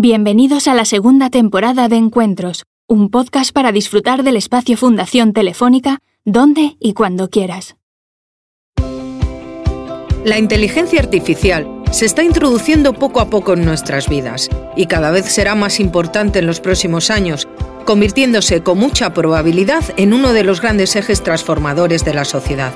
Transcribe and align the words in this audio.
Bienvenidos 0.00 0.68
a 0.68 0.74
la 0.74 0.84
segunda 0.84 1.28
temporada 1.28 1.88
de 1.88 1.96
Encuentros, 1.96 2.66
un 2.86 3.10
podcast 3.10 3.52
para 3.52 3.72
disfrutar 3.72 4.22
del 4.22 4.36
espacio 4.36 4.76
Fundación 4.76 5.32
Telefónica, 5.32 5.98
donde 6.24 6.76
y 6.78 6.92
cuando 6.92 7.30
quieras. 7.30 7.74
La 10.24 10.38
inteligencia 10.38 11.00
artificial 11.00 11.82
se 11.90 12.06
está 12.06 12.22
introduciendo 12.22 12.92
poco 12.92 13.18
a 13.18 13.28
poco 13.28 13.54
en 13.54 13.64
nuestras 13.64 14.08
vidas 14.08 14.48
y 14.76 14.86
cada 14.86 15.10
vez 15.10 15.24
será 15.24 15.56
más 15.56 15.80
importante 15.80 16.38
en 16.38 16.46
los 16.46 16.60
próximos 16.60 17.10
años, 17.10 17.48
convirtiéndose 17.84 18.62
con 18.62 18.78
mucha 18.78 19.12
probabilidad 19.12 19.82
en 19.96 20.12
uno 20.14 20.32
de 20.32 20.44
los 20.44 20.60
grandes 20.60 20.94
ejes 20.94 21.24
transformadores 21.24 22.04
de 22.04 22.14
la 22.14 22.24
sociedad. 22.24 22.72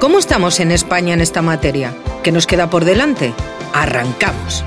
¿Cómo 0.00 0.18
estamos 0.18 0.58
en 0.58 0.72
España 0.72 1.14
en 1.14 1.20
esta 1.20 1.42
materia? 1.42 1.94
¿Qué 2.24 2.32
nos 2.32 2.48
queda 2.48 2.68
por 2.70 2.84
delante? 2.84 3.34
Arrancamos. 3.72 4.64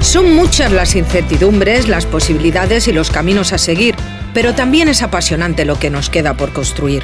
Son 0.00 0.34
muchas 0.34 0.70
las 0.72 0.94
incertidumbres, 0.94 1.88
las 1.88 2.06
posibilidades 2.06 2.88
y 2.88 2.92
los 2.92 3.10
caminos 3.10 3.52
a 3.52 3.58
seguir, 3.58 3.94
pero 4.32 4.54
también 4.54 4.88
es 4.88 5.02
apasionante 5.02 5.64
lo 5.64 5.78
que 5.78 5.90
nos 5.90 6.08
queda 6.08 6.34
por 6.34 6.52
construir. 6.52 7.02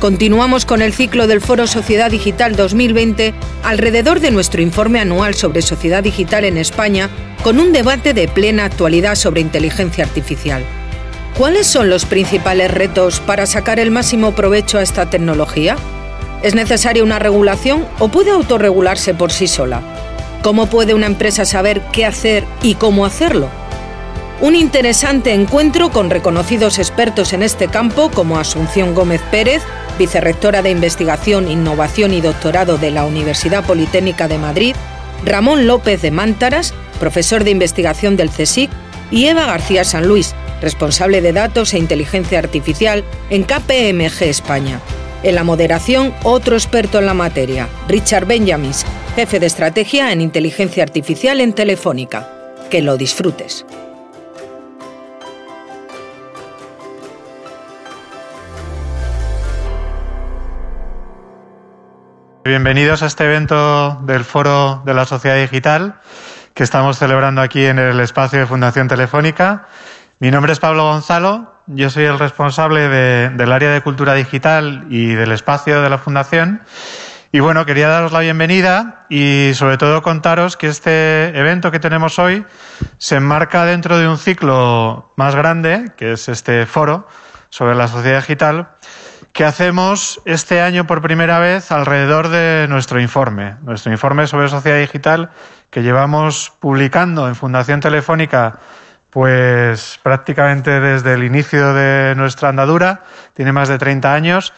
Continuamos 0.00 0.66
con 0.66 0.82
el 0.82 0.92
ciclo 0.92 1.26
del 1.26 1.40
Foro 1.40 1.66
Sociedad 1.66 2.10
Digital 2.10 2.54
2020 2.54 3.32
alrededor 3.64 4.20
de 4.20 4.30
nuestro 4.30 4.60
informe 4.60 5.00
anual 5.00 5.34
sobre 5.34 5.62
sociedad 5.62 6.02
digital 6.02 6.44
en 6.44 6.58
España, 6.58 7.08
con 7.42 7.58
un 7.58 7.72
debate 7.72 8.12
de 8.12 8.28
plena 8.28 8.66
actualidad 8.66 9.14
sobre 9.14 9.40
inteligencia 9.40 10.04
artificial. 10.04 10.62
¿Cuáles 11.38 11.66
son 11.66 11.88
los 11.88 12.04
principales 12.04 12.70
retos 12.70 13.20
para 13.20 13.46
sacar 13.46 13.80
el 13.80 13.90
máximo 13.90 14.34
provecho 14.34 14.78
a 14.78 14.82
esta 14.82 15.08
tecnología? 15.08 15.76
¿Es 16.42 16.54
necesaria 16.54 17.02
una 17.02 17.18
regulación 17.18 17.86
o 17.98 18.08
puede 18.08 18.30
autorregularse 18.30 19.14
por 19.14 19.32
sí 19.32 19.48
sola? 19.48 20.05
¿Cómo 20.46 20.66
puede 20.66 20.94
una 20.94 21.06
empresa 21.06 21.44
saber 21.44 21.82
qué 21.90 22.06
hacer 22.06 22.44
y 22.62 22.76
cómo 22.76 23.04
hacerlo? 23.04 23.48
Un 24.40 24.54
interesante 24.54 25.34
encuentro 25.34 25.90
con 25.90 26.08
reconocidos 26.08 26.78
expertos 26.78 27.32
en 27.32 27.42
este 27.42 27.66
campo 27.66 28.12
como 28.12 28.38
Asunción 28.38 28.94
Gómez 28.94 29.20
Pérez, 29.32 29.64
vicerrectora 29.98 30.62
de 30.62 30.70
Investigación, 30.70 31.50
Innovación 31.50 32.14
y 32.14 32.20
Doctorado 32.20 32.78
de 32.78 32.92
la 32.92 33.04
Universidad 33.04 33.66
Politécnica 33.66 34.28
de 34.28 34.38
Madrid, 34.38 34.76
Ramón 35.24 35.66
López 35.66 36.00
de 36.00 36.12
Mántaras, 36.12 36.74
profesor 37.00 37.42
de 37.42 37.50
investigación 37.50 38.16
del 38.16 38.30
CSIC, 38.30 38.70
y 39.10 39.26
Eva 39.26 39.46
García 39.46 39.82
San 39.82 40.06
Luis, 40.06 40.36
responsable 40.62 41.22
de 41.22 41.32
datos 41.32 41.74
e 41.74 41.78
inteligencia 41.78 42.38
artificial 42.38 43.02
en 43.30 43.42
KPMG 43.42 44.22
España. 44.22 44.80
En 45.26 45.34
la 45.34 45.42
moderación, 45.42 46.14
otro 46.22 46.54
experto 46.54 47.00
en 47.00 47.06
la 47.06 47.12
materia, 47.12 47.66
Richard 47.88 48.26
Benjamins, 48.26 48.86
jefe 49.16 49.40
de 49.40 49.46
estrategia 49.46 50.12
en 50.12 50.20
inteligencia 50.20 50.84
artificial 50.84 51.40
en 51.40 51.52
Telefónica. 51.52 52.28
Que 52.70 52.80
lo 52.80 52.96
disfrutes. 52.96 53.66
Bienvenidos 62.44 63.02
a 63.02 63.06
este 63.06 63.24
evento 63.24 63.96
del 64.02 64.22
Foro 64.22 64.82
de 64.86 64.94
la 64.94 65.06
Sociedad 65.06 65.40
Digital 65.40 65.96
que 66.54 66.62
estamos 66.62 66.98
celebrando 66.98 67.42
aquí 67.42 67.64
en 67.64 67.80
el 67.80 67.98
espacio 67.98 68.38
de 68.38 68.46
Fundación 68.46 68.86
Telefónica. 68.86 69.66
Mi 70.20 70.30
nombre 70.30 70.52
es 70.52 70.60
Pablo 70.60 70.84
Gonzalo, 70.84 71.55
yo 71.66 71.90
soy 71.90 72.04
el 72.04 72.18
responsable 72.18 72.88
del 72.88 73.52
área 73.52 73.70
de 73.72 73.80
cultura 73.80 74.14
digital 74.14 74.86
y 74.88 75.14
del 75.14 75.32
espacio 75.32 75.82
de 75.82 75.90
la 75.90 75.98
Fundación. 75.98 76.62
Y 77.32 77.40
bueno, 77.40 77.66
quería 77.66 77.88
daros 77.88 78.12
la 78.12 78.20
bienvenida 78.20 79.06
y 79.08 79.50
sobre 79.54 79.76
todo 79.76 80.00
contaros 80.00 80.56
que 80.56 80.68
este 80.68 81.36
evento 81.38 81.70
que 81.70 81.80
tenemos 81.80 82.18
hoy 82.18 82.44
se 82.98 83.16
enmarca 83.16 83.64
dentro 83.64 83.98
de 83.98 84.08
un 84.08 84.16
ciclo 84.16 85.12
más 85.16 85.34
grande, 85.34 85.92
que 85.96 86.12
es 86.12 86.28
este 86.28 86.66
foro 86.66 87.08
sobre 87.50 87.74
la 87.74 87.88
sociedad 87.88 88.20
digital, 88.20 88.68
que 89.32 89.44
hacemos 89.44 90.22
este 90.24 90.62
año 90.62 90.86
por 90.86 91.02
primera 91.02 91.40
vez 91.40 91.72
alrededor 91.72 92.28
de 92.28 92.66
nuestro 92.68 93.00
informe, 93.00 93.56
nuestro 93.62 93.92
informe 93.92 94.26
sobre 94.28 94.48
sociedad 94.48 94.78
digital 94.78 95.30
que 95.70 95.82
llevamos 95.82 96.52
publicando 96.60 97.28
en 97.28 97.34
Fundación 97.34 97.80
Telefónica 97.80 98.60
pues 99.16 99.98
prácticamente 100.02 100.78
desde 100.78 101.14
el 101.14 101.24
inicio 101.24 101.72
de 101.72 102.14
nuestra 102.16 102.50
andadura, 102.50 103.00
tiene 103.32 103.50
más 103.50 103.66
de 103.66 103.78
30 103.78 104.12
años 104.12 104.52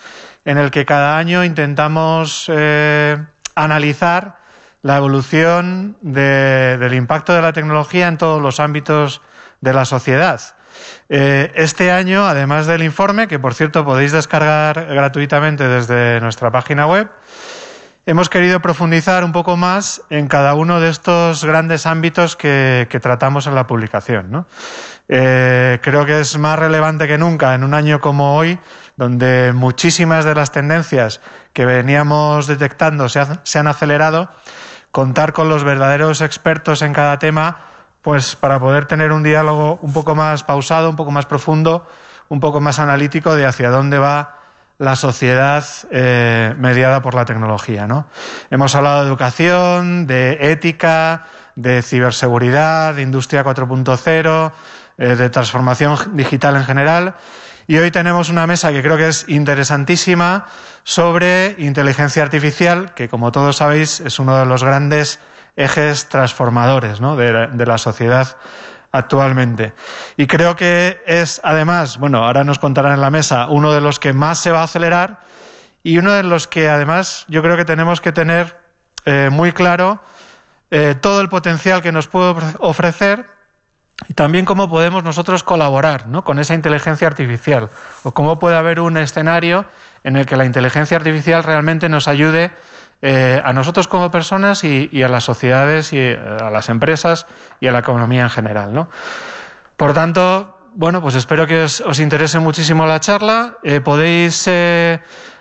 en 0.45 0.59
el 0.59 0.73
que 0.73 0.85
cada 0.85 1.17
año 1.17 1.45
intentamos 1.45 2.47
eh, 2.53 3.25
analizar 3.55 4.39
la 4.83 4.97
evolución 4.97 5.97
del 6.01 6.93
impacto 6.93 7.35
de 7.35 7.43
la 7.43 7.53
tecnología 7.53 8.09
en 8.09 8.19
todos 8.19 8.43
los 8.43 8.59
ámbitos 8.59 9.23
de 9.61 9.73
la 9.73 9.85
sociedad. 9.85 10.41
Eh, 11.09 11.53
este 11.55 11.93
año, 11.93 12.27
además 12.27 12.67
del 12.67 12.83
informe, 12.83 13.29
que 13.29 13.39
por 13.39 13.55
cierto 13.55 13.85
podéis 13.85 14.11
descargar 14.11 14.87
gratuitamente 14.87 15.69
desde 15.69 16.21
nuestra 16.21 16.51
página 16.51 16.89
web, 16.89 17.09
hemos 18.09 18.31
querido 18.31 18.61
profundizar 18.61 19.23
un 19.23 19.33
poco 19.33 19.59
más 19.59 20.01
en 20.09 20.29
cada 20.29 20.55
uno 20.55 20.81
de 20.81 20.89
estos 20.89 21.45
grandes 21.45 21.85
ámbitos 21.85 22.37
que, 22.37 22.89
tratamos 23.03 23.47
en 23.47 23.55
la 23.55 23.67
publicación. 23.67 24.47
Eh, 25.09 25.79
creo 25.83 26.07
que 26.07 26.21
es 26.21 26.39
más 26.39 26.59
relevante 26.59 27.07
que 27.07 27.19
nunca 27.19 27.55
en 27.55 27.65
un 27.65 27.75
año 27.75 28.01
como 28.01 28.35
hoy, 28.35 28.59
donde 28.97 29.53
muchísimas 29.53 30.25
de 30.25 30.35
las 30.35 30.53
tendencias 30.53 31.21
que 31.53 31.67
veníamos 31.67 32.47
detectando 32.47 33.11
se, 33.11 33.21
han 33.21 33.67
acelerado, 33.67 34.31
contar 34.91 35.35
con 35.35 35.51
los 35.51 35.63
verdaderos 35.63 36.23
expertos 36.23 36.81
en 36.81 36.95
cada 36.95 37.19
tema, 37.19 37.59
pues 38.01 38.37
para 38.37 38.59
poder 38.59 38.87
tener 38.87 39.13
un 39.13 39.23
diálogo 39.23 39.81
un 39.83 39.93
poco 39.93 40.15
más 40.15 40.45
pausado, 40.45 40.89
un 40.89 40.97
poco 40.97 41.11
más 41.11 41.27
profundo, 41.27 41.87
un 42.31 42.41
poco 42.41 42.63
más 42.63 42.79
analítico 42.79 43.35
de 43.37 43.45
hacia 43.45 43.69
dónde 43.69 43.99
va 43.99 44.38
la 44.79 44.95
sociedad 44.95 45.65
eh, 45.91 46.55
mediada 46.57 47.03
por 47.03 47.15
la 47.15 47.25
tecnología. 47.25 47.87
¿no? 47.87 48.09
Hemos 48.51 48.75
hablado 48.75 49.03
de 49.03 49.09
educación, 49.09 50.07
de 50.07 50.53
ética, 50.53 51.27
de 51.57 51.83
ciberseguridad, 51.83 52.95
de 52.95 53.03
industria 53.03 53.45
4.0, 53.45 54.53
eh, 54.99 55.17
de 55.17 55.31
transformación 55.31 56.17
digital 56.17 56.57
en 56.57 56.65
general. 56.65 57.15
Y 57.67 57.77
hoy 57.77 57.91
tenemos 57.91 58.31
una 58.31 58.47
mesa 58.47 58.73
que 58.73 58.81
creo 58.83 58.97
que 58.97 59.09
es 59.09 59.29
interesantísima 59.29 60.47
sobre 60.85 61.57
inteligencia 61.59 62.23
artificial, 62.23 62.95
que 62.95 63.09
como 63.09 63.33
todos 63.33 63.57
sabéis 63.57 64.01
es 64.01 64.19
uno 64.19 64.39
de 64.39 64.47
los 64.47 64.65
grandes 64.65 65.19
ejes 65.57 66.09
transformadores 66.09 67.01
¿no? 67.01 67.17
de, 67.17 67.49
de 67.49 67.67
la 67.67 67.79
sociedad 67.79 68.37
actualmente. 68.93 69.75
Y 70.17 70.27
creo 70.27 70.57
que 70.57 71.03
es, 71.07 71.41
además, 71.45 71.99
bueno, 71.99 72.25
ahora 72.25 72.45
nos 72.45 72.59
contarán 72.59 72.93
en 72.93 73.01
la 73.01 73.11
mesa, 73.11 73.49
uno 73.49 73.73
de 73.73 73.81
los 73.81 73.99
que 73.99 74.13
más 74.13 74.39
se 74.39 74.51
va 74.51 74.61
a 74.61 74.65
acelerar 74.65 75.21
y 75.83 75.99
uno 75.99 76.13
de 76.13 76.23
los 76.23 76.47
que, 76.47 76.69
además, 76.69 77.25
yo 77.29 77.43
creo 77.43 77.57
que 77.57 77.65
tenemos 77.65 78.01
que 78.01 78.13
tener 78.13 78.61
eh, 79.05 79.29
muy 79.31 79.53
claro 79.53 80.01
eh, 80.71 80.95
todo 81.01 81.21
el 81.21 81.29
potencial 81.29 81.83
que 81.83 81.93
nos 81.93 82.09
puede 82.09 82.35
ofrecer 82.59 83.27
y 84.07 84.15
también 84.15 84.45
cómo 84.45 84.69
podemos 84.69 85.03
nosotros 85.03 85.43
colaborar 85.43 86.07
¿no? 86.07 86.23
con 86.23 86.39
esa 86.39 86.55
inteligencia 86.55 87.09
artificial 87.09 87.71
o 88.05 88.13
cómo 88.13 88.39
puede 88.39 88.57
haber 88.57 88.81
un 88.81 88.97
escenario 88.97 89.67
en 90.05 90.17
el 90.17 90.27
que 90.27 90.37
la 90.37 90.45
inteligencia 90.45 90.97
artificial 90.97 91.43
realmente 91.43 91.89
nos 91.89 92.07
ayude 92.07 92.53
eh, 93.01 93.41
a 93.45 93.53
nosotros 93.53 93.87
como 93.87 94.11
personas 94.11 94.65
y, 94.65 95.03
a 95.03 95.09
las 95.09 95.25
sociedades 95.25 95.93
y 95.93 95.99
eh, 95.99 96.19
a 96.19 96.51
las 96.51 96.69
empresas 96.69 97.27
y 97.61 97.69
a 97.69 97.73
la 97.73 97.79
economía 97.79 98.23
en 98.23 98.31
general. 98.31 98.73
¿no? 98.73 98.89
Por 99.77 99.95
tanto, 99.95 100.71
bueno, 100.75 101.01
pues 101.01 101.15
espero 101.15 101.47
que 101.47 101.63
os, 101.63 102.01
interese 102.01 102.39
muchísimo 102.41 102.87
la 102.87 103.01
charla. 103.01 103.59
Eh, 103.63 103.81
podéis 103.81 104.51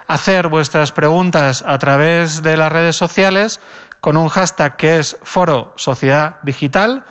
hacer 0.07 0.47
vuestras 0.49 0.91
preguntas 0.91 1.63
a 1.65 1.77
través 1.79 2.43
de 2.43 2.57
las 2.57 2.71
redes 2.71 2.95
sociales 2.95 3.59
con 4.01 4.17
un 4.17 4.29
hashtag 4.29 4.77
que 4.77 4.99
es 4.99 5.17
Foro 5.23 5.73
Sociedad 5.77 6.37
Digital. 6.43 7.05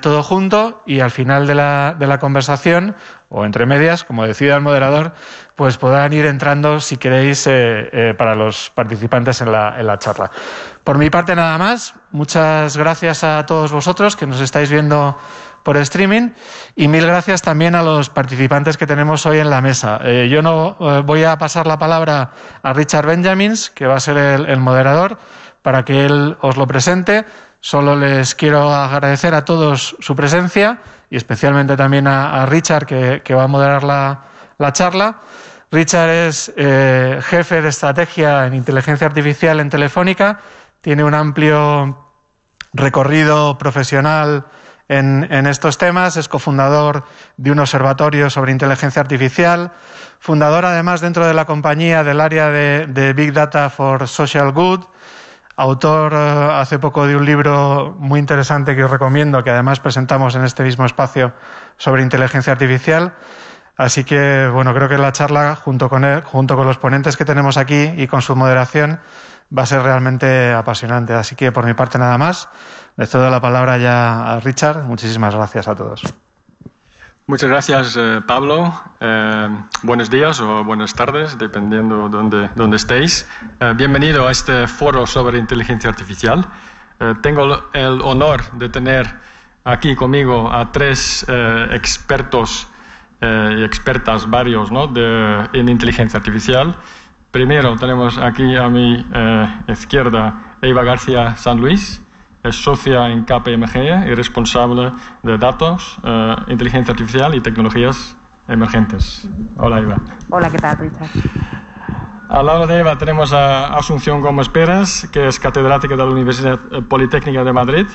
Todo 0.00 0.22
junto 0.22 0.82
y 0.86 1.00
al 1.00 1.10
final 1.10 1.46
de 1.46 1.54
la, 1.54 1.96
de 1.98 2.06
la, 2.06 2.18
conversación 2.18 2.94
o 3.28 3.44
entre 3.44 3.66
medias, 3.66 4.04
como 4.04 4.24
decía 4.24 4.54
el 4.54 4.60
moderador, 4.60 5.12
pues 5.56 5.78
podrán 5.78 6.12
ir 6.12 6.26
entrando 6.26 6.80
si 6.80 6.96
queréis 6.96 7.46
eh, 7.46 7.88
eh, 7.92 8.14
para 8.16 8.34
los 8.34 8.70
participantes 8.70 9.40
en 9.40 9.50
la, 9.50 9.74
en 9.78 9.86
la 9.86 9.98
charla. 9.98 10.30
Por 10.84 10.98
mi 10.98 11.10
parte 11.10 11.34
nada 11.34 11.58
más, 11.58 11.94
muchas 12.12 12.76
gracias 12.76 13.24
a 13.24 13.44
todos 13.46 13.72
vosotros 13.72 14.14
que 14.14 14.26
nos 14.26 14.40
estáis 14.40 14.70
viendo 14.70 15.18
por 15.64 15.76
streaming 15.78 16.30
y 16.76 16.86
mil 16.86 17.06
gracias 17.06 17.42
también 17.42 17.74
a 17.74 17.82
los 17.82 18.10
participantes 18.10 18.76
que 18.76 18.86
tenemos 18.86 19.26
hoy 19.26 19.38
en 19.38 19.50
la 19.50 19.60
mesa. 19.60 19.98
Eh, 20.04 20.28
yo 20.30 20.42
no 20.42 20.76
voy 21.04 21.24
a 21.24 21.36
pasar 21.38 21.66
la 21.66 21.78
palabra 21.78 22.30
a 22.62 22.72
Richard 22.72 23.06
Benjamins, 23.06 23.70
que 23.70 23.86
va 23.86 23.96
a 23.96 24.00
ser 24.00 24.16
el, 24.18 24.60
moderador, 24.60 25.18
para 25.62 25.84
que 25.84 26.04
él 26.04 26.36
os 26.42 26.56
lo 26.56 26.66
presente. 26.66 27.24
Solo 27.64 27.96
les 27.96 28.34
quiero 28.34 28.74
agradecer 28.74 29.34
a 29.34 29.42
todos 29.42 29.96
su 29.98 30.14
presencia 30.14 30.82
y 31.08 31.16
especialmente 31.16 31.78
también 31.78 32.06
a, 32.06 32.44
Richard, 32.44 32.84
que, 32.84 33.34
va 33.34 33.44
a 33.44 33.46
moderar 33.46 33.82
la, 33.84 34.72
charla. 34.72 35.20
Richard 35.70 36.10
es 36.10 36.52
eh, 36.58 37.20
jefe 37.22 37.62
de 37.62 37.70
estrategia 37.70 38.44
en 38.46 38.52
inteligencia 38.52 39.06
artificial 39.06 39.60
en 39.60 39.70
Telefónica, 39.70 40.40
tiene 40.82 41.04
un 41.04 41.14
amplio 41.14 42.04
recorrido 42.74 43.56
profesional 43.56 44.44
en, 44.88 45.46
estos 45.46 45.78
temas, 45.78 46.18
es 46.18 46.28
cofundador 46.28 47.04
de 47.38 47.50
un 47.50 47.60
observatorio 47.60 48.28
sobre 48.28 48.52
inteligencia 48.52 49.00
artificial, 49.00 49.72
fundador 50.20 50.66
además 50.66 51.00
dentro 51.00 51.26
de 51.26 51.32
la 51.32 51.46
compañía 51.46 52.04
del 52.04 52.20
área 52.20 52.50
de, 52.50 53.14
Big 53.16 53.32
Data 53.32 53.70
for 53.70 54.06
Social 54.06 54.52
Good, 54.52 54.84
autor 55.56 56.12
eh, 56.14 56.50
hace 56.54 56.78
poco 56.78 57.06
de 57.06 57.16
un 57.16 57.24
libro 57.24 57.94
muy 57.98 58.20
interesante 58.20 58.74
que 58.74 58.84
os 58.84 58.90
recomiendo, 58.90 59.42
que 59.42 59.50
además 59.50 59.80
presentamos 59.80 60.34
en 60.34 60.44
este 60.44 60.62
mismo 60.62 60.84
espacio 60.84 61.32
sobre 61.76 62.02
inteligencia 62.02 62.52
artificial. 62.52 63.14
Así 63.76 64.04
que, 64.04 64.48
bueno, 64.52 64.72
creo 64.72 64.88
que 64.88 64.98
la 64.98 65.12
charla, 65.12 65.56
junto 65.56 65.88
con, 65.88 66.04
él, 66.04 66.22
junto 66.22 66.56
con 66.56 66.66
los 66.66 66.78
ponentes 66.78 67.16
que 67.16 67.24
tenemos 67.24 67.56
aquí 67.56 67.92
y 67.96 68.06
con 68.06 68.22
su 68.22 68.36
moderación, 68.36 69.00
va 69.56 69.62
a 69.62 69.66
ser 69.66 69.82
realmente 69.82 70.52
apasionante. 70.52 71.12
Así 71.12 71.34
que, 71.34 71.50
por 71.50 71.64
mi 71.66 71.74
parte, 71.74 71.98
nada 71.98 72.16
más. 72.18 72.48
Le 72.96 73.06
cedo 73.06 73.28
la 73.30 73.40
palabra 73.40 73.76
ya 73.78 74.32
a 74.32 74.40
Richard. 74.40 74.84
Muchísimas 74.84 75.34
gracias 75.34 75.66
a 75.66 75.74
todos. 75.74 76.23
Muchas 77.26 77.48
gracias, 77.48 77.96
eh, 77.96 78.20
Pablo. 78.26 78.70
Eh, 79.00 79.48
buenos 79.82 80.10
días 80.10 80.38
o 80.42 80.62
buenas 80.62 80.92
tardes, 80.92 81.38
dependiendo 81.38 82.06
de 82.10 82.50
dónde, 82.54 82.76
estéis. 82.76 83.26
Eh, 83.60 83.72
bienvenido 83.74 84.28
a 84.28 84.30
este 84.30 84.66
foro 84.66 85.06
sobre 85.06 85.38
inteligencia 85.38 85.88
artificial. 85.88 86.46
tengo 87.22 87.70
el 87.72 88.02
honor 88.02 88.52
de 88.52 88.68
tener 88.68 89.06
aquí 89.64 89.96
conmigo 89.96 90.52
a 90.52 90.70
tres 90.70 91.24
expertos 91.72 92.68
y 93.20 93.64
expertas 93.64 94.28
varios 94.28 94.70
¿no? 94.70 94.86
de, 94.86 95.48
en 95.54 95.68
inteligencia 95.70 96.18
artificial. 96.18 96.76
Primero 97.30 97.74
tenemos 97.76 98.18
aquí 98.18 98.54
a 98.54 98.68
mi 98.68 99.04
izquierda 99.66 100.56
Eva 100.60 100.84
García 100.84 101.36
San 101.36 101.58
Luis 101.58 102.03
es 102.44 102.56
socia 102.56 103.08
en 103.10 103.24
KPMG 103.24 104.06
y 104.06 104.14
responsable 104.14 104.92
de 105.22 105.38
datos, 105.38 105.96
eh, 106.04 106.36
inteligencia 106.48 106.92
artificial 106.92 107.34
y 107.34 107.40
tecnologías 107.40 108.16
emergentes. 108.46 109.26
Hola, 109.56 109.80
Eva. 109.80 109.96
Hola, 110.28 110.50
¿qué 110.50 110.58
tal, 110.58 110.78
Richard? 110.78 111.08
Al 112.28 112.46
lado 112.46 112.66
de 112.66 112.78
Eva 112.78 112.98
tenemos 112.98 113.32
a 113.32 113.76
Asunción 113.78 114.20
Gómez 114.20 114.50
Pérez, 114.50 115.08
que 115.10 115.26
es 115.28 115.40
catedrática 115.40 115.96
de 115.96 116.04
la 116.04 116.10
Universidad 116.10 116.58
Politécnica 116.88 117.44
de 117.44 117.52
Madrid 117.52 117.86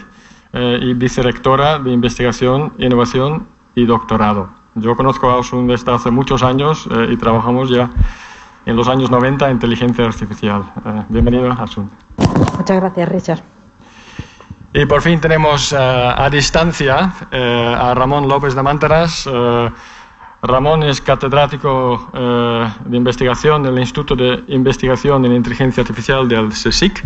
eh, 0.53 0.79
y 0.81 0.93
vicerectora 0.95 1.77
de 1.77 1.91
investigación, 1.91 2.73
innovación 2.79 3.47
y 3.75 3.85
doctorado. 3.85 4.49
Yo 4.75 4.95
conozco 4.95 5.29
a 5.29 5.39
Asun 5.39 5.67
desde 5.67 5.91
hace 5.91 6.09
muchos 6.09 6.41
años 6.41 6.87
eh, 6.91 7.09
y 7.11 7.17
trabajamos 7.17 7.69
ya 7.69 7.89
en 8.65 8.75
los 8.75 8.87
años 8.87 9.11
90 9.11 9.45
en 9.45 9.53
inteligencia 9.53 10.05
artificial. 10.05 10.63
bienvenido, 11.09 11.51
Asun. 11.51 11.89
Muchas 12.57 12.79
gracias, 12.79 13.09
Richard. 13.09 13.58
Y 14.71 14.85
por 14.85 15.01
fin 15.01 15.19
tenemos 15.19 15.73
eh, 15.73 15.77
a 15.79 16.29
distancia 16.29 17.11
eh, 17.31 17.75
a 17.75 17.95
Ramón 17.95 18.27
López 18.27 18.53
de 18.53 18.61
Mántaras. 18.61 19.27
Eh, 19.31 19.69
Ramón 20.43 20.83
es 20.83 21.01
catedrático 21.01 22.11
de 22.13 22.95
investigación 22.95 23.61
del 23.61 23.77
Instituto 23.77 24.15
de 24.15 24.41
Investigación 24.47 25.25
en 25.25 25.33
Inteligencia 25.33 25.81
Artificial 25.81 26.29
del 26.29 26.49
CSIC. 26.51 27.03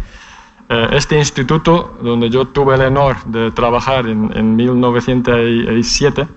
este 0.91 1.17
instituto, 1.17 1.97
donde 2.03 2.29
yo 2.29 2.45
tuve 2.45 2.75
el 2.75 2.81
honor 2.81 3.23
de 3.25 3.49
trabajar 3.49 4.05
en, 4.05 4.31
en 4.37 4.55
1907, 4.55 6.27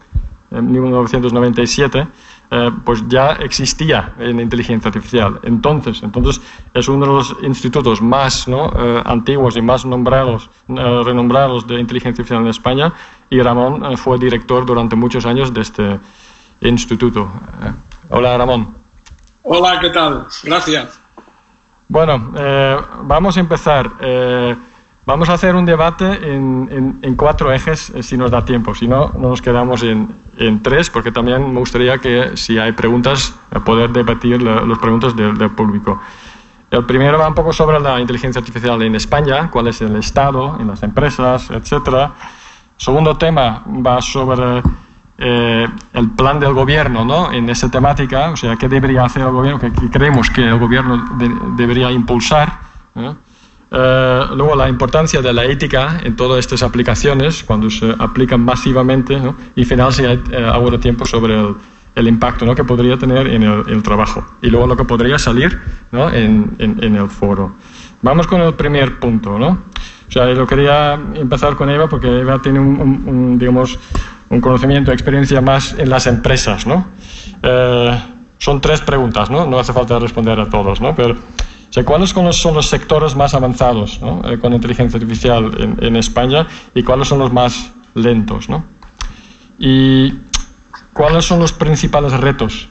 en 0.52 0.72
1997, 0.72 2.06
eh, 2.48 2.70
pues 2.84 3.02
ya 3.08 3.32
existía 3.32 4.14
en 4.19 4.38
inteligencia 4.38 4.88
artificial. 4.88 5.40
Entonces, 5.43 6.00
entonces 6.02 6.40
es 6.75 6.87
uno 6.87 7.04
de 7.04 7.12
los 7.12 7.37
institutos 7.43 8.00
más 8.00 8.46
eh, 8.46 9.02
antiguos 9.04 9.56
y 9.56 9.62
más 9.62 9.84
nombrados, 9.84 10.48
eh, 10.69 11.02
renombrados 11.04 11.66
de 11.66 11.81
inteligencia 11.81 12.22
artificial 12.22 12.43
en 12.43 12.48
España 12.48 12.93
y 13.31 13.40
Ramón 13.40 13.96
fue 13.96 14.19
director 14.19 14.64
durante 14.64 14.94
muchos 14.94 15.26
años 15.26 15.52
de 15.52 15.60
este 15.60 15.98
instituto. 16.60 17.28
hola 18.10 18.38
Ramón. 18.38 18.76
Hola, 19.43 19.81
¿qué 19.81 19.90
tal? 19.90 20.26
Gracias. 20.44 21.00
Bueno, 21.88 22.32
vamos 23.02 23.37
a 23.37 23.40
empezar. 23.40 23.90
Vamos 25.06 25.29
a 25.29 25.35
hacer 25.35 25.55
un 25.55 25.64
debate 25.64 26.05
en, 26.35 27.14
cuatro 27.17 27.53
ejes, 27.53 27.91
eh, 27.91 28.03
si 28.03 28.17
nos 28.17 28.32
da 28.32 28.44
tiempo. 28.44 28.75
Si 28.75 28.88
no, 28.88 29.12
nos 29.17 29.41
quedamos 29.41 29.85
en, 29.85 30.62
tres, 30.64 30.91
porque 30.91 31.12
también 31.12 31.53
me 31.53 31.61
gustaría 31.61 31.99
que, 31.99 32.37
si 32.37 32.58
hay 32.58 32.73
preguntas, 32.73 33.32
eh, 33.53 33.61
poder 33.61 33.91
debatir 33.91 34.43
las 34.43 34.79
preguntas 34.79 35.14
del, 35.14 35.50
público. 35.50 36.00
El 36.73 36.85
primero 36.87 37.19
va 37.20 37.29
un 37.29 37.35
poco 37.35 37.53
sobre 37.53 37.79
la 37.79 38.00
inteligencia 38.00 38.41
artificial 38.41 38.82
en 38.82 38.97
España, 38.97 39.49
cuál 39.49 39.69
es 39.69 39.81
el 39.81 39.94
estado 39.94 40.58
en 40.58 40.67
las 40.67 40.82
empresas, 40.82 41.50
etc. 41.53 42.11
Segundo 42.76 43.17
tema 43.17 43.62
va 43.64 44.03
sobre 44.03 44.61
eh, 45.19 45.69
el 45.93 46.11
plan 46.11 46.41
del 46.41 46.53
gobierno 46.53 47.05
¿no? 47.05 47.31
en 47.31 47.49
esa 47.49 47.70
temática, 47.70 48.31
o 48.31 48.37
sea, 48.37 48.56
qué 48.56 48.69
debería 48.69 49.05
hacer 49.05 49.23
el 49.23 49.31
gobierno, 49.31 49.61
qué, 49.61 49.70
creemos 49.88 50.31
que 50.31 50.49
el 50.49 50.58
gobierno 50.58 51.17
debería 51.56 51.93
impulsar. 51.93 52.67
Luego, 53.71 54.55
la 54.55 54.69
importancia 54.69 55.21
de 55.21 55.33
la 55.33 55.45
ética 55.45 56.01
en 56.05 56.17
todas 56.17 56.39
estas 56.39 56.63
aplicaciones, 56.63 57.43
cuando 57.45 57.71
se 57.71 57.95
aplican 57.99 58.41
masivamente, 58.41 59.21
y 59.55 59.65
final, 59.65 59.93
si 59.93 60.05
hay 60.05 60.23
eh, 60.31 60.79
tiempo 60.81 61.05
sobre 61.05 61.35
el, 61.95 62.09
impacto 62.09 62.45
¿no? 62.47 62.55
que 62.55 62.65
podría 62.65 62.97
tener 62.97 63.27
en 63.27 63.43
el, 63.43 63.83
trabajo. 63.83 64.25
Y 64.43 64.49
luego 64.49 64.67
lo 64.67 64.77
que 64.77 64.85
podría 64.85 65.19
salir 65.19 65.59
¿no? 65.91 66.11
en, 66.11 66.55
en, 66.59 66.97
el 66.97 67.09
foro. 67.09 67.55
Vamos 68.03 68.27
con 68.27 68.41
el 68.43 68.55
primer 68.55 68.99
punto. 68.99 69.39
¿no? 69.39 69.49
O 70.09 70.13
sea, 70.13 70.33
yo 70.33 70.47
quería 70.47 70.95
empezar 71.15 71.57
con 71.57 71.71
Eva 71.71 71.89
porque 71.89 72.21
Eva 72.21 72.41
tiene 72.41 72.61
un, 72.61 73.39
digamos, 73.39 73.79
un 74.29 74.41
conocimiento, 74.41 74.93
experiencia 74.93 75.41
más 75.41 75.75
en 75.79 75.89
las 75.89 76.07
empresas. 76.07 76.67
¿no? 76.67 76.87
Eh, 77.43 77.99
son 78.39 78.61
tres 78.61 78.81
preguntas, 78.83 79.31
¿no? 79.31 79.47
No 79.47 79.59
hace 79.59 79.73
falta 79.73 79.99
responder 79.99 80.39
a 80.39 80.49
todos, 80.49 80.81
¿no? 80.81 80.95
Pero 80.95 81.17
¿cuáles 81.84 82.11
son 82.11 82.55
los 82.55 82.69
sectores 82.69 83.14
más 83.14 83.34
avanzados 83.34 84.00
eh, 84.25 84.38
con 84.38 84.52
inteligencia 84.52 84.99
artificial 84.99 85.76
en, 85.81 85.96
España 85.96 86.46
y 86.75 86.82
cuáles 86.82 87.08
son 87.08 87.19
los 87.19 87.32
más 87.32 87.73
lentos? 87.94 88.49
¿Y 89.58 90.14
cuáles 90.93 91.25
son 91.25 91.40
los 91.40 91.52
principales 91.52 92.12
retos 92.12 92.69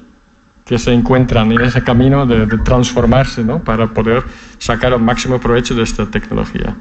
que 0.65 0.79
se 0.79 0.91
encuentran 0.91 1.51
en 1.51 1.61
ese 1.61 1.83
camino 1.83 2.25
de, 2.25 2.47
transformarse 2.59 3.43
para 3.63 3.87
poder 3.87 4.23
sacar 4.57 4.93
el 4.93 5.01
máximo 5.01 5.39
provecho 5.39 5.75
de 5.75 5.83
esta 5.83 6.05
tecnología? 6.07 6.75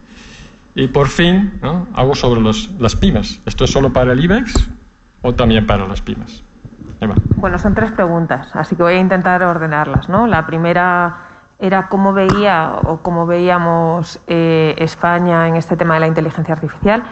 Y 0.74 0.88
por 0.88 1.08
fin, 1.08 1.60
algo 1.94 2.14
sobre 2.14 2.40
las 2.42 2.96
pymes. 2.96 3.40
¿Esto 3.44 3.64
es 3.64 3.70
solo 3.70 3.92
para 3.92 4.12
el 4.12 4.24
IBEX 4.24 4.70
o 5.22 5.32
también 5.34 5.66
para 5.66 5.86
las 5.86 6.00
pymes? 6.00 6.42
Bueno, 7.36 7.58
son 7.58 7.74
tres 7.74 7.92
preguntas, 7.92 8.48
así 8.54 8.76
que 8.76 8.82
voy 8.82 8.94
a 8.94 9.00
intentar 9.00 9.42
ordenarlas. 9.42 10.08
¿no? 10.08 10.26
La 10.26 10.46
primera 10.46 11.23
era 11.58 11.88
cómo 11.88 12.12
veía 12.12 12.76
o 12.84 12.98
cómo 12.98 13.26
veíamos 13.26 14.20
eh, 14.26 14.74
España 14.78 15.48
en 15.48 15.56
este 15.56 15.76
tema 15.76 15.94
de 15.94 16.00
la 16.00 16.06
inteligencia 16.08 16.54
artificial. 16.54 17.04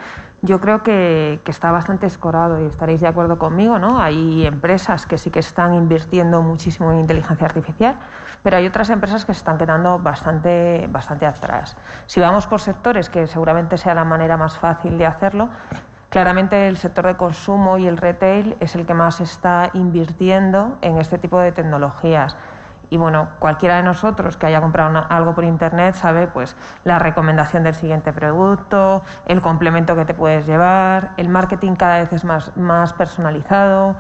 Yo 0.45 0.61
creo 0.61 0.83
que, 0.83 1.41
está 1.47 1.71
bastante 1.71 2.09
escorado 2.09 2.61
y 2.61 2.67
estaréis 2.67 3.01
de 3.01 3.07
acuerdo 3.07 3.39
conmigo, 3.39 3.79
¿no? 3.79 4.01
Hay 4.01 4.45
empresas 4.45 5.07
que 5.07 5.17
sí 5.17 5.31
que 5.31 5.39
están 5.39 5.73
invirtiendo 5.75 6.43
muchísimo 6.43 6.91
en 6.91 6.99
inteligencia 6.99 7.47
artificial, 7.47 7.95
pero 8.43 8.57
hay 8.57 8.67
otras 8.67 8.91
empresas 8.91 9.25
que 9.25 9.35
se 9.35 9.39
están 9.39 9.57
quedando 9.57 10.01
bastante, 10.01 10.89
bastante 10.91 11.27
atrás. 11.27 11.77
Si 12.07 12.19
vamos 12.19 12.49
por 12.49 12.61
sectores, 12.61 13.09
que 13.09 13.29
seguramente 13.29 13.79
sea 13.79 13.95
la 13.95 14.05
manera 14.05 14.37
más 14.37 14.59
fácil 14.59 14.99
de 14.99 15.07
hacerlo, 15.07 15.51
claramente 16.09 16.67
el 16.67 16.77
sector 16.77 17.07
de 17.07 17.17
consumo 17.17 17.79
y 17.79 17.87
el 17.87 17.97
retail 17.97 18.57
es 18.59 18.75
el 18.75 18.85
que 18.85 18.95
más 18.95 19.21
está 19.21 19.71
invirtiendo 19.75 20.79
en 20.83 20.99
este 20.99 21.19
tipo 21.19 21.39
de 21.39 21.53
tecnologías 21.53 22.37
y 22.93 22.99
bueno, 22.99 23.31
cualquiera 23.39 23.77
de 23.79 23.85
nosotros 23.85 24.37
que 24.37 24.45
haya 24.45 24.61
comprado 24.61 25.07
algo 25.09 25.35
por 25.35 25.45
internet 25.45 25.95
sabe 25.95 26.27
pues 26.27 26.55
la 26.85 26.99
recomendación 26.99 27.63
del 27.63 27.75
siguiente 27.75 28.13
producto, 28.13 29.03
el 29.25 29.41
complemento 29.41 29.97
que 29.97 30.05
te 30.05 30.13
puedes 30.13 30.47
llevar, 30.47 31.13
el 31.17 31.31
marketing 31.31 31.75
cada 31.75 32.01
vez 32.01 32.13
es 32.13 32.23
más, 32.23 32.55
más 32.55 32.93
personalizado. 32.93 33.97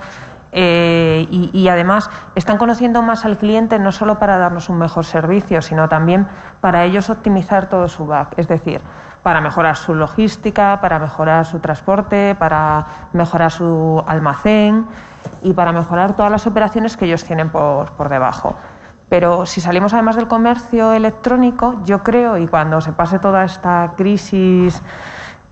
Eh, 0.54 1.26
y, 1.30 1.68
además 1.68 2.10
están 2.34 2.58
conociendo 2.58 3.00
más 3.00 3.24
al 3.24 3.38
cliente 3.38 3.78
no 3.78 3.92
solo 3.92 4.18
para 4.18 4.36
darnos 4.36 4.68
un 4.68 4.76
mejor 4.76 5.06
servicio, 5.06 5.62
sino 5.62 5.88
también 5.88 6.28
para 6.60 6.84
ellos 6.84 7.08
optimizar 7.08 7.70
todo 7.70 7.88
su 7.88 8.06
back, 8.06 8.34
es 8.36 8.46
decir, 8.46 8.82
para 9.22 9.40
mejorar 9.40 9.76
su 9.76 9.94
logística, 9.94 10.78
para 10.82 10.98
mejorar 10.98 11.46
su 11.46 11.60
transporte, 11.60 12.34
para 12.34 12.84
mejorar 13.14 13.50
su 13.50 14.04
almacén 14.06 14.86
y 15.40 15.54
para 15.54 15.72
mejorar 15.72 16.14
todas 16.14 16.30
las 16.30 16.46
operaciones 16.46 16.98
que 16.98 17.06
ellos 17.06 17.24
tienen 17.24 17.48
por, 17.48 17.92
por 17.92 18.10
debajo. 18.10 18.54
Pero 19.12 19.44
si 19.44 19.60
salimos 19.60 19.92
además 19.92 20.16
del 20.16 20.26
comercio 20.26 20.94
electrónico, 20.94 21.82
yo 21.84 22.02
creo, 22.02 22.38
y 22.38 22.48
cuando 22.48 22.80
se 22.80 22.92
pase 22.92 23.18
toda 23.18 23.44
esta 23.44 23.92
crisis 23.94 24.80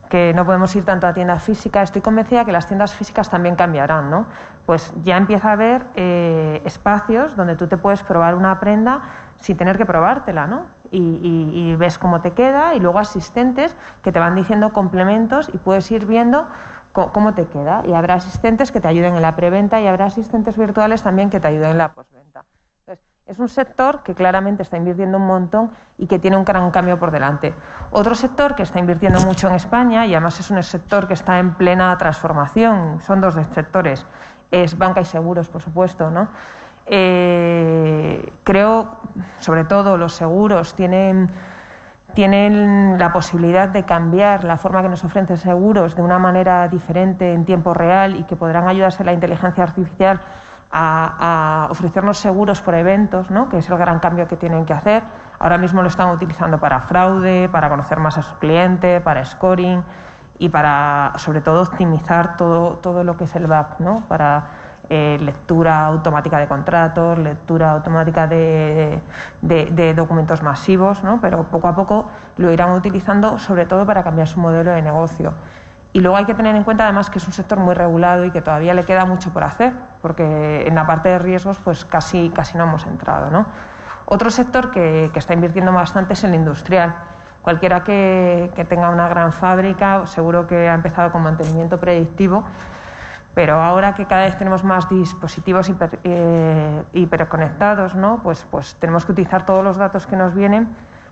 que 0.08 0.32
no 0.32 0.46
podemos 0.46 0.74
ir 0.76 0.86
tanto 0.86 1.06
a 1.06 1.12
tiendas 1.12 1.42
físicas, 1.42 1.90
estoy 1.90 2.00
convencida 2.00 2.46
que 2.46 2.52
las 2.52 2.66
tiendas 2.66 2.94
físicas 2.94 3.28
también 3.28 3.56
cambiarán, 3.56 4.10
¿no? 4.10 4.28
Pues 4.64 4.94
ya 5.02 5.18
empieza 5.18 5.50
a 5.50 5.52
haber 5.52 5.82
eh, 5.94 6.62
espacios 6.64 7.36
donde 7.36 7.54
tú 7.54 7.66
te 7.66 7.76
puedes 7.76 8.02
probar 8.02 8.34
una 8.34 8.58
prenda 8.60 9.02
sin 9.36 9.58
tener 9.58 9.76
que 9.76 9.84
probártela, 9.84 10.46
¿no? 10.46 10.68
Y, 10.90 11.50
y, 11.52 11.76
ves 11.76 11.98
cómo 11.98 12.22
te 12.22 12.30
queda 12.30 12.74
y 12.74 12.80
luego 12.80 12.98
asistentes 12.98 13.76
que 14.02 14.10
te 14.10 14.18
van 14.18 14.36
diciendo 14.36 14.72
complementos 14.72 15.50
y 15.52 15.58
puedes 15.58 15.90
ir 15.90 16.06
viendo 16.06 16.48
cómo 16.92 17.34
te 17.34 17.46
queda. 17.46 17.82
Y 17.86 17.92
habrá 17.92 18.14
asistentes 18.14 18.72
que 18.72 18.80
te 18.80 18.88
ayuden 18.88 19.16
en 19.16 19.22
la 19.22 19.36
preventa 19.36 19.82
y 19.82 19.86
habrá 19.86 20.06
asistentes 20.06 20.56
virtuales 20.56 21.02
también 21.02 21.28
que 21.28 21.40
te 21.40 21.48
ayuden 21.48 21.72
en 21.72 21.78
la 21.78 21.92
postventa. 21.92 22.19
Es 23.30 23.38
un 23.38 23.48
sector 23.48 24.02
que 24.02 24.12
claramente 24.12 24.64
está 24.64 24.76
invirtiendo 24.76 25.16
un 25.16 25.24
montón 25.24 25.70
y 25.98 26.08
que 26.08 26.18
tiene 26.18 26.36
un 26.36 26.44
gran 26.44 26.68
cambio 26.72 26.98
por 26.98 27.12
delante. 27.12 27.54
Otro 27.92 28.16
sector 28.16 28.56
que 28.56 28.64
está 28.64 28.80
invirtiendo 28.80 29.20
mucho 29.20 29.46
en 29.46 29.54
España 29.54 30.04
y 30.04 30.14
además 30.14 30.40
es 30.40 30.50
un 30.50 30.60
sector 30.64 31.06
que 31.06 31.14
está 31.14 31.38
en 31.38 31.54
plena 31.54 31.96
transformación, 31.96 33.00
son 33.06 33.20
dos 33.20 33.34
sectores, 33.54 34.04
es 34.50 34.76
banca 34.76 35.00
y 35.00 35.04
seguros, 35.04 35.48
por 35.48 35.62
supuesto, 35.62 36.10
¿no? 36.10 36.30
Eh, 36.86 38.32
creo, 38.42 38.98
sobre 39.38 39.62
todo, 39.62 39.96
los 39.96 40.12
seguros 40.12 40.74
tienen 40.74 41.30
tienen 42.14 42.98
la 42.98 43.12
posibilidad 43.12 43.68
de 43.68 43.84
cambiar 43.84 44.42
la 44.42 44.56
forma 44.56 44.82
que 44.82 44.88
nos 44.88 45.04
ofrecen 45.04 45.36
seguros 45.36 45.94
de 45.94 46.02
una 46.02 46.18
manera 46.18 46.66
diferente 46.66 47.32
en 47.32 47.44
tiempo 47.44 47.74
real 47.74 48.16
y 48.16 48.24
que 48.24 48.34
podrán 48.34 48.66
ayudarse 48.66 49.04
la 49.04 49.12
inteligencia 49.12 49.62
artificial 49.62 50.20
a, 50.70 51.68
ofrecernos 51.70 52.18
seguros 52.18 52.60
por 52.60 52.74
eventos, 52.74 53.30
¿no? 53.30 53.48
que 53.48 53.58
es 53.58 53.68
el 53.68 53.78
gran 53.78 53.98
cambio 53.98 54.28
que 54.28 54.36
tienen 54.36 54.64
que 54.64 54.72
hacer. 54.72 55.02
Ahora 55.38 55.58
mismo 55.58 55.82
lo 55.82 55.88
están 55.88 56.10
utilizando 56.10 56.58
para 56.58 56.80
fraude, 56.80 57.48
para 57.48 57.68
conocer 57.68 57.98
más 57.98 58.18
a 58.18 58.22
su 58.22 58.36
cliente, 58.36 59.00
para 59.00 59.24
scoring 59.24 59.82
y 60.38 60.48
para, 60.48 61.12
sobre 61.16 61.40
todo, 61.40 61.62
optimizar 61.62 62.36
todo, 62.36 62.78
todo 62.78 63.04
lo 63.04 63.16
que 63.16 63.24
es 63.24 63.34
el 63.36 63.46
back, 63.46 63.80
¿no? 63.80 64.00
para 64.08 64.44
eh, 64.92 65.18
lectura 65.20 65.86
automática 65.86 66.38
de 66.38 66.48
contratos, 66.48 67.16
lectura 67.16 67.70
automática 67.70 68.26
de, 68.26 69.00
documentos 69.94 70.42
masivos, 70.42 71.04
¿no? 71.04 71.20
pero 71.20 71.44
poco 71.44 71.68
a 71.68 71.76
poco 71.76 72.10
lo 72.36 72.50
irán 72.50 72.72
utilizando 72.72 73.38
sobre 73.38 73.66
todo 73.66 73.86
para 73.86 74.02
cambiar 74.02 74.26
su 74.26 74.40
modelo 74.40 74.72
de 74.72 74.82
negocio. 74.82 75.34
Y 75.92 76.00
luego 76.00 76.16
hay 76.16 76.24
que 76.24 76.34
tener 76.34 76.54
en 76.54 76.62
cuenta 76.62 76.84
además 76.84 77.10
que 77.10 77.18
es 77.18 77.26
un 77.26 77.32
sector 77.32 77.58
muy 77.58 77.74
regulado 77.74 78.24
y 78.24 78.30
que 78.30 78.40
todavía 78.40 78.74
le 78.74 78.84
queda 78.84 79.04
mucho 79.04 79.32
por 79.32 79.42
hacer, 79.42 79.72
porque 80.02 80.66
en 80.66 80.74
la 80.74 80.86
parte 80.86 81.08
de 81.08 81.18
riesgos 81.18 81.58
pues 81.58 81.84
casi, 81.84 82.30
casi 82.30 82.56
no 82.56 82.64
hemos 82.64 82.86
entrado. 82.86 83.30
¿no? 83.30 83.46
Otro 84.06 84.30
sector 84.30 84.70
que, 84.70 85.10
que 85.12 85.18
está 85.18 85.34
invirtiendo 85.34 85.72
bastante 85.72 86.14
es 86.14 86.22
el 86.24 86.34
industrial. 86.34 86.94
Cualquiera 87.42 87.82
que, 87.82 88.52
que 88.54 88.64
tenga 88.64 88.90
una 88.90 89.08
gran 89.08 89.32
fábrica 89.32 90.06
seguro 90.06 90.46
que 90.46 90.68
ha 90.68 90.74
empezado 90.74 91.10
con 91.10 91.22
mantenimiento 91.22 91.78
predictivo 91.78 92.46
pero 93.34 93.54
ahora 93.54 93.94
que 93.94 94.06
cada 94.06 94.24
vez 94.24 94.36
tenemos 94.36 94.64
más 94.64 94.88
dispositivos 94.88 95.70
eh, 96.02 96.82
hiperconectados, 96.92 97.94
¿no? 97.94 98.20
pues, 98.22 98.44
pues 98.50 98.74
tenemos 98.74 99.06
que 99.06 99.12
utilizar 99.12 99.46
todos 99.46 99.64
los 99.64 99.76
datos 99.76 100.06
que 100.06 100.16
nos 100.16 100.34
vienen 100.34 100.68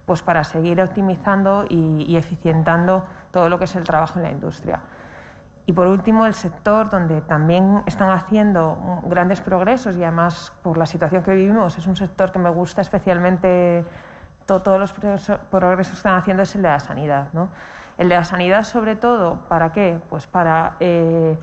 pues 0.09 0.23
para 0.23 0.43
seguir 0.43 0.81
optimizando 0.81 1.67
y, 1.69 2.17
eficientando 2.17 3.07
todo 3.31 3.51
lo 3.51 3.59
que 3.59 3.67
es 3.67 3.77
el 3.77 3.85
trabajo 3.85 4.19
en 4.19 4.23
la 4.23 4.31
industria. 4.31 4.81
Y 5.67 5.75
por 5.75 5.87
último, 5.87 6.25
el 6.25 6.33
sector 6.33 6.89
donde 6.89 7.21
también 7.21 7.83
están 7.85 8.11
haciendo 8.11 9.03
grandes 9.05 9.43
progresos 9.43 9.99
y 9.99 10.03
además 10.03 10.51
por 10.63 10.79
la 10.79 10.87
situación 10.87 11.23
que 11.23 11.35
vivimos 11.35 11.77
es 11.77 11.87
un 11.87 11.95
sector 11.95 12.33
que 12.33 12.39
me 12.39 12.49
gusta 12.49 12.81
especialmente, 12.81 13.85
todos 14.47 14.81
los 14.81 14.93
progresos 14.95 15.93
que 15.93 15.97
están 15.99 16.17
haciendo 16.17 16.45
es 16.45 16.55
el 16.55 16.63
de 16.63 16.69
la 16.69 16.81
sanidad. 16.81 17.29
El 17.99 18.09
de 18.09 18.15
la 18.15 18.25
sanidad 18.25 18.65
sobre 18.65 18.97
todo, 18.97 19.45
¿para 19.47 19.73
qué? 19.73 20.01
Pues 20.09 20.27
para... 20.27 20.77
Eh, 20.81 21.39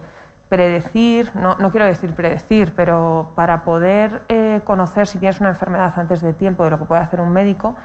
predecir, 0.47 1.31
no, 1.33 1.55
no, 1.57 1.71
quiero 1.71 1.87
decir 1.87 2.13
predecir, 2.13 2.73
pero 2.75 3.31
para 3.35 3.63
poder 3.63 4.21
eh, 4.29 4.61
conocer 4.63 5.07
si 5.07 5.17
tienes 5.17 5.39
una 5.39 5.49
enfermedad 5.49 5.91
antes 5.97 6.21
de 6.21 6.33
tiempo 6.33 6.63
de 6.63 6.69
lo 6.69 6.79
que 6.79 6.85
puede 6.85 7.01
hacer 7.01 7.19
un 7.19 7.31
médico, 7.31 7.75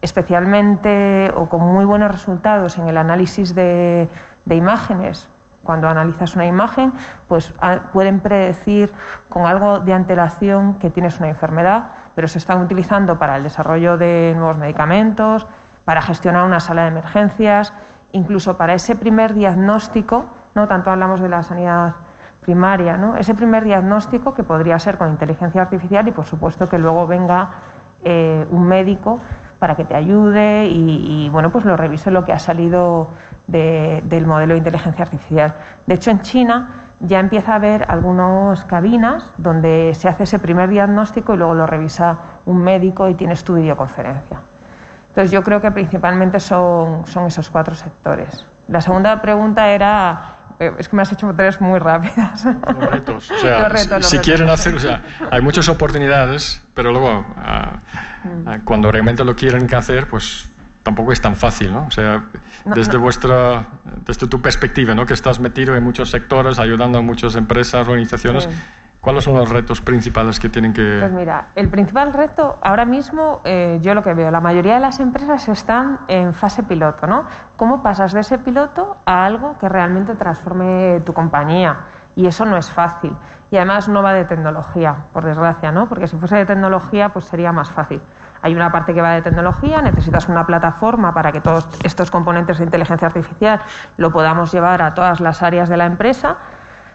especialmente 0.00 1.32
o 1.34 1.48
con 1.48 1.60
muy 1.60 1.84
buenos 1.84 2.10
resultados 2.10 2.78
en 2.78 2.88
el 2.88 2.96
análisis 2.96 3.54
de, 3.54 4.08
imágenes. 4.48 5.28
Cuando 5.62 5.88
analizas 5.88 6.34
una 6.34 6.46
imagen, 6.46 6.92
pues 7.26 7.52
ah, 7.60 7.90
pueden 7.92 8.20
predecir 8.20 8.92
con 9.28 9.44
algo 9.44 9.80
de 9.80 9.92
antelación 9.92 10.78
que 10.78 10.88
tienes 10.88 11.18
una 11.18 11.28
enfermedad, 11.28 11.88
pero 12.14 12.28
se 12.28 12.38
están 12.38 12.62
utilizando 12.62 13.18
para 13.18 13.36
el 13.36 13.42
desarrollo 13.42 13.98
de 13.98 14.32
nuevos 14.36 14.56
medicamentos, 14.56 15.46
para 15.84 16.00
gestionar 16.00 16.44
una 16.44 16.60
sala 16.60 16.82
de 16.82 16.88
emergencias, 16.88 17.72
incluso 18.12 18.56
para 18.56 18.74
ese 18.74 18.96
primer 18.96 19.34
diagnóstico, 19.34 20.26
no 20.54 20.66
tanto 20.66 20.90
hablamos 20.90 21.20
de 21.20 21.28
la 21.28 21.42
sanidad 21.42 21.96
primaria, 22.40 22.96
¿no? 22.96 23.16
Ese 23.16 23.34
primer 23.34 23.64
diagnóstico 23.64 24.32
que 24.32 24.44
podría 24.44 24.78
ser 24.78 24.96
con 24.96 25.10
inteligencia 25.10 25.62
artificial 25.62 26.08
y 26.08 26.12
por 26.12 26.24
supuesto 26.24 26.68
que 26.68 26.78
luego 26.78 27.06
venga 27.06 27.50
eh, 28.04 28.46
un 28.50 28.64
médico 28.64 29.20
para 29.58 29.74
que 29.74 29.84
te 29.84 29.94
ayude 29.94 30.66
y, 30.66 31.28
bueno 31.30 31.50
pues 31.50 31.64
lo 31.64 31.76
revise 31.76 32.10
lo 32.10 32.24
que 32.24 32.32
ha 32.32 32.38
salido 32.38 33.10
del 33.46 34.26
modelo 34.26 34.54
de 34.54 34.58
inteligencia 34.58 35.04
artificial. 35.04 35.54
De 35.86 35.94
hecho 35.94 36.10
en 36.10 36.20
China 36.20 36.70
ya 37.00 37.20
empieza 37.20 37.52
a 37.52 37.56
haber 37.56 37.84
algunas 37.88 38.64
cabinas 38.64 39.32
donde 39.36 39.94
se 39.94 40.08
hace 40.08 40.24
ese 40.24 40.38
primer 40.38 40.68
diagnóstico 40.68 41.34
y 41.34 41.36
luego 41.36 41.54
lo 41.54 41.66
revisa 41.66 42.18
un 42.46 42.58
médico 42.58 43.08
y 43.08 43.14
tienes 43.14 43.44
tu 43.44 43.54
videoconferencia. 43.54 44.40
Entonces 45.08 45.30
yo 45.30 45.42
creo 45.42 45.60
que 45.60 45.70
principalmente 45.70 46.40
son, 46.40 47.06
son 47.06 47.26
esos 47.26 47.50
cuatro 47.50 47.74
sectores. 47.74 48.46
La 48.68 48.80
segunda 48.80 49.20
pregunta 49.22 49.68
era 49.70 50.37
es 50.58 50.88
que 50.88 50.96
me 50.96 51.02
has 51.02 51.12
hecho 51.12 51.32
tres 51.36 51.60
muy 51.60 51.78
rápidas. 51.78 52.44
Los 52.44 52.90
retos. 52.90 53.30
O 53.30 53.38
sea, 53.38 53.70
si 54.02 54.18
quieren 54.18 54.48
hacer, 54.48 54.74
o 54.74 54.80
sea, 54.80 55.02
hay 55.30 55.40
muchas 55.40 55.68
oportunidades, 55.68 56.62
pero 56.74 56.90
luego 56.90 57.26
ah, 57.36 57.78
ah, 57.94 58.56
mm. 58.58 58.64
cuando 58.64 58.90
realmente 58.90 59.24
lo 59.24 59.36
quieren 59.36 59.72
hacer, 59.74 60.08
pues 60.08 60.48
tampoco 60.82 61.12
es 61.12 61.20
tan 61.20 61.36
fácil, 61.36 61.72
¿no? 61.72 61.86
O 61.86 61.90
sea, 61.90 62.24
desde 62.64 62.96
vuestra, 62.96 63.66
desde 64.06 64.26
tu 64.26 64.40
perspectiva, 64.40 64.94
¿no? 64.94 65.04
Que 65.04 65.14
estás 65.14 65.38
metido 65.38 65.76
en 65.76 65.84
muchos 65.84 66.10
sectores, 66.10 66.58
ayudando 66.58 66.98
a 66.98 67.02
muchas 67.02 67.36
empresas, 67.36 67.86
organizaciones. 67.86 68.48
¿Cuáles 69.00 69.24
son 69.24 69.36
los 69.36 69.48
retos 69.48 69.80
principales 69.80 70.40
que 70.40 70.48
tienen 70.48 70.72
que...? 70.72 70.98
Pues 71.00 71.12
mira, 71.12 71.46
el 71.54 71.68
principal 71.68 72.12
reto 72.12 72.58
ahora 72.62 72.84
mismo, 72.84 73.40
eh, 73.44 73.78
yo 73.80 73.94
lo 73.94 74.02
que 74.02 74.12
veo, 74.12 74.30
la 74.30 74.40
mayoría 74.40 74.74
de 74.74 74.80
las 74.80 74.98
empresas 74.98 75.48
están 75.48 76.00
en 76.08 76.34
fase 76.34 76.64
piloto, 76.64 77.06
¿no? 77.06 77.24
¿Cómo 77.56 77.82
pasas 77.82 78.12
de 78.12 78.20
ese 78.20 78.38
piloto 78.38 78.96
a 79.04 79.24
algo 79.24 79.56
que 79.56 79.68
realmente 79.68 80.14
transforme 80.14 81.00
tu 81.06 81.12
compañía? 81.12 81.76
Y 82.16 82.26
eso 82.26 82.44
no 82.44 82.56
es 82.56 82.68
fácil. 82.68 83.14
Y 83.52 83.56
además 83.56 83.88
no 83.88 84.02
va 84.02 84.12
de 84.14 84.24
tecnología, 84.24 84.94
por 85.12 85.24
desgracia, 85.24 85.70
¿no? 85.70 85.88
Porque 85.88 86.08
si 86.08 86.16
fuese 86.16 86.34
de 86.34 86.46
tecnología, 86.46 87.10
pues 87.10 87.26
sería 87.26 87.52
más 87.52 87.70
fácil. 87.70 88.02
Hay 88.42 88.54
una 88.54 88.72
parte 88.72 88.94
que 88.94 89.00
va 89.00 89.12
de 89.12 89.22
tecnología, 89.22 89.80
necesitas 89.80 90.28
una 90.28 90.44
plataforma 90.44 91.14
para 91.14 91.30
que 91.30 91.40
todos 91.40 91.68
estos 91.84 92.10
componentes 92.10 92.58
de 92.58 92.64
inteligencia 92.64 93.06
artificial 93.06 93.60
lo 93.96 94.10
podamos 94.10 94.52
llevar 94.52 94.82
a 94.82 94.94
todas 94.94 95.20
las 95.20 95.42
áreas 95.42 95.68
de 95.68 95.76
la 95.76 95.86
empresa, 95.86 96.36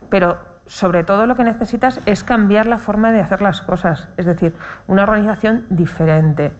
pero 0.10 0.53
sobre 0.66 1.04
todo 1.04 1.26
lo 1.26 1.36
que 1.36 1.44
necesitas 1.44 2.00
es 2.06 2.24
cambiar 2.24 2.68
la 2.68 2.78
forma 2.78 3.12
de 3.12 3.22
hacer 3.22 3.42
las 3.42 3.62
cosas, 3.62 4.08
es 4.18 4.26
decir, 4.26 4.56
una 4.88 5.04
organización 5.04 5.66
diferente. 5.70 6.52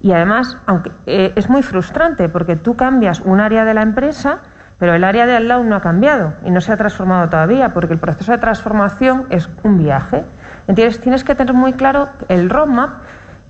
Y 0.00 0.12
además, 0.12 0.58
aunque 0.66 0.90
eh, 1.06 1.32
es 1.36 1.48
muy 1.48 1.62
frustrante 1.62 2.28
porque 2.28 2.56
tú 2.56 2.76
cambias 2.76 3.20
un 3.20 3.40
área 3.40 3.64
de 3.64 3.74
la 3.74 3.82
empresa, 3.82 4.40
pero 4.78 4.94
el 4.94 5.04
área 5.04 5.26
de 5.26 5.36
al 5.36 5.48
lado 5.48 5.64
no 5.64 5.74
ha 5.74 5.80
cambiado 5.80 6.34
y 6.44 6.50
no 6.50 6.60
se 6.60 6.72
ha 6.72 6.76
transformado 6.76 7.28
todavía, 7.30 7.70
porque 7.70 7.94
el 7.94 7.98
proceso 7.98 8.32
de 8.32 8.38
transformación 8.38 9.26
es 9.30 9.48
un 9.62 9.78
viaje. 9.78 10.24
Entonces 10.68 11.00
tienes 11.00 11.24
que 11.24 11.34
tener 11.34 11.54
muy 11.54 11.72
claro 11.72 12.10
el 12.28 12.50
roadmap 12.50 12.90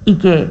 y 0.04 0.18
que 0.18 0.50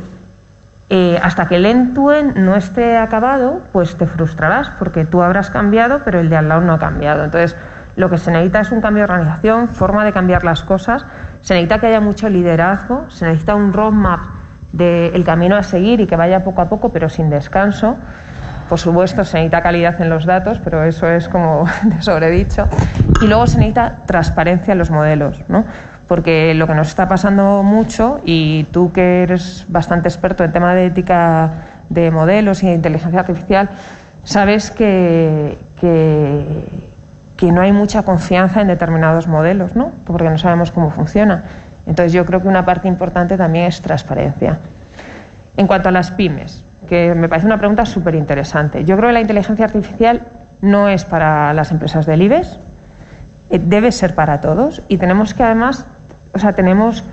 eh, 0.89 1.19
hasta 1.24 1.47
que 1.47 1.55
el 1.55 1.65
end 1.65 1.97
no 1.97 2.55
esté 2.55 2.97
acabado, 2.97 3.62
pues 3.71 3.95
te 3.97 4.05
frustrarás 4.05 4.69
porque 4.77 5.05
tú 5.05 5.24
habrás 5.24 5.50
cambiado, 5.50 6.01
pero 6.03 6.19
el 6.19 6.29
de 6.29 6.38
al 6.38 6.50
lado 6.50 6.62
no 6.62 6.74
ha 6.74 6.79
cambiado. 6.79 7.24
Entonces, 7.24 7.55
lo 7.95 8.09
que 8.09 8.17
se 8.17 8.31
necesita 8.31 8.59
es 8.61 8.71
un 8.71 8.81
cambio 8.81 9.05
de 9.05 9.13
organización, 9.13 9.69
forma 9.69 10.03
de 10.03 10.11
cambiar 10.11 10.43
las 10.43 10.63
cosas, 10.63 11.05
se 11.41 11.53
necesita 11.53 11.79
que 11.79 11.87
haya 11.87 12.01
mucho 12.01 12.27
liderazgo, 12.27 13.09
se 13.09 13.25
necesita 13.25 13.55
un 13.55 13.71
roadmap 13.71 14.19
del 14.73 15.23
camino 15.23 15.55
a 15.55 15.63
seguir 15.63 16.01
y 16.01 16.07
que 16.07 16.15
vaya 16.15 16.43
poco 16.43 16.61
a 16.61 16.69
poco, 16.69 16.89
pero 16.89 17.09
sin 17.09 17.29
descanso. 17.29 17.97
Por 18.67 18.79
supuesto, 18.79 19.23
se 19.23 19.37
necesita 19.37 19.61
calidad 19.61 20.01
en 20.01 20.09
los 20.09 20.25
datos, 20.25 20.59
pero 20.63 20.83
eso 20.83 21.07
es 21.07 21.29
como 21.29 21.67
de 21.83 22.01
sobredicho. 22.01 22.67
Y 23.21 23.27
luego 23.27 23.47
se 23.47 23.57
necesita 23.57 23.99
transparencia 24.05 24.73
en 24.73 24.79
los 24.79 24.89
modelos, 24.89 25.41
¿no? 25.47 25.65
Porque 26.07 26.53
lo 26.53 26.67
que 26.67 26.75
nos 26.75 26.89
está 26.89 27.07
pasando 27.07 27.63
mucho, 27.63 28.21
y 28.25 28.65
tú 28.71 28.91
que 28.91 29.23
eres 29.23 29.65
bastante 29.69 30.09
experto 30.09 30.43
en 30.43 30.51
tema 30.51 30.75
de 30.75 30.87
ética 30.87 31.51
de 31.89 32.11
modelos 32.11 32.63
y 32.63 32.67
de 32.67 32.73
inteligencia 32.73 33.21
artificial, 33.21 33.69
sabes 34.23 34.71
que, 34.71 35.57
que 35.79 36.94
que 37.37 37.51
no 37.51 37.61
hay 37.61 37.71
mucha 37.71 38.03
confianza 38.03 38.61
en 38.61 38.67
determinados 38.67 39.27
modelos, 39.27 39.75
¿no? 39.75 39.91
porque 40.05 40.29
no 40.29 40.37
sabemos 40.37 40.71
cómo 40.71 40.89
funciona. 40.89 41.43
Entonces 41.85 42.13
yo 42.13 42.25
creo 42.25 42.41
que 42.41 42.47
una 42.47 42.65
parte 42.65 42.87
importante 42.87 43.37
también 43.37 43.65
es 43.65 43.81
transparencia. 43.81 44.59
En 45.57 45.67
cuanto 45.67 45.89
a 45.89 45.91
las 45.91 46.11
pymes, 46.11 46.63
que 46.87 47.13
me 47.15 47.29
parece 47.29 47.47
una 47.47 47.57
pregunta 47.57 47.85
súper 47.85 48.15
interesante. 48.15 48.85
Yo 48.85 48.95
creo 48.97 49.09
que 49.09 49.13
la 49.13 49.21
inteligencia 49.21 49.65
artificial 49.65 50.21
no 50.61 50.89
es 50.89 51.05
para 51.05 51.53
las 51.53 51.71
empresas 51.71 52.05
del 52.05 52.21
IBEX, 52.21 52.57
eh, 53.49 53.61
debe 53.63 53.91
ser 53.91 54.15
para 54.15 54.41
todos 54.41 54.81
y 54.87 54.97
tenemos 54.97 55.33
que 55.33 55.43
además, 55.43 55.85
o 56.33 56.39
sea, 56.39 56.53
tenemos 56.53 57.03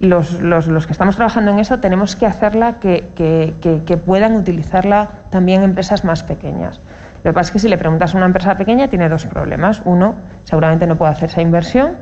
los, 0.00 0.40
los, 0.40 0.86
que 0.86 0.92
estamos 0.92 1.14
trabajando 1.14 1.52
en 1.52 1.60
eso, 1.60 1.78
tenemos 1.78 2.16
que 2.16 2.26
hacerla 2.26 2.80
que, 2.80 3.10
que 3.14 3.96
puedan 3.96 4.34
utilizarla 4.34 5.08
también 5.30 5.62
empresas 5.62 6.04
más 6.04 6.24
pequeñas. 6.24 6.80
Lo 7.24 7.30
que 7.30 7.34
pasa 7.34 7.48
es 7.48 7.50
que 7.52 7.58
si 7.60 7.68
le 7.68 7.78
preguntas 7.78 8.14
a 8.14 8.16
una 8.16 8.26
empresa 8.26 8.56
pequeña 8.56 8.88
tiene 8.88 9.08
dos 9.08 9.26
problemas. 9.26 9.82
Uno, 9.84 10.16
seguramente 10.44 10.86
no 10.86 10.96
puede 10.96 11.12
hacer 11.12 11.30
esa 11.30 11.42
inversión 11.42 11.92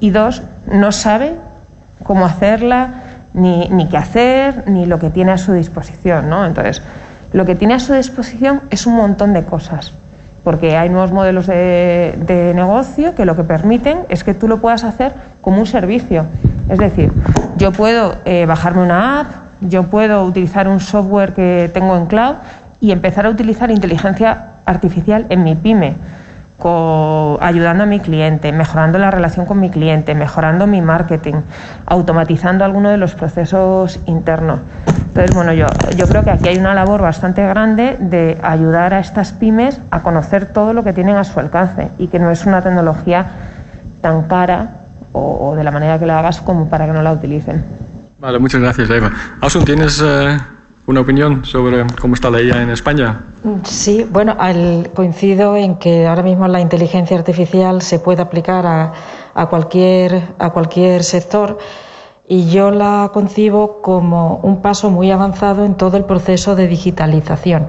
y 0.00 0.10
dos, 0.10 0.42
no 0.70 0.92
sabe 0.92 1.34
cómo 2.02 2.24
hacerla, 2.26 3.02
ni, 3.34 3.68
ni 3.68 3.88
qué 3.88 3.98
hacer, 3.98 4.64
ni 4.66 4.86
lo 4.86 4.98
que 4.98 5.10
tiene 5.10 5.32
a 5.32 5.38
su 5.38 5.52
disposición. 5.52 6.30
¿no? 6.30 6.46
Entonces, 6.46 6.82
lo 7.32 7.44
que 7.44 7.54
tiene 7.54 7.74
a 7.74 7.80
su 7.80 7.92
disposición 7.92 8.62
es 8.70 8.86
un 8.86 8.96
montón 8.96 9.34
de 9.34 9.44
cosas, 9.44 9.92
porque 10.42 10.76
hay 10.76 10.88
nuevos 10.88 11.12
modelos 11.12 11.46
de, 11.46 12.52
negocio 12.54 13.14
que 13.14 13.26
lo 13.26 13.36
que 13.36 13.44
permiten 13.44 14.00
es 14.08 14.24
que 14.24 14.32
tú 14.32 14.48
lo 14.48 14.58
puedas 14.58 14.84
hacer 14.84 15.12
como 15.42 15.58
un 15.58 15.66
servicio. 15.66 16.24
Es 16.68 16.78
decir, 16.78 17.12
yo 17.56 17.72
puedo 17.72 18.16
eh, 18.24 18.46
bajarme 18.46 18.82
una 18.82 19.20
app, 19.20 19.26
yo 19.60 19.84
puedo 19.84 20.24
utilizar 20.24 20.68
un 20.68 20.80
software 20.80 21.34
que 21.34 21.70
tengo 21.74 21.96
en 21.96 22.06
cloud 22.06 22.36
y 22.80 22.92
empezar 22.92 23.26
a 23.26 23.30
utilizar 23.30 23.70
inteligencia 23.70 24.52
artificial 24.64 25.26
en 25.28 25.42
mi 25.44 25.54
pyme 25.54 25.96
ayudando 27.40 27.84
a 27.84 27.86
mi 27.86 28.00
cliente, 28.00 28.50
mejorando 28.52 28.98
la 28.98 29.10
relación 29.10 29.46
con 29.46 29.60
mi 29.60 29.70
cliente, 29.70 30.14
mejorando 30.14 30.66
mi 30.66 30.80
marketing, 30.80 31.34
automatizando 31.84 32.64
algunos 32.64 32.92
de 32.92 32.98
los 32.98 33.14
procesos 33.14 34.00
internos. 34.06 34.60
Entonces, 35.08 35.34
bueno, 35.34 35.52
yo, 35.52 35.66
yo 35.96 36.06
creo 36.08 36.24
que 36.24 36.30
aquí 36.30 36.48
hay 36.48 36.58
una 36.58 36.74
labor 36.74 37.02
bastante 37.02 37.46
grande 37.46 37.96
de 38.00 38.38
ayudar 38.42 38.94
a 38.94 39.00
estas 39.00 39.32
pymes 39.32 39.80
a 39.90 40.00
conocer 40.00 40.46
todo 40.46 40.72
lo 40.72 40.84
que 40.84 40.92
tienen 40.92 41.16
a 41.16 41.24
su 41.24 41.38
alcance 41.40 41.90
y 41.98 42.08
que 42.08 42.18
no 42.18 42.30
es 42.30 42.44
una 42.46 42.62
tecnología 42.62 43.26
tan 44.00 44.24
cara 44.24 44.70
o, 45.12 45.54
de 45.56 45.64
la 45.64 45.70
manera 45.70 45.98
que 45.98 46.04
la 46.04 46.18
hagas 46.18 46.40
como 46.40 46.68
para 46.68 46.86
que 46.86 46.92
no 46.92 47.02
la 47.02 47.12
utilicen. 47.12 47.64
Vale, 48.18 48.38
muchas 48.38 48.60
gracias, 48.60 48.90
Eva. 48.90 49.10
Asun, 49.40 49.64
¿tienes 49.64 50.02
eh, 50.04 50.38
una 50.86 51.00
opinión 51.00 51.44
sobre 51.44 51.84
cómo 52.00 52.14
está 52.14 52.30
la 52.30 52.40
IA 52.40 52.62
en 52.62 52.70
España? 52.70 53.24
Sí, 53.64 54.06
bueno, 54.08 54.36
coincido 54.94 55.56
en 55.56 55.76
que 55.76 56.06
ahora 56.06 56.22
mismo 56.22 56.46
la 56.48 56.60
inteligencia 56.60 57.16
artificial 57.16 57.82
se 57.82 57.98
puede 57.98 58.22
aplicar 58.22 58.64
a, 58.66 59.46
cualquier, 59.46 60.34
a 60.38 60.50
cualquier 60.50 61.02
sector 61.02 61.58
y 62.28 62.48
yo 62.48 62.70
la 62.70 63.10
concibo 63.12 63.80
como 63.82 64.36
un 64.38 64.62
paso 64.62 64.90
muy 64.90 65.10
avanzado 65.10 65.64
en 65.64 65.74
todo 65.76 65.96
el 65.96 66.04
proceso 66.04 66.56
de 66.56 66.66
digitalización. 66.66 67.68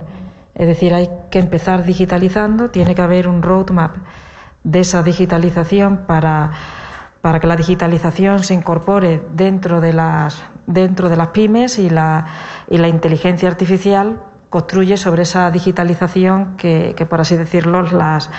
Es 0.56 0.68
decir, 0.68 0.94
hay 0.94 1.10
que 1.30 1.40
empezar 1.40 1.86
digitalizando, 1.86 2.70
tiene 2.70 2.96
que 2.96 3.02
haber 3.02 3.28
un 3.28 3.44
roadmap 3.44 3.98
de 4.64 4.80
esa 4.80 5.04
digitalización 5.04 6.06
para, 6.08 6.52
para 7.22 7.40
que 7.40 7.48
la 7.48 7.56
digitalización 7.56 8.44
se 8.44 8.56
incorpore 8.56 9.24
dentro 9.34 9.80
de 9.82 9.94
las, 9.94 10.44
dentro 10.68 11.10
de 11.10 11.18
las 11.18 11.30
pymes 11.30 11.80
y 11.80 11.90
la, 11.90 12.28
y 12.70 12.78
la 12.78 12.88
inteligencia 12.88 13.50
artificial 13.50 14.22
construye 14.50 14.98
sobre 14.98 15.24
esa 15.24 15.50
digitalización 15.52 16.56
que, 16.58 16.94
por 17.10 17.22
así 17.22 17.36
decirlo, 17.36 17.82
las, 17.82 18.30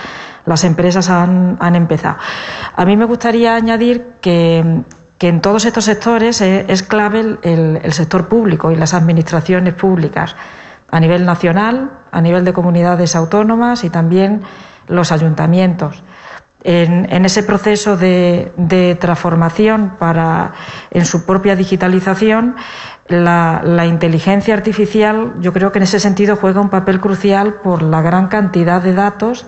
las 0.46 0.64
empresas 0.64 1.10
han, 1.10 1.58
empezado. 1.74 2.16
A 2.74 2.84
mí 2.84 2.96
me 2.96 3.04
gustaría 3.04 3.54
añadir 3.54 4.14
que, 4.20 4.84
en 5.20 5.40
todos 5.40 5.64
estos 5.64 5.84
sectores 5.84 6.40
es, 6.40 6.82
clave 6.82 7.38
el, 7.42 7.92
sector 7.92 8.28
público 8.28 8.70
y 8.70 8.76
las 8.76 8.94
administraciones 8.94 9.74
públicas 9.74 10.34
a 10.90 11.00
nivel 11.00 11.26
nacional, 11.26 11.90
a 12.10 12.20
nivel 12.20 12.44
de 12.44 12.52
comunidades 12.54 13.14
autónomas 13.14 13.84
y 13.84 13.90
también 13.90 14.42
los 14.86 15.12
ayuntamientos. 15.12 16.02
En, 16.64 17.06
en, 17.12 17.24
ese 17.24 17.44
proceso 17.44 17.96
de, 17.96 18.52
de, 18.56 18.96
transformación 18.96 19.92
para 19.96 20.54
en 20.90 21.04
su 21.04 21.24
propia 21.24 21.54
digitalización 21.54 22.56
la, 23.08 23.86
inteligencia 23.86 24.54
artificial, 24.54 25.34
yo 25.40 25.52
creo 25.52 25.72
que 25.72 25.78
en 25.78 25.84
ese 25.84 26.00
sentido 26.00 26.36
juega 26.36 26.60
un 26.60 26.68
papel 26.68 27.00
crucial 27.00 27.54
por 27.54 27.82
la 27.82 28.02
gran 28.02 28.28
cantidad 28.28 28.82
de 28.82 28.92
datos, 28.92 29.46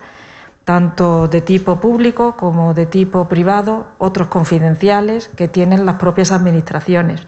tanto 0.64 1.28
de 1.28 1.40
tipo 1.40 1.80
público 1.80 2.36
como 2.36 2.74
de 2.74 2.86
tipo 2.86 3.28
privado, 3.28 3.88
otros 3.98 4.28
confidenciales 4.28 5.28
que 5.28 5.48
tienen 5.48 5.84
las 5.84 5.96
propias 5.96 6.32
administraciones. 6.32 7.26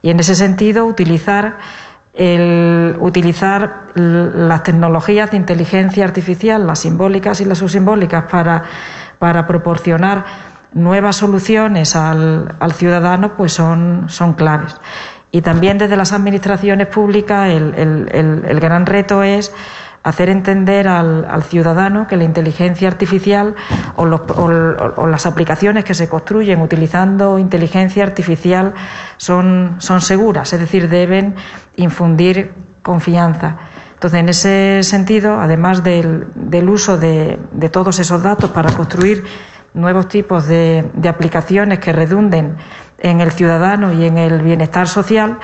Y 0.00 0.10
en 0.10 0.20
ese 0.20 0.34
sentido, 0.34 0.86
utilizar, 0.86 1.58
el, 2.14 2.96
utilizar 3.00 3.88
las 3.94 4.62
tecnologías 4.62 5.30
de 5.30 5.36
inteligencia 5.36 6.04
artificial, 6.04 6.66
las 6.66 6.80
simbólicas 6.80 7.40
y 7.40 7.44
las 7.44 7.58
subsimbólicas, 7.58 8.24
para, 8.24 8.64
para 9.18 9.46
proporcionar 9.46 10.24
nuevas 10.72 11.16
soluciones 11.16 11.96
al, 11.96 12.54
al 12.58 12.72
ciudadano, 12.72 13.34
pues 13.36 13.52
son, 13.52 14.06
son 14.08 14.34
claves. 14.34 14.76
Y 15.34 15.42
también 15.42 15.78
desde 15.78 15.96
las 15.96 16.12
administraciones 16.12 16.86
públicas 16.86 17.50
el, 17.50 18.60
gran 18.60 18.86
reto 18.86 19.24
es 19.24 19.52
hacer 20.04 20.28
entender 20.28 20.86
al, 20.86 21.42
ciudadano 21.44 22.06
que 22.06 22.16
la 22.16 22.24
inteligencia 22.24 22.88
artificial 22.88 23.56
o, 23.96 25.06
las 25.06 25.26
aplicaciones 25.26 25.84
que 25.84 25.94
se 25.94 26.08
construyen 26.08 26.60
utilizando 26.60 27.38
inteligencia 27.38 28.04
artificial 28.04 28.74
son, 29.16 29.78
seguras, 29.80 30.52
es 30.52 30.60
decir, 30.60 30.88
deben 30.90 31.34
infundir 31.76 32.52
confianza. 32.82 33.56
Entonces, 33.94 34.20
en 34.20 34.28
ese 34.28 34.82
sentido, 34.82 35.40
además 35.40 35.82
del, 35.82 36.26
uso 36.68 36.98
de, 36.98 37.38
todos 37.72 37.98
esos 37.98 38.22
datos 38.22 38.50
para 38.50 38.72
construir 38.72 39.24
nuevos 39.72 40.08
tipos 40.08 40.46
de, 40.46 40.90
de 40.92 41.08
aplicaciones 41.08 41.78
que 41.78 41.94
redunden 41.94 42.56
en 42.98 43.22
el 43.22 43.32
ciudadano 43.32 43.94
y 43.94 44.04
en 44.04 44.18
el 44.18 44.42
bienestar 44.42 44.86
social, 44.86 45.38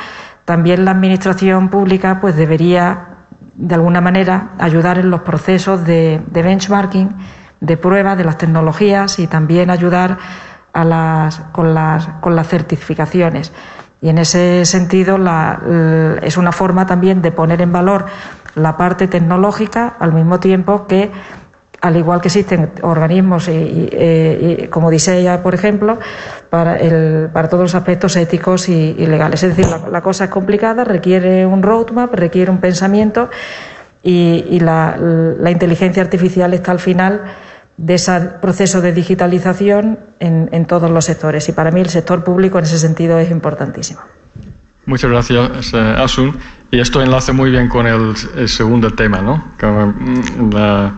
también 0.45 0.85
la 0.85 0.91
administración 0.91 1.71
pública 1.71 2.19
pues 2.21 2.37
debería 2.37 3.07
de 3.55 3.75
alguna 3.75 4.01
manera 4.01 4.51
ayudar 4.59 4.99
en 4.99 5.11
los 5.11 5.23
procesos 5.23 5.85
de, 5.85 6.23
benchmarking, 6.33 7.11
de 7.61 7.77
prueba 7.77 8.17
de 8.17 8.25
las 8.25 8.39
tecnologías 8.39 9.19
y 9.19 9.27
también 9.27 9.71
ayudar 9.71 10.19
a 10.73 10.85
las, 10.85 11.41
con, 11.53 11.75
las, 11.75 12.07
con 12.21 12.37
las 12.37 12.49
certificaciones. 12.49 13.53
Y 14.03 14.09
en 14.09 14.19
ese 14.19 14.65
sentido 14.65 15.19
es 16.23 16.37
una 16.37 16.53
forma 16.53 16.87
también 16.87 17.21
de 17.21 17.33
poner 17.33 17.61
en 17.61 17.73
valor 17.73 18.07
la 18.55 18.77
parte 18.77 19.09
tecnológica 19.09 19.95
al 19.99 20.13
mismo 20.13 20.41
tiempo 20.41 20.87
que 20.87 21.11
al 21.81 21.97
igual 21.97 22.21
que 22.21 22.29
existen 22.29 22.73
organismos 22.83 23.49
y, 23.49 24.67
como 24.71 24.91
dice 24.91 25.19
ella, 25.19 25.43
por 25.43 25.55
ejemplo, 25.55 25.99
para, 26.51 26.77
el, 26.77 27.29
para 27.33 27.49
todos 27.49 27.65
los 27.65 27.75
aspectos 27.75 28.17
éticos 28.17 28.69
y, 28.69 28.95
legales. 28.95 29.43
Es 29.43 29.57
decir, 29.57 29.73
la, 29.91 30.01
cosa 30.03 30.25
es 30.25 30.31
complicada, 30.31 30.85
requiere 30.85 31.47
un 31.47 31.63
roadmap, 31.63 32.15
requiere 32.15 32.51
un 32.51 32.59
pensamiento 32.59 33.31
y, 34.03 34.61
la, 34.61 34.97
inteligencia 35.51 36.03
artificial 36.03 36.53
está 36.53 36.73
al 36.73 36.81
final 36.81 37.25
de 37.79 37.95
ese 37.95 38.21
proceso 38.43 38.83
de 38.83 38.93
digitalización 38.93 39.99
en, 40.19 40.67
todos 40.67 40.91
los 40.91 41.07
sectores. 41.07 41.49
Y 41.49 41.53
para 41.53 41.71
mí 41.71 41.81
el 41.81 41.89
sector 41.89 42.25
público 42.25 42.59
en 42.59 42.65
ese 42.65 42.79
sentido 42.79 43.19
es 43.19 43.31
importantísimo. 43.31 44.01
Muchas 44.85 45.11
gracias, 45.11 45.73
eh, 45.73 45.95
Asun. 45.99 46.37
Y 46.71 46.81
esto 46.81 47.03
enlace 47.03 47.33
muy 47.33 47.51
bien 47.51 47.69
con 47.69 47.87
el, 47.87 48.49
segundo 48.49 48.91
tema, 48.91 49.21
¿no? 49.21 49.37
Mm, 49.63 50.53
la, 50.53 50.93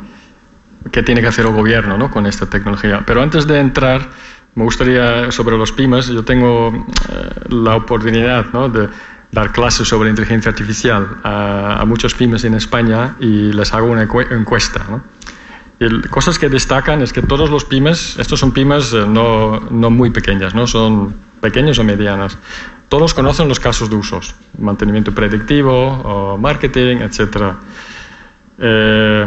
qué 0.90 1.02
tiene 1.02 1.20
que 1.20 1.28
hacer 1.28 1.46
el 1.46 1.52
gobierno 1.52 1.96
¿no? 1.96 2.10
con 2.10 2.26
esta 2.26 2.46
tecnología. 2.46 3.02
Pero 3.06 3.22
antes 3.22 3.46
de 3.46 3.58
entrar, 3.60 4.08
me 4.54 4.64
gustaría, 4.64 5.30
sobre 5.30 5.56
los 5.56 5.72
pymes, 5.72 6.08
yo 6.08 6.24
tengo 6.24 6.68
eh, 6.68 7.48
la 7.50 7.76
oportunidad 7.76 8.46
¿no? 8.52 8.68
de 8.68 8.88
dar 9.30 9.52
clases 9.52 9.88
sobre 9.88 10.10
inteligencia 10.10 10.50
artificial 10.50 11.18
a, 11.22 11.80
a, 11.80 11.84
muchos 11.84 12.14
pymes 12.14 12.44
en 12.44 12.54
España 12.54 13.16
y 13.18 13.52
les 13.52 13.72
hago 13.72 13.86
una 13.86 14.02
encuesta. 14.02 14.84
¿no? 14.90 15.02
Y 15.80 16.02
cosas 16.08 16.38
que 16.38 16.48
destacan 16.48 17.02
es 17.02 17.12
que 17.12 17.22
todos 17.22 17.50
los 17.50 17.64
pymes, 17.64 18.16
estos 18.18 18.38
son 18.38 18.52
pymes 18.52 18.92
eh, 18.92 19.04
no, 19.08 19.60
no, 19.70 19.90
muy 19.90 20.10
pequeñas, 20.10 20.54
¿no? 20.54 20.66
son 20.66 21.14
pequeños 21.40 21.78
o 21.78 21.84
medianas, 21.84 22.38
todos 22.88 23.14
conocen 23.14 23.48
los 23.48 23.58
casos 23.58 23.88
de 23.88 23.96
usos, 23.96 24.34
mantenimiento 24.58 25.12
predictivo, 25.12 25.72
o 25.72 26.36
marketing, 26.36 26.98
etc. 26.98 27.56
Eh, 28.58 29.26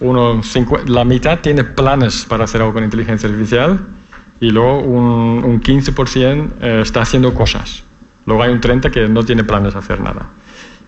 uno, 0.00 0.40
la 0.86 1.04
mitad 1.04 1.40
tiene 1.40 1.64
planes 1.64 2.24
para 2.24 2.44
hacer 2.44 2.62
algo 2.62 2.72
con 2.72 2.84
inteligencia 2.84 3.28
artificial 3.28 3.80
y 4.40 4.50
luego 4.50 4.80
un, 4.80 5.44
un 5.44 5.60
15% 5.60 6.50
eh, 6.60 6.80
está 6.82 7.02
haciendo 7.02 7.34
cosas. 7.34 7.82
Luego 8.26 8.42
hay 8.42 8.52
un 8.52 8.60
30% 8.60 8.90
que 8.90 9.08
no 9.08 9.24
tiene 9.24 9.44
planes 9.44 9.74
de 9.74 9.78
hacer 9.78 10.00
nada. 10.00 10.26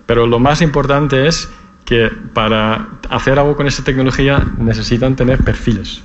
Pero 0.06 0.26
lo 0.26 0.38
más 0.38 0.62
importante 0.62 1.26
es 1.26 1.48
que 1.84 2.10
para 2.32 2.88
hacer 3.10 3.38
algo 3.38 3.56
con 3.56 3.66
esta 3.66 3.82
tecnología 3.82 4.42
necesitan 4.58 5.16
tener 5.16 5.38
perfiles. 5.38 6.02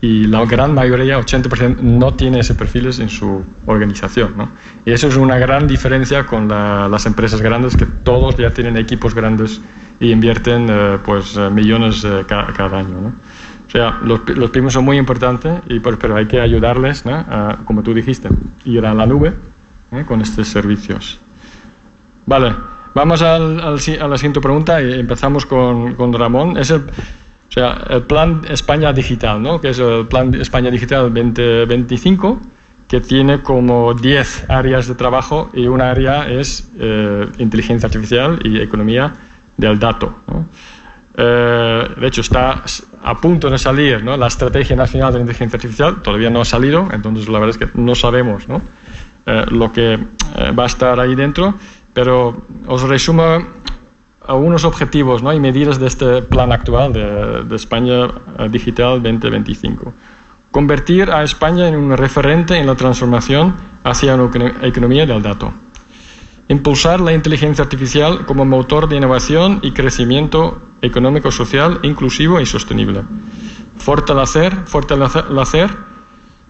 Y 0.00 0.26
la 0.28 0.44
gran 0.44 0.74
mayoría, 0.74 1.18
80%, 1.18 1.78
no 1.80 2.14
tiene 2.14 2.38
esos 2.38 2.56
perfiles 2.56 3.00
en 3.00 3.08
su 3.08 3.44
organización. 3.66 4.34
¿no? 4.36 4.50
Y 4.84 4.92
eso 4.92 5.08
es 5.08 5.16
una 5.16 5.38
gran 5.38 5.66
diferencia 5.66 6.24
con 6.24 6.46
las 6.48 7.04
empresas 7.06 7.40
grandes, 7.40 7.76
que 7.76 7.86
todos 7.86 8.36
ya 8.36 8.50
tienen 8.50 8.76
equipos 8.76 9.14
grandes 9.14 9.60
y 10.00 10.10
invierten 10.10 10.68
eh, 10.70 10.98
pues, 11.04 11.36
eh, 11.36 11.50
millones 11.50 12.04
eh, 12.04 12.24
cada 12.26 12.78
año. 12.78 13.00
¿no? 13.00 13.08
O 13.66 13.70
sea, 13.70 13.98
los, 14.02 14.26
los 14.28 14.50
primos 14.50 14.72
son 14.72 14.84
muy 14.84 14.96
importantes, 14.96 15.60
y, 15.68 15.80
pues, 15.80 15.96
pero 16.00 16.16
hay 16.16 16.26
que 16.26 16.40
ayudarles, 16.40 17.04
¿no? 17.04 17.24
como 17.64 17.82
tú 17.82 17.92
dijiste, 17.92 18.28
ir 18.64 18.86
a 18.86 18.94
la 18.94 19.06
nube 19.06 19.34
con 20.06 20.20
estos 20.20 20.48
servicios. 20.48 21.18
Vale, 22.24 22.54
vamos 22.94 23.22
al, 23.22 23.60
a 23.60 23.70
la 23.72 24.16
siguiente 24.16 24.40
pregunta 24.40 24.80
y 24.82 25.00
empezamos 25.00 25.44
con, 25.44 25.94
con 25.94 26.12
Ramón. 26.12 26.56
Es 26.56 26.70
el, 26.70 26.80
o 26.80 27.52
sea, 27.52 27.82
el 27.88 28.02
plan 28.02 28.42
España 28.48 28.92
Digital, 28.92 29.42
¿no? 29.42 29.60
que 29.60 29.70
es 29.70 29.78
el 29.78 30.06
plan 30.06 30.34
España 30.34 30.70
Digital 30.70 31.12
2025, 31.12 32.40
que 32.88 33.00
tiene 33.00 33.42
como 33.42 33.94
10 33.94 34.48
áreas 34.48 34.88
de 34.88 34.94
trabajo 34.94 35.50
y 35.52 35.66
una 35.66 35.90
área 35.90 36.28
es 36.28 36.68
eh, 36.78 37.26
inteligencia 37.38 37.86
artificial 37.86 38.38
y 38.44 38.60
economía 38.60 39.14
del 39.58 39.78
dato. 39.78 40.20
Eh, 41.14 41.88
de 42.00 42.06
hecho, 42.06 42.22
está 42.22 42.62
a 43.02 43.20
punto 43.20 43.50
de 43.50 43.58
salir 43.58 44.02
¿no? 44.02 44.16
la 44.16 44.28
Estrategia 44.28 44.74
Nacional 44.74 45.12
de 45.12 45.20
Inteligencia 45.20 45.56
Artificial, 45.58 46.00
todavía 46.00 46.30
no 46.30 46.40
ha 46.40 46.46
salido, 46.46 46.88
entonces 46.92 47.28
la 47.28 47.38
verdad 47.38 47.56
es 47.60 47.68
que 47.68 47.78
no 47.78 47.94
sabemos 47.94 48.48
¿no? 48.48 48.62
Eh, 49.26 49.44
lo 49.50 49.70
que 49.72 49.98
va 50.58 50.62
a 50.62 50.66
estar 50.66 50.98
ahí 50.98 51.14
dentro, 51.14 51.54
pero 51.92 52.46
os 52.66 52.82
resumo 52.82 53.44
algunos 54.28 54.64
objetivos 54.64 55.22
¿no? 55.22 55.32
y 55.32 55.40
medidas 55.40 55.80
de 55.80 55.86
este 55.86 56.22
plan 56.22 56.52
actual 56.52 56.92
de, 56.92 57.56
España 57.56 58.06
eh, 58.38 58.48
Digital 58.50 59.02
2025. 59.02 59.92
Convertir 60.50 61.10
a 61.10 61.24
España 61.24 61.66
en 61.66 61.76
un 61.76 61.96
referente 61.96 62.56
en 62.56 62.66
la 62.66 62.74
transformación 62.74 63.56
hacia 63.84 64.14
una 64.14 64.52
economía 64.62 65.06
del 65.06 65.22
dato. 65.22 65.52
Impulsar 66.48 67.00
la 67.00 67.12
inteligencia 67.12 67.64
artificial 67.64 68.24
como 68.26 68.44
motor 68.44 68.88
de 68.88 68.96
innovación 68.96 69.60
y 69.62 69.72
crecimiento 69.72 70.60
económico, 70.80 71.30
social, 71.30 71.80
inclusivo 71.82 72.40
y 72.40 72.46
sostenible. 72.46 73.02
Fortalecer, 73.76 74.54
fortalecer, 74.66 75.70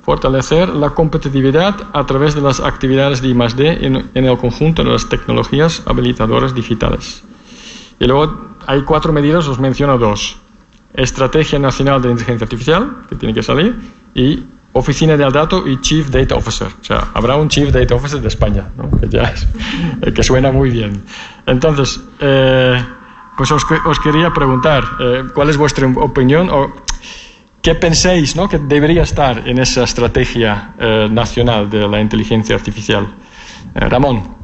fortalecer 0.02 0.68
la 0.68 0.90
competitividad 0.90 1.88
a 1.92 2.06
través 2.06 2.34
de 2.34 2.40
las 2.40 2.61
actividades 2.61 3.20
de 3.20 3.28
I+D 3.28 3.87
en, 3.87 4.11
en 4.14 4.24
el 4.24 4.38
conjunto 4.38 4.84
de 4.84 4.90
las 4.90 5.08
tecnologías 5.08 5.82
habilitadoras 5.87 6.54
digitales 6.54 7.24
y 7.98 8.06
luego 8.06 8.56
hay 8.66 8.82
cuatro 8.82 9.12
medidas, 9.12 9.48
os 9.48 9.58
menciono 9.58 9.98
dos. 9.98 10.38
Estrategia 10.94 11.58
Nacional 11.58 12.00
de 12.00 12.11
Inteligencia 12.11 12.44
Artificial, 12.44 13.02
que 13.08 13.16
tiene 13.16 13.34
que 13.34 13.42
salir, 13.42 13.76
y 14.14 14.44
Oficina 14.72 15.16
del 15.16 15.33
Dato 15.33 15.66
y 15.66 15.81
Chief 15.81 16.09
Data 16.09 16.35
Officer. 16.35 16.68
O 16.68 16.85
sea, 16.85 17.09
habrá 17.14 17.37
un 17.37 17.48
Chief 17.48 17.72
Data 17.72 17.94
Officer 17.94 18.20
de 18.20 18.28
España, 18.28 18.68
que, 19.00 19.09
ya 19.09 19.35
que 20.14 20.22
suena 20.22 20.52
muy 20.52 20.70
bien. 20.70 21.02
Entonces, 21.46 22.00
eh, 22.20 22.85
pues 23.37 23.50
os, 23.50 23.64
quería 24.02 24.33
preguntar, 24.33 24.85
eh, 25.00 25.24
¿cuál 25.35 25.50
es 25.50 25.57
vuestra 25.57 25.87
opinión 25.87 26.50
o 26.50 26.72
qué 27.62 27.74
pensáis 27.74 28.37
¿no? 28.37 28.48
que 28.48 28.59
debería 28.59 29.02
estar 29.02 29.48
en 29.48 29.59
esa 29.59 29.85
estrategia 29.85 30.74
eh, 30.78 31.09
nacional 31.11 31.68
de 31.70 31.88
la 31.88 32.00
inteligencia 32.00 32.54
artificial? 32.54 33.09
Ramón. 33.74 34.37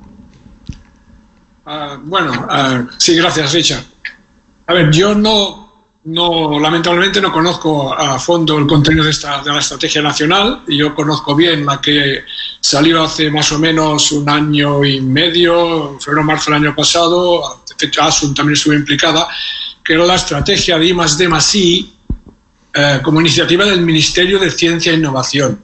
Ah, 1.66 1.98
bueno, 2.02 2.32
uh, 2.32 2.87
sí, 2.98 3.16
gracias, 3.16 3.52
Richard. 3.52 3.84
A 4.66 4.74
ver, 4.74 4.90
yo 4.90 5.14
no, 5.14 5.63
no, 6.04 6.60
lamentablemente 6.60 7.20
no 7.20 7.32
conozco 7.32 7.94
a 7.94 8.18
fondo 8.18 8.58
el 8.58 8.66
contenido 8.66 9.04
de, 9.04 9.10
esta, 9.10 9.42
de 9.42 9.50
la 9.50 9.60
estrategia 9.60 10.02
nacional. 10.02 10.62
Yo 10.68 10.94
conozco 10.94 11.34
bien 11.34 11.64
la 11.64 11.80
que 11.80 12.24
salió 12.60 13.04
hace 13.04 13.30
más 13.30 13.50
o 13.52 13.58
menos 13.58 14.12
un 14.12 14.28
año 14.28 14.84
y 14.84 15.00
medio, 15.00 15.98
febrero 15.98 16.24
marzo 16.24 16.50
del 16.50 16.62
año 16.62 16.74
pasado. 16.74 17.62
De 17.78 17.86
hecho, 17.86 18.02
Asun 18.02 18.34
también 18.34 18.54
estuvo 18.54 18.74
implicada, 18.74 19.28
que 19.82 19.94
era 19.94 20.04
la 20.04 20.16
estrategia 20.16 20.78
de 20.78 20.86
I 20.86 20.92
D 20.92 21.28
I 21.54 21.94
eh, 22.74 23.00
como 23.02 23.20
iniciativa 23.20 23.64
del 23.64 23.80
Ministerio 23.80 24.38
de 24.38 24.50
Ciencia 24.50 24.92
e 24.92 24.96
Innovación. 24.96 25.62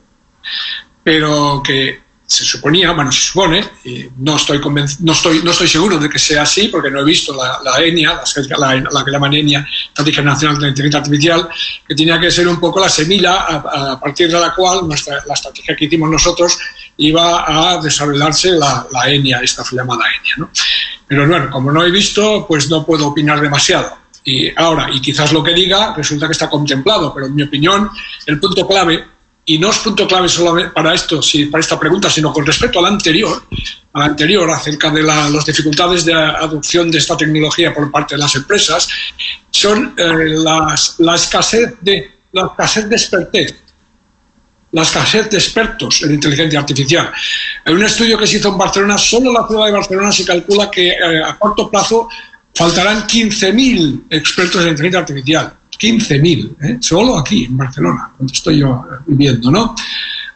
Pero 1.02 1.62
que 1.62 2.09
se 2.30 2.44
suponía, 2.44 2.92
bueno, 2.92 3.10
se 3.10 3.22
supone, 3.22 3.68
y 3.84 4.06
no 4.18 4.36
estoy, 4.36 4.60
no 5.00 5.12
estoy, 5.12 5.42
no 5.42 5.50
estoy 5.50 5.66
seguro 5.66 5.98
de 5.98 6.08
que 6.08 6.20
sea 6.20 6.42
así, 6.42 6.68
porque 6.68 6.88
no 6.88 7.00
he 7.00 7.04
visto 7.04 7.34
la, 7.34 7.84
ENIA, 7.84 8.22
la, 8.56 9.04
que 9.04 9.10
llaman 9.10 9.34
ENIA, 9.34 9.66
Estrategia 9.88 10.22
Nacional 10.22 10.60
de 10.60 10.68
Inteligencia 10.68 11.00
Artificial, 11.00 11.48
que 11.88 11.94
tenía 11.96 12.20
que 12.20 12.30
ser 12.30 12.46
un 12.46 12.60
poco 12.60 12.78
la 12.78 12.88
semilla 12.88 13.34
a, 13.34 13.98
partir 13.98 14.30
de 14.30 14.38
la 14.38 14.54
cual 14.54 14.86
nuestra, 14.86 15.18
la 15.26 15.34
estrategia 15.34 15.74
que 15.74 15.86
hicimos 15.86 16.08
nosotros 16.08 16.56
iba 16.98 17.72
a 17.74 17.82
desarrollarse 17.82 18.52
la, 18.52 18.86
la 18.92 19.10
ENIA, 19.10 19.40
esta 19.40 19.64
llamada 19.72 20.04
ENIA. 20.20 20.34
¿no? 20.36 20.50
Pero 21.08 21.26
bueno, 21.26 21.50
como 21.50 21.72
no 21.72 21.84
he 21.84 21.90
visto, 21.90 22.46
pues 22.46 22.70
no 22.70 22.86
puedo 22.86 23.08
opinar 23.08 23.40
demasiado. 23.40 23.98
Y 24.24 24.56
ahora, 24.56 24.88
y 24.92 25.00
quizás 25.00 25.32
lo 25.32 25.42
que 25.42 25.52
diga 25.52 25.94
resulta 25.96 26.26
que 26.26 26.32
está 26.32 26.48
contemplado, 26.48 27.12
pero 27.12 27.26
en 27.26 27.34
mi 27.34 27.42
opinión, 27.42 27.90
el 28.26 28.38
punto 28.38 28.68
clave 28.68 29.04
y 29.50 29.58
no 29.58 29.70
es 29.70 29.78
punto 29.78 30.06
clave 30.06 30.28
solo 30.28 30.72
para 30.72 30.94
esto, 30.94 31.20
para 31.50 31.60
esta 31.60 31.76
pregunta, 31.76 32.08
sino 32.08 32.32
con 32.32 32.46
respecto 32.46 32.78
a 32.78 32.82
la 32.82 32.88
anterior, 32.88 33.42
a 33.92 33.98
la 33.98 34.04
anterior 34.04 34.48
acerca 34.48 34.90
de 34.90 35.02
las 35.02 35.44
dificultades 35.44 36.04
de 36.04 36.14
adopción 36.14 36.88
de 36.88 36.98
esta 36.98 37.16
tecnología 37.16 37.74
por 37.74 37.90
parte 37.90 38.14
de 38.14 38.20
las 38.20 38.32
empresas, 38.36 38.88
son 39.50 39.92
eh, 39.96 40.36
la 40.36 41.14
escasez 41.16 41.74
de 41.80 42.12
la 42.30 42.46
escasez 42.46 42.88
de 42.88 42.94
expertez, 42.94 43.56
la 44.70 44.82
escasez 44.82 45.28
de 45.28 45.38
expertos 45.38 46.00
en 46.04 46.14
inteligencia 46.14 46.60
artificial. 46.60 47.10
En 47.64 47.74
un 47.74 47.82
estudio 47.82 48.16
que 48.18 48.28
se 48.28 48.36
hizo 48.36 48.50
en 48.50 48.58
Barcelona, 48.58 48.96
solo 48.98 49.30
en 49.30 49.34
la 49.34 49.48
ciudad 49.48 49.66
de 49.66 49.72
Barcelona 49.72 50.12
se 50.12 50.24
calcula 50.24 50.70
que 50.70 50.90
eh, 50.90 51.24
a 51.24 51.36
corto 51.36 51.68
plazo 51.68 52.08
faltarán 52.54 53.04
15.000 53.04 54.04
expertos 54.10 54.62
en 54.62 54.68
inteligencia 54.68 55.00
artificial. 55.00 55.54
15.000, 55.80 56.56
¿eh? 56.60 56.76
solo 56.80 57.18
aquí 57.18 57.46
en 57.46 57.56
Barcelona, 57.56 58.10
donde 58.18 58.32
estoy 58.32 58.58
yo 58.58 58.84
viviendo, 59.06 59.50
¿no? 59.50 59.74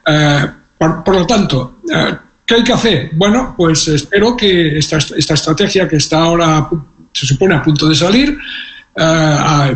Eh, 0.06 0.46
por, 0.78 1.14
lo 1.14 1.26
tanto, 1.26 1.80
eh, 1.92 2.16
¿qué 2.46 2.54
hay 2.56 2.64
que 2.64 2.72
hacer? 2.72 3.10
Bueno, 3.14 3.54
pues 3.56 3.88
espero 3.88 4.36
que 4.36 4.78
esta, 4.78 4.96
esta 4.96 5.34
estrategia 5.34 5.88
que 5.88 5.96
está 5.96 6.22
ahora, 6.22 6.68
se 7.12 7.26
supone, 7.26 7.54
a 7.54 7.62
punto 7.62 7.88
de 7.88 7.94
salir, 7.94 8.38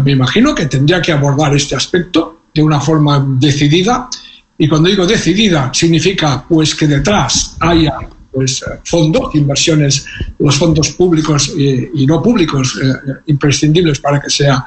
me 0.05 0.13
imagino 0.13 0.55
que 0.55 0.67
tendría 0.67 1.03
que 1.03 1.13
abordar 1.13 1.55
este 1.55 1.75
aspecto 1.75 2.43
de 2.55 2.63
una 2.63 2.81
forma 2.81 3.25
decidida. 3.39 4.09
Y 4.57 4.69
cuando 4.69 4.89
digo 4.89 5.07
decidida, 5.07 5.71
significa 5.73 6.45
pues 6.49 6.75
que 6.75 6.87
detrás 6.87 7.57
haya 7.61 7.95
pues, 8.31 8.63
eh, 8.63 8.81
fondos, 8.85 9.35
inversiones, 9.35 10.07
los 10.39 10.57
fondos 10.57 10.91
públicos 10.91 11.53
y, 11.57 12.07
no 12.07 12.23
públicos 12.23 12.79
eh, 12.83 13.13
imprescindibles 13.27 14.01
para 14.01 14.21
que 14.21 14.31
sea 14.31 14.65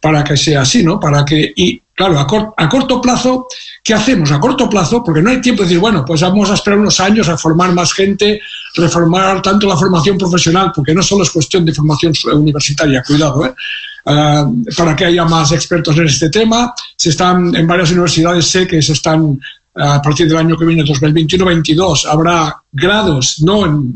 para 0.00 0.24
que 0.24 0.36
sea 0.36 0.62
así, 0.62 0.82
¿no? 0.82 0.98
Para 0.98 1.24
que 1.24 1.52
y 1.54 1.80
claro 1.94 2.18
a, 2.18 2.22
a, 2.56 2.68
corto 2.68 3.00
plazo 3.00 3.46
qué 3.84 3.92
hacemos 3.92 4.32
a 4.32 4.40
corto 4.40 4.68
plazo 4.68 5.04
porque 5.04 5.20
no 5.20 5.28
hay 5.30 5.42
tiempo 5.42 5.62
de 5.62 5.68
decir 5.68 5.80
bueno 5.80 6.04
pues 6.06 6.22
vamos 6.22 6.50
a 6.50 6.54
esperar 6.54 6.78
unos 6.78 6.98
años 7.00 7.28
a 7.28 7.36
formar 7.36 7.74
más 7.74 7.92
gente, 7.92 8.40
reformar 8.74 9.42
tanto 9.42 9.68
la 9.68 9.76
formación 9.76 10.16
profesional 10.16 10.72
porque 10.74 10.94
no 10.94 11.02
solo 11.02 11.22
es 11.22 11.30
cuestión 11.30 11.64
de 11.66 11.74
formación 11.74 12.14
universitaria, 12.32 13.02
cuidado, 13.02 13.44
¿eh? 13.44 13.54
Uh, 14.02 14.64
para 14.78 14.96
que 14.96 15.04
haya 15.04 15.26
más 15.26 15.52
expertos 15.52 15.94
en 15.98 16.06
este 16.06 16.30
tema. 16.30 16.72
Se 16.96 17.10
están 17.10 17.54
en 17.54 17.66
varias 17.66 17.90
universidades 17.90 18.46
sé 18.46 18.66
que 18.66 18.80
se 18.80 18.94
están 18.94 19.38
a 19.74 20.02
partir 20.02 20.28
del 20.28 20.36
año 20.36 20.56
que 20.56 20.64
viene, 20.64 20.84
2021-22, 20.84 22.06
habrá 22.06 22.60
grados 22.72 23.40
no 23.40 23.66
en, 23.66 23.94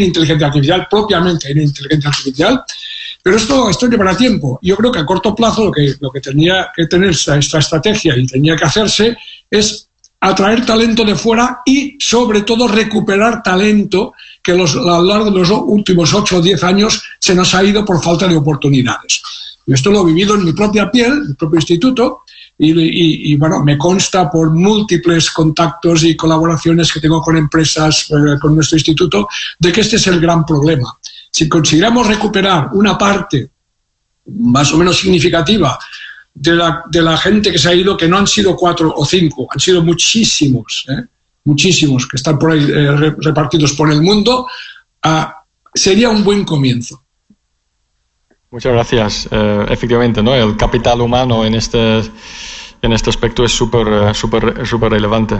inteligencia 0.00 0.46
artificial, 0.46 0.86
propiamente 0.90 1.50
en 1.50 1.62
inteligencia 1.62 2.10
artificial, 2.10 2.62
pero 3.22 3.36
esto, 3.36 3.70
esto 3.70 3.86
llevará 3.86 4.16
tiempo. 4.16 4.58
Yo 4.62 4.76
creo 4.76 4.90
que 4.90 4.98
a 4.98 5.06
corto 5.06 5.34
plazo 5.34 5.66
lo 5.66 5.72
que, 5.72 5.94
lo 6.00 6.10
que 6.10 6.20
tenía 6.20 6.70
que 6.74 6.86
tener 6.86 7.10
esta, 7.10 7.36
estrategia 7.36 8.16
y 8.16 8.26
tenía 8.26 8.56
que 8.56 8.64
hacerse 8.64 9.16
es 9.48 9.88
atraer 10.20 10.66
talento 10.66 11.04
de 11.04 11.14
fuera 11.14 11.60
y, 11.64 11.96
sobre 12.00 12.42
todo, 12.42 12.66
recuperar 12.66 13.42
talento 13.42 14.14
que 14.42 14.54
los, 14.54 14.74
a 14.74 14.80
lo 14.80 15.02
largo 15.04 15.30
de 15.30 15.38
los 15.38 15.50
últimos 15.50 16.12
8 16.12 16.38
o 16.38 16.42
10 16.42 16.64
años 16.64 17.02
se 17.20 17.34
nos 17.34 17.54
ha 17.54 17.62
ido 17.62 17.84
por 17.84 18.02
falta 18.02 18.26
de 18.26 18.36
oportunidades. 18.36 19.22
Y 19.66 19.74
esto 19.74 19.92
lo 19.92 20.02
he 20.02 20.06
vivido 20.06 20.34
en 20.34 20.44
mi 20.44 20.52
propia 20.52 20.90
piel, 20.90 21.12
en 21.12 21.28
mi 21.28 21.34
propio 21.34 21.58
instituto, 21.58 22.22
y, 22.64 23.36
bueno, 23.36 23.62
me 23.64 23.76
consta 23.76 24.30
por 24.30 24.50
múltiples 24.52 25.30
contactos 25.30 26.04
y 26.04 26.16
colaboraciones 26.16 26.92
que 26.92 27.00
tengo 27.00 27.20
con 27.20 27.36
empresas, 27.36 28.08
eh, 28.10 28.38
con 28.40 28.54
nuestro 28.54 28.76
instituto, 28.76 29.28
de 29.58 29.72
que 29.72 29.80
este 29.80 29.96
es 29.96 30.06
el 30.06 30.20
gran 30.20 30.44
problema. 30.44 30.96
Si 31.30 31.48
consiguiéramos 31.48 32.06
recuperar 32.06 32.68
una 32.72 32.96
parte 32.96 33.50
más 34.26 34.72
o 34.72 34.76
menos 34.76 34.98
significativa 34.98 35.76
de 36.34 36.52
la, 36.54 36.82
de 36.88 37.02
la 37.02 37.16
gente 37.16 37.50
que 37.50 37.58
se 37.58 37.68
ha 37.68 37.74
ido, 37.74 37.96
que 37.96 38.08
no 38.08 38.18
han 38.18 38.26
sido 38.26 38.54
cuatro 38.54 38.94
o 38.96 39.04
cinco, 39.04 39.48
han 39.50 39.58
sido 39.58 39.82
muchísimos, 39.82 40.86
¿eh? 40.88 41.02
muchísimos 41.44 42.06
que 42.06 42.16
están 42.16 42.38
por 42.38 42.52
ahí 42.52 42.64
eh, 42.64 43.14
repartidos 43.18 43.72
por 43.72 43.90
el 43.90 44.00
mundo, 44.00 44.46
ah, 45.02 45.44
sería 45.74 46.10
un 46.10 46.22
buen 46.22 46.44
comienzo. 46.44 47.01
Muchas 48.52 48.74
gracias. 48.74 49.28
efectivamente, 49.70 50.22
¿no? 50.22 50.34
el 50.34 50.58
capital 50.58 51.00
humano 51.00 51.44
en 51.46 51.54
este 51.54 52.02
en 52.82 52.92
este 52.92 53.08
aspecto 53.08 53.44
es 53.44 53.52
súper 53.52 53.88
eh, 53.88 54.14
súper 54.14 54.66
súper 54.66 54.92
relevante. 54.92 55.36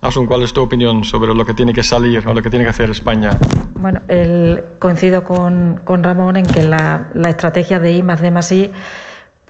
Asun, 0.00 0.26
¿cuál 0.26 0.42
es 0.42 0.52
tu 0.52 0.62
opinión 0.62 1.02
sobre 1.02 1.34
lo 1.34 1.44
que 1.44 1.54
tiene 1.54 1.74
que 1.74 1.82
salir 1.82 2.26
o 2.26 2.32
lo 2.32 2.40
que 2.40 2.50
tiene 2.50 2.64
que 2.64 2.70
hacer 2.70 2.90
España? 2.90 3.36
Bueno, 3.74 4.00
el, 4.06 4.64
coincido 4.78 5.24
con, 5.24 5.80
con, 5.84 6.04
Ramón 6.04 6.36
en 6.36 6.46
que 6.46 6.62
la, 6.62 7.10
la, 7.14 7.30
estrategia 7.30 7.80
de 7.80 7.92
I 7.92 8.02
más 8.04 8.20
D 8.20 8.30
más 8.30 8.52
I 8.52 8.70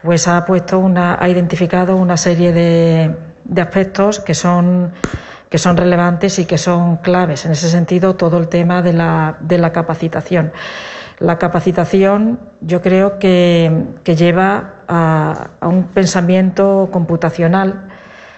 pues 0.02 0.26
ha 0.26 0.44
puesto 0.46 0.78
una, 0.78 1.22
ha 1.22 1.28
identificado 1.28 1.96
una 1.96 2.16
serie 2.16 2.52
de, 2.52 3.14
de 3.44 3.60
aspectos 3.60 4.20
que 4.20 4.34
son 4.34 4.92
que 5.50 5.58
son 5.58 5.76
relevantes 5.76 6.38
y 6.38 6.46
que 6.46 6.56
son 6.56 6.96
claves. 6.98 7.44
En 7.44 7.52
ese 7.52 7.68
sentido, 7.68 8.16
todo 8.16 8.38
el 8.38 8.48
tema 8.48 8.80
de 8.80 8.94
la, 8.94 9.36
de 9.38 9.58
la 9.58 9.70
capacitación. 9.70 10.50
La 11.18 11.36
capacitación 11.38 12.51
yo 12.64 12.80
creo 12.80 13.18
que, 13.18 13.70
lleva 14.04 14.74
a, 14.88 15.48
un 15.62 15.84
pensamiento 15.84 16.88
computacional 16.92 17.88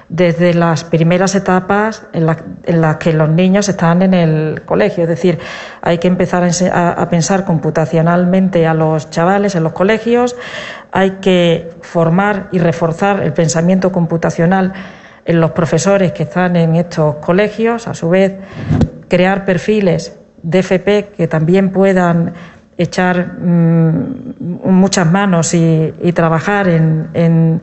desde 0.09 0.55
las 0.55 0.85
primeras 0.85 1.35
etapas 1.35 2.07
en, 2.13 2.27
las 2.27 2.97
que 2.97 3.13
los 3.13 3.29
niños 3.29 3.69
están 3.69 4.03
en 4.03 4.15
el 4.15 4.63
colegio. 4.65 5.05
Es 5.05 5.09
decir, 5.09 5.39
hay 5.83 5.99
que 5.99 6.09
empezar 6.09 6.49
a, 6.73 7.09
pensar 7.09 7.45
computacionalmente 7.45 8.67
a 8.67 8.75
los 8.75 9.11
chavales 9.11 9.55
en 9.55 9.65
los 9.65 9.73
colegios, 9.73 10.37
hay 10.93 11.13
que 11.21 11.71
formar 11.81 12.49
y 12.53 12.59
reforzar 12.59 13.23
el 13.23 13.33
pensamiento 13.33 13.93
computacional 13.93 14.73
en 15.25 15.41
los 15.41 15.53
profesores 15.53 16.13
que 16.13 16.25
están 16.25 16.57
en 16.57 16.77
estos 16.77 17.17
colegios, 17.17 17.89
a 17.89 17.95
su 17.95 18.11
vez 18.11 18.35
crear 19.09 19.45
perfiles 19.45 20.17
de 20.43 20.59
FP 20.59 21.13
que 21.17 21.27
también 21.27 21.71
puedan 21.71 22.35
echar 22.77 23.39
mm, 23.39 24.35
muchas 24.65 25.11
manos 25.11 25.55
y, 25.55 25.93
trabajar 26.15 26.69
en, 26.69 27.61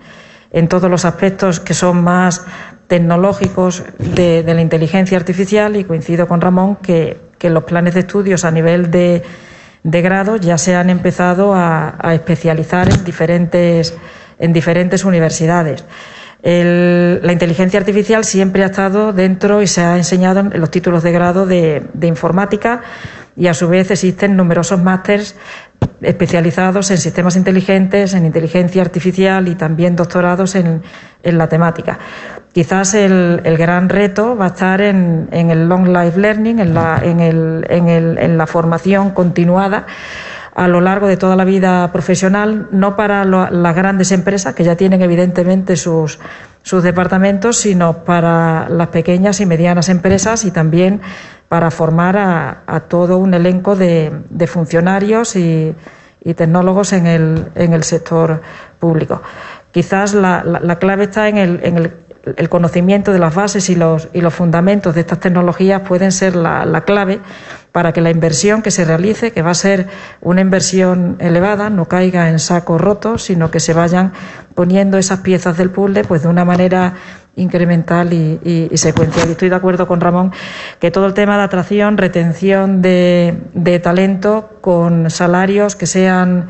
todos 0.69 0.89
los 0.89 1.05
aspectos 1.05 1.59
que 1.59 1.73
son 1.73 2.03
más 2.03 2.45
tecnológicos 2.87 3.83
de, 3.97 4.43
la 4.45 4.61
inteligencia 4.61 5.17
artificial 5.17 5.75
y 5.75 5.83
coincido 5.83 6.27
con 6.27 6.41
Ramón 6.41 6.77
que, 6.77 7.17
los 7.41 7.63
planes 7.63 7.95
de 7.95 8.01
estudios 8.01 8.45
a 8.45 8.51
nivel 8.51 8.91
de, 8.91 9.23
grado 9.83 10.37
ya 10.37 10.57
se 10.57 10.75
han 10.75 10.89
empezado 10.89 11.55
a, 11.55 11.95
a 11.99 12.13
especializar 12.13 12.89
en 12.89 13.03
diferentes, 13.03 13.95
en 14.37 14.53
diferentes 14.53 15.03
universidades. 15.03 15.83
La 16.43 17.31
inteligencia 17.31 17.79
artificial 17.79 18.25
siempre 18.25 18.63
ha 18.63 18.67
estado 18.67 19.13
dentro 19.13 19.61
y 19.61 19.67
se 19.67 19.81
ha 19.81 19.97
enseñado 19.97 20.39
en 20.39 20.59
los 20.59 20.71
títulos 20.71 21.03
de 21.03 21.11
grado 21.11 21.45
de, 21.45 21.83
informática 22.01 22.81
y 23.35 23.47
a 23.47 23.53
su 23.53 23.67
vez 23.67 23.91
existen 23.91 24.35
numerosos 24.35 24.81
másters 24.81 25.35
especializados 26.01 26.91
en 26.91 26.97
sistemas 26.97 27.35
inteligentes, 27.35 28.13
en 28.13 28.25
inteligencia 28.25 28.81
artificial 28.81 29.47
y 29.47 29.55
también 29.55 29.95
doctorados 29.95 30.55
en, 30.55 30.81
la 31.23 31.47
temática. 31.47 31.99
Quizás 32.51 32.93
el, 32.95 33.41
gran 33.57 33.89
reto 33.89 34.35
va 34.35 34.45
a 34.45 34.49
estar 34.49 34.81
en, 34.81 35.29
el 35.31 35.69
long 35.69 35.87
life 35.87 36.19
learning, 36.19 36.59
en 36.59 38.37
la 38.37 38.47
formación 38.47 39.11
continuada 39.11 39.85
a 40.53 40.67
lo 40.67 40.81
largo 40.81 41.07
de 41.07 41.17
toda 41.17 41.35
la 41.35 41.45
vida 41.45 41.91
profesional, 41.91 42.67
no 42.71 42.95
para 42.95 43.23
las 43.25 43.75
grandes 43.75 44.11
empresas, 44.11 44.53
que 44.53 44.63
ya 44.63 44.75
tienen 44.75 45.01
evidentemente 45.01 45.77
sus, 45.77 46.19
sus 46.61 46.83
departamentos, 46.83 47.57
sino 47.57 48.03
para 48.03 48.67
las 48.69 48.89
pequeñas 48.89 49.39
y 49.39 49.45
medianas 49.45 49.89
empresas 49.89 50.43
y 50.43 50.51
también 50.51 51.01
para 51.51 51.69
formar 51.69 52.15
a, 52.17 52.79
todo 52.87 53.17
un 53.17 53.33
elenco 53.33 53.75
de, 53.75 54.47
funcionarios 54.47 55.35
y, 55.35 55.75
tecnólogos 56.33 56.93
en 56.93 57.07
el, 57.07 57.51
en 57.55 57.73
el 57.73 57.83
sector 57.83 58.41
público. 58.79 59.21
Quizás 59.71 60.13
la, 60.13 60.77
clave 60.79 61.03
está 61.03 61.27
en 61.27 61.35
el, 61.35 61.59
en 61.61 61.75
el 61.75 61.93
el 62.37 62.49
conocimiento 62.49 63.11
de 63.11 63.19
las 63.19 63.33
bases 63.33 63.69
y 63.69 63.75
los, 63.75 64.09
y 64.13 64.21
los 64.21 64.33
fundamentos 64.33 64.93
de 64.93 65.01
estas 65.01 65.19
tecnologías 65.19 65.81
pueden 65.81 66.11
ser 66.11 66.35
la, 66.35 66.83
clave 66.85 67.19
para 67.71 67.93
que 67.93 68.01
la 68.01 68.11
inversión 68.11 68.61
que 68.61 68.69
se 68.69 68.85
realice, 68.85 69.31
que 69.31 69.41
va 69.41 69.51
a 69.51 69.55
ser 69.55 69.87
una 70.21 70.41
inversión 70.41 71.15
elevada, 71.19 71.69
no 71.69 71.85
caiga 71.85 72.29
en 72.29 72.39
saco 72.39 72.77
roto, 72.77 73.17
sino 73.17 73.49
que 73.49 73.59
se 73.59 73.73
vayan 73.73 74.13
poniendo 74.53 74.97
esas 74.97 75.19
piezas 75.19 75.57
del 75.57 75.71
puzzle 75.71 76.03
pues 76.03 76.21
de 76.21 76.27
una 76.27 76.45
manera 76.45 76.93
incremental 77.35 78.11
y, 78.13 78.69
secuencial. 78.75 79.29
Y 79.29 79.31
estoy 79.31 79.49
de 79.49 79.55
acuerdo 79.55 79.87
con 79.87 80.01
Ramón 80.01 80.31
que 80.79 80.91
todo 80.91 81.05
el 81.05 81.13
tema 81.13 81.37
de 81.37 81.43
atracción, 81.43 81.97
retención 81.97 82.81
de, 82.81 83.79
talento 83.83 84.57
con 84.61 85.09
salarios 85.09 85.75
que 85.75 85.85
sean 85.85 86.49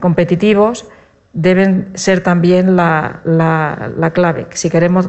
competitivos, 0.00 0.86
deben 1.34 1.92
ser 1.94 2.22
también 2.22 2.76
la, 2.76 3.20
la, 3.24 4.10
clave. 4.12 4.46
Si 4.50 4.68
queremos, 4.68 5.08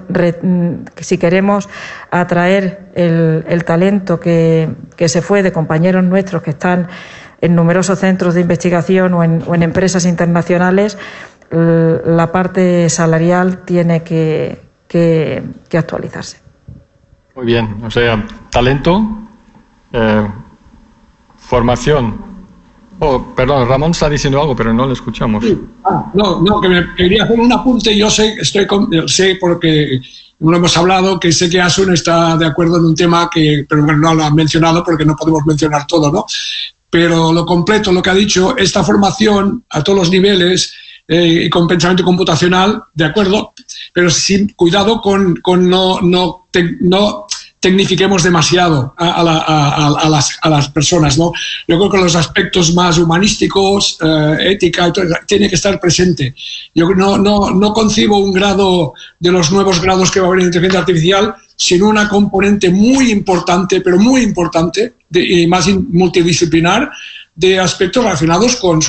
si 0.98 1.18
queremos 1.18 1.70
atraer 2.12 2.92
el, 2.94 3.64
talento 3.66 4.20
que, 4.20 4.70
que, 4.96 5.10
se 5.10 5.22
fue 5.22 5.44
de 5.44 5.52
compañeros 5.52 6.04
nuestros 6.04 6.42
que 6.42 6.52
están 6.52 6.88
en 7.42 7.56
numerosos 7.56 8.00
centros 8.00 8.36
de 8.36 8.42
investigación 8.42 9.14
o 9.14 9.24
en, 9.24 9.44
o 9.46 9.54
en 9.54 9.64
empresas 9.64 10.06
internacionales, 10.06 10.98
la 11.50 12.32
parte 12.32 12.90
salarial 12.90 13.60
tiene 13.60 14.02
que, 14.02 14.63
que, 14.94 15.78
actualizarse. 15.78 16.38
Muy 17.36 17.46
bien, 17.46 17.84
o 17.84 17.90
sea, 17.90 18.26
talento, 18.52 19.02
eh, 19.92 20.28
formación 21.38 22.34
Oh, 23.00 23.34
perdón, 23.36 23.68
Ramón 23.68 23.92
está 23.92 24.08
diciendo 24.08 24.40
algo, 24.40 24.56
pero 24.56 24.74
no 24.74 24.86
lo 24.86 24.94
escuchamos. 24.94 25.44
Ah, 25.84 26.10
no, 26.14 26.42
no, 26.42 26.62
que 26.62 26.70
me 26.70 26.96
quería 26.96 27.24
hacer 27.24 27.40
un 27.40 27.52
apunte. 27.52 27.98
Yo 27.98 28.10
sé, 28.10 28.36
estoy 28.40 28.66
sé 29.08 29.38
porque 29.42 30.00
lo 30.40 30.56
hemos 30.56 30.78
hablado, 30.78 31.20
que 31.20 31.32
sé 31.32 31.50
que 31.50 31.60
Asun 31.60 31.92
está 31.94 32.38
de 32.38 32.46
acuerdo 32.46 32.78
en 32.78 32.86
un 32.86 32.96
tema 32.96 33.30
que, 33.34 33.66
pero 33.68 33.82
no 33.82 34.14
lo 34.14 34.24
ha 34.24 34.32
mencionado 34.32 34.84
porque 34.84 35.06
no 35.06 35.16
podemos 35.16 35.46
mencionar 35.46 35.86
todo, 35.86 36.12
¿no? 36.12 36.26
Pero 36.90 37.34
lo 37.34 37.46
completo, 37.46 37.92
lo 37.92 38.02
que 38.02 38.12
ha 38.12 38.14
dicho, 38.14 38.56
esta 38.56 38.84
formación 38.84 39.66
a 39.70 39.84
todos 39.84 40.00
los 40.00 40.12
niveles 40.12 40.74
eh, 41.08 41.50
con 41.50 41.68
pensamiento 41.68 42.04
computacional, 42.04 42.84
de 42.94 43.06
acuerdo, 43.06 43.54
pero 43.94 44.10
sin 44.10 44.50
cuidado 44.54 45.02
con, 45.02 45.36
con 45.42 45.70
no, 45.70 46.00
no, 46.02 46.48
no 46.82 47.28
tecnifiquemos 47.64 48.24
demasiado 48.24 48.94
a, 48.98 49.24
las, 49.24 50.38
a, 50.42 50.50
las, 50.50 50.70
personas. 50.70 51.18
¿no? 51.18 51.32
Yo 51.66 51.78
creo 51.78 51.90
que 51.90 51.98
los 51.98 52.16
aspectos 52.16 52.74
más 52.74 52.98
humanísticos, 52.98 53.98
eh, 54.02 54.52
ética, 54.52 54.92
tiene 55.26 55.48
que 55.48 55.56
estar 55.56 55.80
presente. 55.80 56.36
Yo 56.76 56.90
no, 56.90 57.18
no, 57.18 57.52
no 57.52 57.74
concibo 57.74 58.18
un 58.18 58.34
grado 58.34 58.94
de 59.18 59.32
los 59.32 59.50
nuevos 59.52 59.82
grados 59.82 60.12
que 60.12 60.20
va 60.20 60.26
a 60.26 60.30
haber 60.30 60.42
en 60.42 60.48
inteligencia 60.48 60.82
artificial 60.82 61.36
sin 61.56 61.84
una 61.84 62.10
componente 62.10 62.70
muy 62.70 63.12
importante, 63.12 63.80
pero 63.80 63.98
muy 63.98 64.22
importante 64.22 64.96
y 65.10 65.48
más 65.48 65.70
multidisciplinar 65.70 66.92
de 67.36 67.60
aspectos 67.60 68.04
relacionados 68.04 68.56
con 68.58 68.80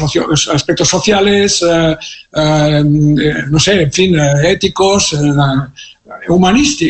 aspectos 0.53 0.89
sociales, 0.89 1.63
eh, 1.63 1.97
eh, 2.37 2.85
no 3.51 3.59
sé, 3.59 3.83
en 3.83 3.93
fin, 3.93 4.17
éticos, 4.45 5.17
humanista, 6.29 6.85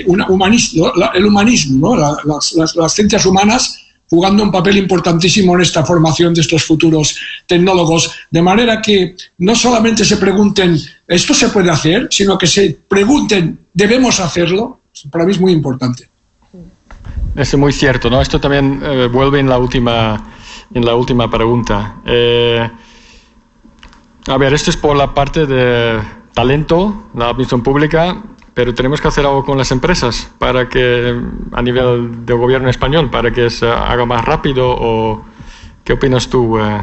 el 1.14 1.26
humanismo, 1.26 1.96
las, 1.96 2.94
ciencias 2.94 3.24
humanas 3.24 3.80
jugando 4.10 4.42
un 4.42 4.52
papel 4.52 4.76
importantísimo 4.76 5.54
en 5.54 5.62
esta 5.62 5.84
formación 5.84 6.34
de 6.34 6.42
estos 6.42 6.62
futuros 6.62 7.16
tecnólogos, 7.46 8.12
de 8.30 8.42
manera 8.42 8.80
que 8.80 9.16
no 9.38 9.54
solamente 9.54 10.04
se 10.04 10.18
pregunten, 10.18 10.78
¿esto 11.08 11.34
se 11.34 11.48
puede 11.48 11.70
hacer?, 11.70 12.08
sino 12.10 12.36
que 12.36 12.46
se 12.46 12.78
pregunten, 12.86 13.58
¿debemos 13.72 14.20
hacerlo? 14.20 14.80
Para 15.10 15.24
mí 15.24 15.32
es 15.32 15.40
muy 15.40 15.52
importante. 15.52 16.08
Es 17.34 17.56
muy 17.56 17.72
cierto, 17.72 18.08
¿no? 18.08 18.20
Esto 18.20 18.40
también 18.40 18.80
eh, 18.84 19.08
vuelve 19.12 19.40
en 19.40 19.48
la 19.48 19.58
última, 19.58 20.24
en 20.72 20.84
la 20.84 20.94
última 20.94 21.30
pregunta. 21.30 21.96
Eh, 22.04 22.70
a 24.26 24.38
ver, 24.38 24.54
esto 24.54 24.70
es 24.70 24.76
por 24.76 24.96
la 24.96 25.12
parte 25.12 25.46
de 25.46 26.00
talento, 26.32 27.04
la 27.14 27.26
administración 27.26 27.62
pública 27.62 28.22
pero 28.54 28.72
tenemos 28.72 29.00
que 29.00 29.08
hacer 29.08 29.26
algo 29.26 29.44
con 29.44 29.58
las 29.58 29.70
empresas 29.72 30.30
para 30.38 30.68
que, 30.68 31.20
a 31.52 31.60
nivel 31.60 32.24
del 32.24 32.36
gobierno 32.38 32.70
español, 32.70 33.10
para 33.10 33.32
que 33.32 33.50
se 33.50 33.66
haga 33.66 34.06
más 34.06 34.24
rápido 34.24 34.70
o 34.70 35.22
qué 35.82 35.94
opinas 35.94 36.28
tú, 36.28 36.58
eh, 36.58 36.80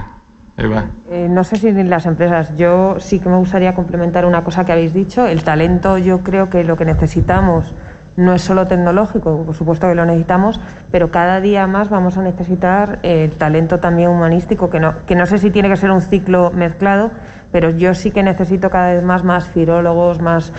Eva? 0.57 0.87
Eh, 1.09 1.27
no 1.29 1.45
sé 1.45 1.55
si 1.55 1.71
las 1.71 2.05
empresas, 2.05 2.55
yo 2.57 2.97
sí 2.99 3.19
que 3.19 3.29
me 3.29 3.37
gustaría 3.37 3.73
complementar 3.73 4.25
una 4.25 4.43
cosa 4.43 4.65
que 4.65 4.73
habéis 4.73 4.93
dicho, 4.93 5.25
el 5.25 5.43
talento 5.43 5.97
yo 5.97 6.19
creo 6.19 6.49
que 6.49 6.65
lo 6.65 6.75
que 6.75 6.83
necesitamos 6.83 7.73
no 8.17 8.33
es 8.33 8.41
solo 8.41 8.67
tecnológico, 8.67 9.43
por 9.45 9.55
supuesto 9.55 9.87
que 9.87 9.95
lo 9.95 10.05
necesitamos, 10.05 10.59
pero 10.91 11.11
cada 11.11 11.39
día 11.39 11.65
más 11.67 11.89
vamos 11.89 12.17
a 12.17 12.21
necesitar 12.21 12.99
el 13.03 13.31
talento 13.31 13.79
también 13.79 14.09
humanístico, 14.09 14.69
que 14.69 14.79
no, 14.79 15.05
que 15.05 15.15
no 15.15 15.25
sé 15.25 15.37
si 15.37 15.49
tiene 15.49 15.69
que 15.69 15.77
ser 15.77 15.91
un 15.91 16.01
ciclo 16.01 16.51
mezclado, 16.51 17.11
pero 17.51 17.69
yo 17.69 17.93
sí 17.95 18.11
que 18.11 18.23
necesito 18.23 18.69
cada 18.69 18.93
vez 18.93 19.03
más 19.03 19.23
más 19.23 19.47
filólogos, 19.47 20.21
más 20.21 20.51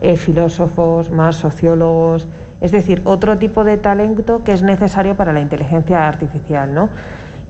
eh, 0.00 0.16
filósofos, 0.16 1.10
más 1.10 1.36
sociólogos, 1.36 2.26
es 2.60 2.72
decir, 2.72 3.02
otro 3.04 3.38
tipo 3.38 3.64
de 3.64 3.76
talento 3.76 4.42
que 4.44 4.52
es 4.52 4.62
necesario 4.62 5.14
para 5.14 5.32
la 5.32 5.40
inteligencia 5.40 6.08
artificial, 6.08 6.74
¿no? 6.74 6.90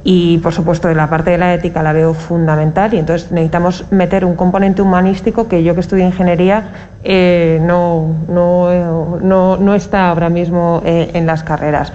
Y 0.04 0.38
por 0.38 0.52
supuesto, 0.52 0.92
la 0.94 1.10
parte 1.10 1.32
de 1.32 1.38
la 1.38 1.54
ética 1.54 1.82
la 1.82 1.92
veo 1.92 2.14
fundamental 2.14 2.94
y 2.94 2.98
entonces 2.98 3.32
necesitamos 3.32 3.84
meter 3.90 4.24
un 4.24 4.36
componente 4.36 4.80
humanístico 4.80 5.48
que 5.48 5.62
yo 5.62 5.74
que 5.74 5.80
estudio 5.80 6.06
ingeniería 6.06 6.70
eh, 7.04 7.60
no, 7.62 8.14
no, 8.28 9.18
no, 9.20 9.56
no, 9.56 9.74
está 9.74 10.08
ahora 10.08 10.28
mismo 10.28 10.82
eh, 10.84 11.10
en 11.14 11.26
las 11.26 11.42
carreras. 11.42 11.92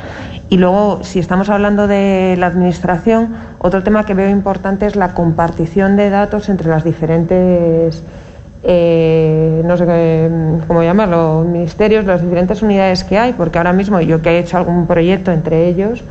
Y 0.50 0.58
luego, 0.58 1.00
si 1.04 1.20
estamos 1.20 1.50
hablando 1.50 1.88
de 1.88 2.36
la 2.38 2.48
administración, 2.48 3.36
otro 3.58 3.82
tema 3.82 4.06
que 4.06 4.14
veo 4.14 4.30
importante 4.30 4.86
es 4.86 4.96
la 4.96 5.14
compartición 5.14 5.96
de 5.96 6.10
datos 6.10 6.50
entre 6.50 6.70
las 6.70 6.84
diferentes 6.84 8.04
eh, 8.66 9.62
no 9.66 9.76
sé 9.76 9.86
cómo 10.68 10.84
llamarlo, 10.84 11.46
ministerios, 11.46 12.06
las 12.06 12.22
diferentes 12.22 12.62
unidades 12.62 13.04
que 13.04 13.18
hay, 13.18 13.34
porque 13.34 13.58
ahora 13.58 13.74
mismo 13.74 14.00
yo 14.00 14.22
que 14.22 14.30
he 14.30 14.40
hecho 14.40 14.58
algún 14.58 14.88
proyecto 14.88 15.32
entre 15.32 15.68
ellos, 15.68 16.02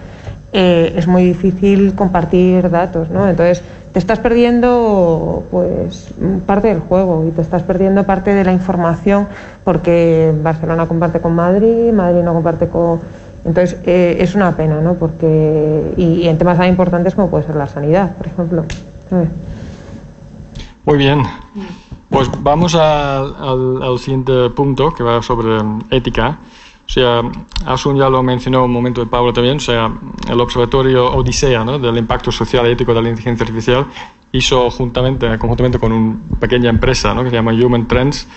eh, 0.53 0.93
es 0.97 1.07
muy 1.07 1.25
difícil 1.25 1.95
compartir 1.95 2.71
datos, 2.71 3.11
¿no? 3.11 3.29
Entonces 3.29 3.63
te 3.93 3.99
estás 3.99 4.19
perdiendo 4.19 5.45
pues 5.51 6.09
parte 6.47 6.69
del 6.69 6.81
juego 6.81 7.27
y 7.29 7.31
te 7.31 7.43
estás 7.43 7.63
perdiendo 7.63 8.05
parte 8.05 8.35
de 8.35 8.45
la 8.45 8.53
información 8.53 9.29
porque 9.65 10.33
Barcelona 10.43 10.87
comparte 10.87 11.21
con 11.21 11.35
Madrid, 11.35 11.93
Madrid 11.93 12.23
no 12.23 12.33
comparte 12.33 12.69
con 12.69 13.01
entonces 13.45 13.79
eh, 13.85 14.19
es 14.21 14.35
una 14.35 14.57
pena, 14.57 14.81
¿no? 14.81 14.95
Porque 14.95 15.95
y, 15.97 16.27
en 16.27 16.39
temas 16.39 16.59
tan 16.59 16.69
importantes 16.69 17.15
como 17.15 17.29
puede 17.29 17.45
ser 17.45 17.57
la 17.57 17.67
sanidad, 17.67 18.15
por 18.17 18.27
ejemplo. 18.27 18.65
Muy 20.85 20.99
bien. 20.99 21.23
Pues 22.09 22.29
vamos 22.41 22.75
al, 22.75 23.99
siguiente 23.99 24.51
punto 24.51 24.95
que 24.95 25.03
va 25.03 25.23
sobre 25.23 25.59
ética. 25.91 26.39
Sea, 26.93 27.23
Asun 27.65 27.97
ya 27.97 28.11
lo 28.11 28.23
mencionó 28.23 28.67
un 28.67 28.71
momento 28.71 29.01
de 29.01 29.07
Pablo 29.07 29.33
también, 29.33 29.57
o 29.57 29.61
sea, 29.61 29.91
el 30.29 30.39
Observatorio 30.39 31.11
Odisea 31.11 31.65
¿no? 31.65 31.79
del 31.79 31.97
Impacto 31.97 32.31
Social 32.31 32.67
y 32.67 32.73
Ético 32.73 32.93
de 32.93 33.01
la 33.01 33.09
Inteligencia 33.09 33.45
Artificial 33.47 33.87
hizo 34.31 34.71
juntamente, 34.71 35.39
conjuntamente 35.39 35.79
con 35.79 35.91
una 35.91 36.19
pequeña 36.39 36.69
empresa 36.69 37.15
¿no? 37.15 37.25
que 37.25 37.31
se 37.31 37.37
llama 37.37 37.53
Human 37.53 37.89
Trends, 37.89 38.29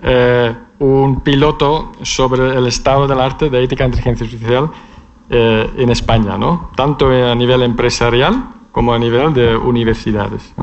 eh, 0.00 0.54
un 0.78 1.20
piloto 1.22 1.90
sobre 2.02 2.56
el 2.56 2.68
estado 2.68 3.08
del 3.08 3.20
arte 3.20 3.50
de 3.50 3.64
ética 3.64 3.82
e 3.82 3.86
inteligencia 3.88 4.24
artificial 4.24 4.70
eh, 5.28 5.68
en 5.76 5.90
España, 5.90 6.38
¿no? 6.38 6.70
tanto 6.76 7.08
a 7.08 7.34
nivel 7.34 7.64
empresarial 7.64 8.50
como 8.70 8.94
a 8.94 9.00
nivel 9.00 9.34
de 9.34 9.56
universidades. 9.56 10.54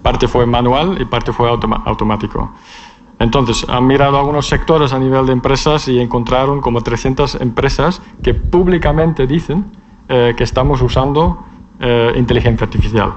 Parte 0.00 0.28
fue 0.28 0.46
manual 0.46 0.96
y 0.98 1.04
parte 1.04 1.30
fue 1.30 1.50
automático. 1.50 2.54
Entonces, 3.20 3.64
han 3.68 3.86
mirado 3.86 4.18
algunos 4.18 4.48
sectores 4.48 4.92
a 4.92 4.98
nivel 4.98 5.26
de 5.26 5.32
empresas 5.32 5.86
y 5.86 6.00
encontraron 6.00 6.60
como 6.60 6.80
300 6.80 7.36
empresas 7.36 8.02
que 8.22 8.34
públicamente 8.34 9.28
dicen 9.28 9.66
eh, 10.08 10.34
que 10.36 10.42
estamos 10.42 10.82
usando 10.82 11.44
inteligencia 12.14 12.66
artificial. 12.66 13.10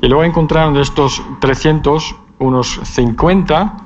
Y 0.00 0.08
luego 0.08 0.24
encontraron 0.24 0.74
de 0.74 0.82
estos 0.82 1.22
300 1.40 2.14
unos 2.38 2.80
50 2.82 3.76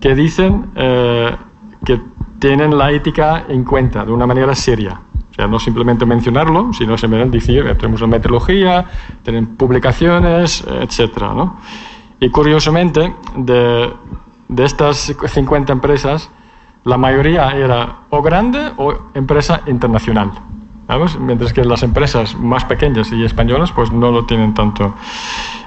que 0.00 0.14
dicen 0.14 0.70
eh, 0.74 1.36
que 1.84 2.00
tienen 2.38 2.76
la 2.78 2.90
ética 2.92 3.44
en 3.48 3.64
cuenta 3.64 4.04
de 4.04 4.12
una 4.12 4.26
manera 4.26 4.54
seria. 4.54 5.00
O 5.30 5.34
sea, 5.34 5.46
no 5.46 5.58
simplemente 5.58 6.06
mencionarlo, 6.06 6.72
sino 6.72 6.96
simplemente 6.96 7.38
decir, 7.38 7.64
que 7.64 7.74
tenemos 7.74 8.00
una 8.00 8.16
metodología, 8.16 8.86
tienen 9.22 9.56
publicaciones, 9.56 10.64
etc. 10.66 11.18
¿no? 11.34 11.56
Y 12.18 12.30
curiosamente, 12.30 13.14
de, 13.36 13.92
de 14.48 14.64
estas 14.64 15.14
50 15.26 15.72
empresas, 15.72 16.30
la 16.84 16.96
mayoría 16.96 17.50
era 17.50 18.00
o 18.10 18.22
grande 18.22 18.72
o 18.76 18.94
empresa 19.14 19.60
internacional. 19.66 20.32
Mientras 21.20 21.52
que 21.52 21.64
las 21.64 21.82
empresas 21.82 22.34
más 22.34 22.64
pequeñas 22.64 23.12
y 23.12 23.22
españolas 23.22 23.70
pues 23.72 23.92
no 23.92 24.10
lo 24.10 24.24
tienen 24.24 24.54
tanto 24.54 24.94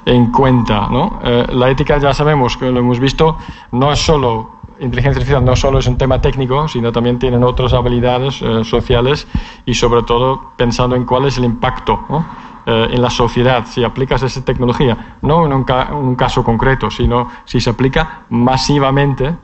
en 0.05 0.31
cuenta. 0.31 0.87
¿no? 0.89 1.19
Eh, 1.23 1.45
la 1.51 1.69
ética 1.69 1.99
ya 1.99 2.11
sabemos 2.11 2.57
que 2.57 2.71
lo 2.71 2.79
hemos 2.79 2.99
visto, 2.99 3.37
no 3.71 3.91
es 3.91 3.99
solo 3.99 4.61
inteligencia 4.79 5.19
artificial 5.19 5.45
no 5.45 5.55
solo 5.55 5.77
es 5.77 5.85
un 5.85 5.97
tema 5.97 6.19
técnico, 6.19 6.67
sino 6.67 6.91
también 6.91 7.19
tienen 7.19 7.43
otras 7.43 7.71
habilidades 7.73 8.41
eh, 8.41 8.63
sociales 8.63 9.27
y 9.63 9.75
sobre 9.75 10.01
todo 10.01 10.53
pensando 10.57 10.95
en 10.95 11.05
cuál 11.05 11.25
es 11.25 11.37
el 11.37 11.45
impacto 11.45 11.99
eh, 12.65 12.89
en 12.91 13.01
la 13.01 13.09
sociedad 13.09 13.65
si 13.65 13.83
aplicas 13.83 14.23
esa 14.23 14.43
tecnología, 14.43 15.17
no 15.21 15.45
en 15.45 15.53
un, 15.53 16.15
caso 16.15 16.43
concreto, 16.43 16.91
sino 16.91 17.29
si 17.45 17.59
se 17.59 17.69
aplica 17.69 18.21
masivamente 18.29 19.35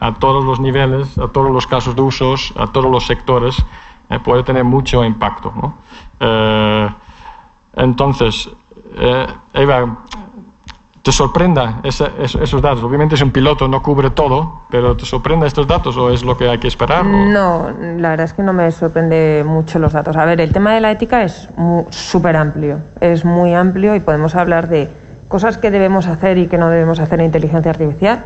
a 0.00 0.14
todos 0.14 0.44
los 0.44 0.60
niveles, 0.60 1.18
a 1.18 1.28
todos 1.28 1.50
los 1.50 1.66
casos 1.66 1.94
de 1.94 2.02
usos, 2.02 2.52
a 2.56 2.66
todos 2.66 2.90
los 2.90 3.06
sectores 3.06 3.56
eh, 4.08 4.18
puede 4.18 4.42
tener 4.42 4.64
mucho 4.64 5.04
impacto. 5.04 5.52
¿no? 5.54 5.74
Eh, 6.20 6.88
entonces, 7.74 8.50
Eva, 9.52 9.98
¿te 11.06 11.12
sorprenda 11.12 11.82
esos 11.84 12.60
datos? 12.60 12.82
Obviamente 12.82 13.14
es 13.14 13.22
un 13.22 13.30
piloto, 13.30 13.68
no 13.68 13.80
cubre 13.80 14.10
todo, 14.10 14.62
pero 14.68 14.96
¿te 14.96 15.06
sorprende 15.06 15.46
estos 15.46 15.68
datos 15.68 15.96
o 15.96 16.10
es 16.10 16.24
lo 16.24 16.36
que 16.36 16.48
hay 16.48 16.58
que 16.58 16.66
esperar? 16.66 17.06
No, 17.06 17.70
la 17.78 18.08
verdad 18.08 18.24
es 18.24 18.32
que 18.32 18.42
no 18.42 18.52
me 18.52 18.72
sorprende 18.72 19.44
mucho 19.46 19.78
los 19.78 19.92
datos. 19.92 20.16
A 20.16 20.24
ver, 20.24 20.40
el 20.40 20.52
tema 20.52 20.74
de 20.74 20.80
la 20.80 20.90
ética 20.90 21.22
es 21.22 21.48
súper 21.90 22.36
amplio, 22.36 22.80
es 23.00 23.24
muy 23.24 23.54
amplio 23.54 23.94
y 23.94 24.00
podemos 24.00 24.34
hablar 24.34 24.68
de 24.68 24.90
cosas 25.28 25.58
que 25.58 25.70
debemos 25.70 26.08
hacer 26.08 26.38
y 26.38 26.48
que 26.48 26.58
no 26.58 26.70
debemos 26.70 26.98
hacer 26.98 27.20
en 27.20 27.26
inteligencia 27.26 27.70
artificial. 27.70 28.24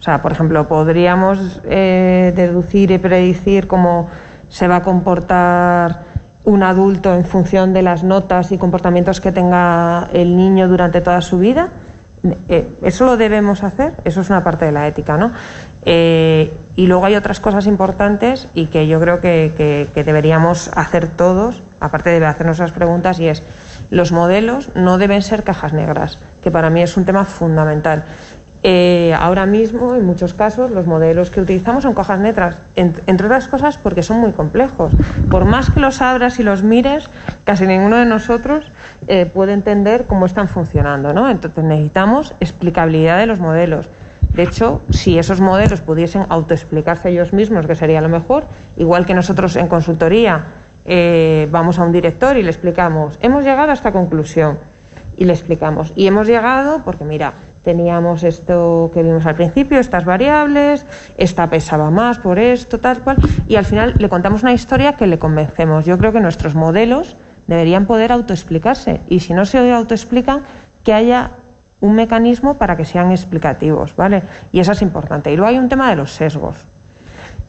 O 0.00 0.02
sea, 0.02 0.22
por 0.22 0.32
ejemplo, 0.32 0.66
podríamos 0.66 1.62
deducir 1.62 2.92
y 2.92 2.96
predecir 2.96 3.66
cómo 3.66 4.08
se 4.48 4.68
va 4.68 4.76
a 4.76 4.82
comportar 4.82 6.04
un 6.44 6.62
adulto 6.62 7.12
en 7.14 7.26
función 7.26 7.74
de 7.74 7.82
las 7.82 8.02
notas 8.02 8.52
y 8.52 8.56
comportamientos 8.56 9.20
que 9.20 9.32
tenga 9.32 10.08
el 10.14 10.34
niño 10.34 10.66
durante 10.66 11.02
toda 11.02 11.20
su 11.20 11.38
vida. 11.38 11.68
Eh, 12.48 12.68
eso 12.82 13.04
lo 13.04 13.16
debemos 13.16 13.64
hacer, 13.64 13.94
eso 14.04 14.20
es 14.20 14.30
una 14.30 14.44
parte 14.44 14.64
de 14.64 14.72
la 14.72 14.86
ética, 14.86 15.16
¿no? 15.16 15.32
Eh, 15.84 16.54
y 16.76 16.86
luego 16.86 17.04
hay 17.04 17.16
otras 17.16 17.40
cosas 17.40 17.66
importantes 17.66 18.48
y 18.54 18.66
que 18.66 18.86
yo 18.86 19.00
creo 19.00 19.20
que, 19.20 19.88
que 19.92 20.04
deberíamos 20.04 20.70
hacer 20.74 21.08
todos, 21.08 21.62
aparte 21.80 22.10
de 22.10 22.24
hacernos 22.24 22.58
esas 22.58 22.72
preguntas, 22.72 23.18
y 23.18 23.26
es, 23.26 23.42
los 23.90 24.12
modelos 24.12 24.70
no 24.74 24.96
deben 24.96 25.20
ser 25.22 25.42
cajas 25.42 25.72
negras, 25.72 26.18
que 26.42 26.50
para 26.50 26.70
mí 26.70 26.80
es 26.80 26.96
un 26.96 27.04
tema 27.04 27.24
fundamental. 27.24 28.04
Eh, 28.64 29.12
ahora 29.18 29.44
mismo, 29.44 29.96
en 29.96 30.04
muchos 30.04 30.34
casos, 30.34 30.70
los 30.70 30.86
modelos 30.86 31.30
que 31.30 31.40
utilizamos 31.40 31.82
son 31.82 31.94
cajas 31.94 32.20
netras, 32.20 32.56
entre 32.76 33.26
otras 33.26 33.48
cosas 33.48 33.76
porque 33.76 34.04
son 34.04 34.20
muy 34.20 34.32
complejos. 34.32 34.92
Por 35.30 35.44
más 35.44 35.70
que 35.70 35.80
los 35.80 36.00
abras 36.00 36.38
y 36.38 36.44
los 36.44 36.62
mires, 36.62 37.08
casi 37.44 37.66
ninguno 37.66 37.96
de 37.96 38.06
nosotros 38.06 38.70
eh, 39.08 39.26
puede 39.26 39.52
entender 39.52 40.04
cómo 40.06 40.26
están 40.26 40.48
funcionando. 40.48 41.12
¿no? 41.12 41.28
Entonces 41.28 41.64
necesitamos 41.64 42.34
explicabilidad 42.38 43.18
de 43.18 43.26
los 43.26 43.40
modelos. 43.40 43.88
De 44.32 44.44
hecho, 44.44 44.82
si 44.90 45.18
esos 45.18 45.40
modelos 45.40 45.80
pudiesen 45.80 46.24
autoexplicarse 46.28 47.10
ellos 47.10 47.32
mismos, 47.32 47.66
que 47.66 47.74
sería 47.74 48.00
lo 48.00 48.08
mejor, 48.08 48.44
igual 48.76 49.04
que 49.04 49.12
nosotros 49.12 49.56
en 49.56 49.66
consultoría 49.66 50.44
eh, 50.84 51.48
vamos 51.50 51.78
a 51.78 51.82
un 51.82 51.92
director 51.92 52.36
y 52.36 52.42
le 52.42 52.50
explicamos, 52.50 53.18
hemos 53.20 53.44
llegado 53.44 53.70
a 53.70 53.74
esta 53.74 53.92
conclusión 53.92 54.58
y 55.16 55.26
le 55.26 55.34
explicamos, 55.34 55.92
y 55.96 56.06
hemos 56.06 56.26
llegado 56.26 56.82
porque 56.84 57.04
mira, 57.04 57.34
teníamos 57.62 58.24
esto 58.24 58.90
que 58.92 59.02
vimos 59.02 59.24
al 59.26 59.36
principio, 59.36 59.78
estas 59.78 60.04
variables, 60.04 60.84
esta 61.16 61.48
pesaba 61.48 61.90
más 61.90 62.18
por 62.18 62.38
esto, 62.38 62.78
tal 62.78 63.00
cual, 63.02 63.16
y 63.48 63.56
al 63.56 63.64
final 63.64 63.94
le 63.98 64.08
contamos 64.08 64.42
una 64.42 64.52
historia 64.52 64.94
que 64.94 65.06
le 65.06 65.18
convencemos. 65.18 65.84
Yo 65.84 65.96
creo 65.98 66.12
que 66.12 66.20
nuestros 66.20 66.54
modelos 66.54 67.16
deberían 67.46 67.86
poder 67.86 68.12
autoexplicarse 68.12 69.00
y 69.08 69.20
si 69.20 69.34
no 69.34 69.46
se 69.46 69.72
autoexplican, 69.72 70.42
que 70.82 70.92
haya 70.92 71.30
un 71.80 71.94
mecanismo 71.94 72.54
para 72.54 72.76
que 72.76 72.84
sean 72.84 73.10
explicativos, 73.10 73.94
¿vale? 73.96 74.22
Y 74.52 74.60
eso 74.60 74.72
es 74.72 74.82
importante. 74.82 75.32
Y 75.32 75.36
luego 75.36 75.50
hay 75.50 75.58
un 75.58 75.68
tema 75.68 75.90
de 75.90 75.96
los 75.96 76.12
sesgos, 76.12 76.56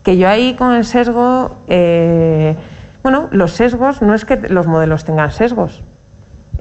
que 0.03 0.17
yo 0.17 0.27
ahí 0.27 0.55
con 0.55 0.73
el 0.73 0.85
sesgo, 0.85 1.57
eh, 1.67 2.55
bueno, 3.01 3.27
los 3.31 3.53
sesgos 3.53 4.01
no 4.01 4.13
es 4.13 4.25
que 4.25 4.37
los 4.37 4.67
modelos 4.67 5.05
tengan 5.05 5.31
sesgos, 5.31 5.83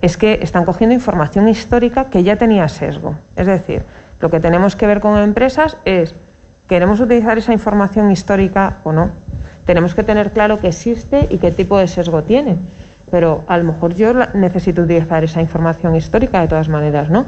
es 0.02 0.16
que 0.16 0.40
están 0.42 0.64
cogiendo 0.64 0.94
información 0.94 1.48
histórica 1.48 2.06
que 2.06 2.24
ya 2.24 2.36
tenía 2.36 2.68
sesgo. 2.68 3.16
Es 3.36 3.46
decir, 3.46 3.82
lo 4.20 4.30
que 4.30 4.40
tenemos 4.40 4.74
que 4.74 4.88
ver 4.88 5.00
con 5.00 5.16
empresas 5.16 5.76
es, 5.84 6.12
¿queremos 6.68 6.98
utilizar 6.98 7.38
esa 7.38 7.52
información 7.52 8.10
histórica 8.10 8.78
o 8.82 8.92
no? 8.92 9.10
Tenemos 9.64 9.94
que 9.94 10.02
tener 10.02 10.32
claro 10.32 10.58
que 10.58 10.68
existe 10.68 11.28
y 11.30 11.38
qué 11.38 11.52
tipo 11.52 11.78
de 11.78 11.86
sesgo 11.86 12.24
tiene. 12.24 12.56
Pero 13.12 13.44
a 13.46 13.56
lo 13.58 13.64
mejor 13.64 13.94
yo 13.94 14.12
necesito 14.34 14.82
utilizar 14.82 15.22
esa 15.22 15.40
información 15.40 15.94
histórica 15.94 16.40
de 16.40 16.48
todas 16.48 16.68
maneras, 16.68 17.08
¿no? 17.08 17.26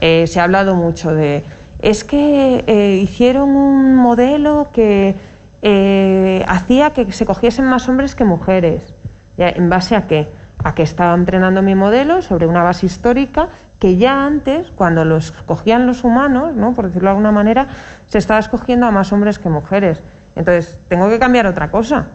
Eh, 0.00 0.26
se 0.26 0.40
ha 0.40 0.44
hablado 0.44 0.74
mucho 0.74 1.14
de, 1.14 1.44
es 1.80 2.02
que 2.02 2.64
eh, 2.66 3.00
hicieron 3.00 3.50
un 3.50 3.96
modelo 3.96 4.70
que 4.72 5.14
eh, 5.62 6.44
hacía 6.48 6.90
que 6.90 7.12
se 7.12 7.24
cogiesen 7.24 7.66
más 7.66 7.88
hombres 7.88 8.16
que 8.16 8.24
mujeres. 8.24 8.92
¿En 9.38 9.68
base 9.68 9.94
a 9.94 10.06
qué? 10.06 10.28
A 10.66 10.74
que 10.74 10.82
estaba 10.82 11.14
entrenando 11.14 11.62
mi 11.62 11.76
modelo 11.76 12.22
sobre 12.22 12.48
una 12.48 12.64
base 12.64 12.86
histórica 12.86 13.50
que 13.78 13.98
ya 13.98 14.26
antes, 14.26 14.72
cuando 14.74 15.04
lo 15.04 15.16
escogían 15.18 15.86
los 15.86 16.02
humanos, 16.02 16.56
¿no? 16.56 16.74
por 16.74 16.86
decirlo 16.86 17.06
de 17.06 17.10
alguna 17.10 17.30
manera, 17.30 17.68
se 18.08 18.18
estaba 18.18 18.40
escogiendo 18.40 18.84
a 18.84 18.90
más 18.90 19.12
hombres 19.12 19.38
que 19.38 19.48
mujeres. 19.48 20.02
Entonces, 20.34 20.80
tengo 20.88 21.08
que 21.08 21.20
cambiar 21.20 21.46
otra 21.46 21.70
cosa. 21.70 22.08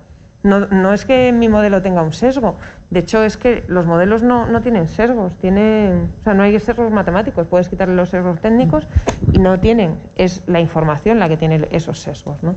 No, 0.43 0.59
no 0.67 0.93
es 0.93 1.05
que 1.05 1.32
mi 1.32 1.47
modelo 1.47 1.82
tenga 1.82 2.01
un 2.01 2.11
sesgo. 2.11 2.57
De 2.89 2.99
hecho, 2.99 3.23
es 3.23 3.38
que 3.38 3.63
los 3.69 3.86
modelos 3.86 4.21
no, 4.21 4.47
no 4.47 4.61
tienen 4.61 4.89
sesgos. 4.89 5.38
Tienen, 5.38 6.11
o 6.19 6.23
sea, 6.23 6.34
no 6.34 6.43
hay 6.43 6.59
sesgos 6.59 6.91
matemáticos. 6.91 7.47
Puedes 7.47 7.69
quitarle 7.69 7.95
los 7.95 8.09
sesgos 8.09 8.41
técnicos 8.41 8.86
y 9.32 9.39
no 9.39 9.61
tienen. 9.61 10.01
Es 10.15 10.43
la 10.47 10.59
información 10.59 11.19
la 11.19 11.30
que 11.30 11.38
tiene 11.38 11.69
esos 11.71 12.01
sesgos. 12.01 12.43
No, 12.43 12.55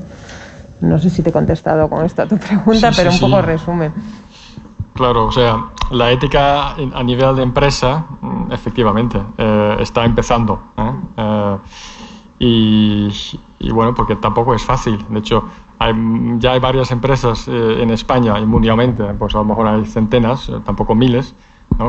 no 0.80 0.98
sé 0.98 1.08
si 1.08 1.22
te 1.22 1.30
he 1.30 1.32
contestado 1.32 1.88
con 1.88 2.04
esto 2.04 2.22
a 2.22 2.26
tu 2.26 2.36
pregunta, 2.36 2.90
pero 2.96 3.12
un 3.12 3.20
poco 3.20 3.42
resumen. 3.42 3.92
Claro, 4.94 5.26
o 5.26 5.32
sea, 5.32 5.70
la 5.90 6.12
ética 6.12 6.74
a 6.74 7.02
nivel 7.02 7.34
de 7.34 7.42
empresa, 7.42 8.06
mm, 8.20 8.52
efectivamente, 8.52 9.20
eh, 9.38 9.76
está 9.80 10.04
empezando. 10.04 10.60
¿eh? 10.76 10.92
Eh, 11.16 13.10
y, 13.58 13.70
bueno, 13.72 13.92
porque 13.94 14.14
tampoco 14.16 14.54
es 14.54 14.62
fácil. 14.62 15.04
De 15.08 15.18
hecho, 15.18 15.44
ya 16.38 16.52
hay 16.52 16.60
varias 16.60 16.90
empresas 16.92 17.48
eh, 17.48 17.82
en 17.82 17.90
España 17.90 18.38
y 18.38 18.46
mundialmente, 18.46 19.02
pues 19.14 19.34
a 19.34 19.38
lo 19.38 19.44
mejor 19.44 19.66
hay 19.66 19.84
centenas, 19.86 20.50
tampoco 20.64 20.94
miles, 20.94 21.34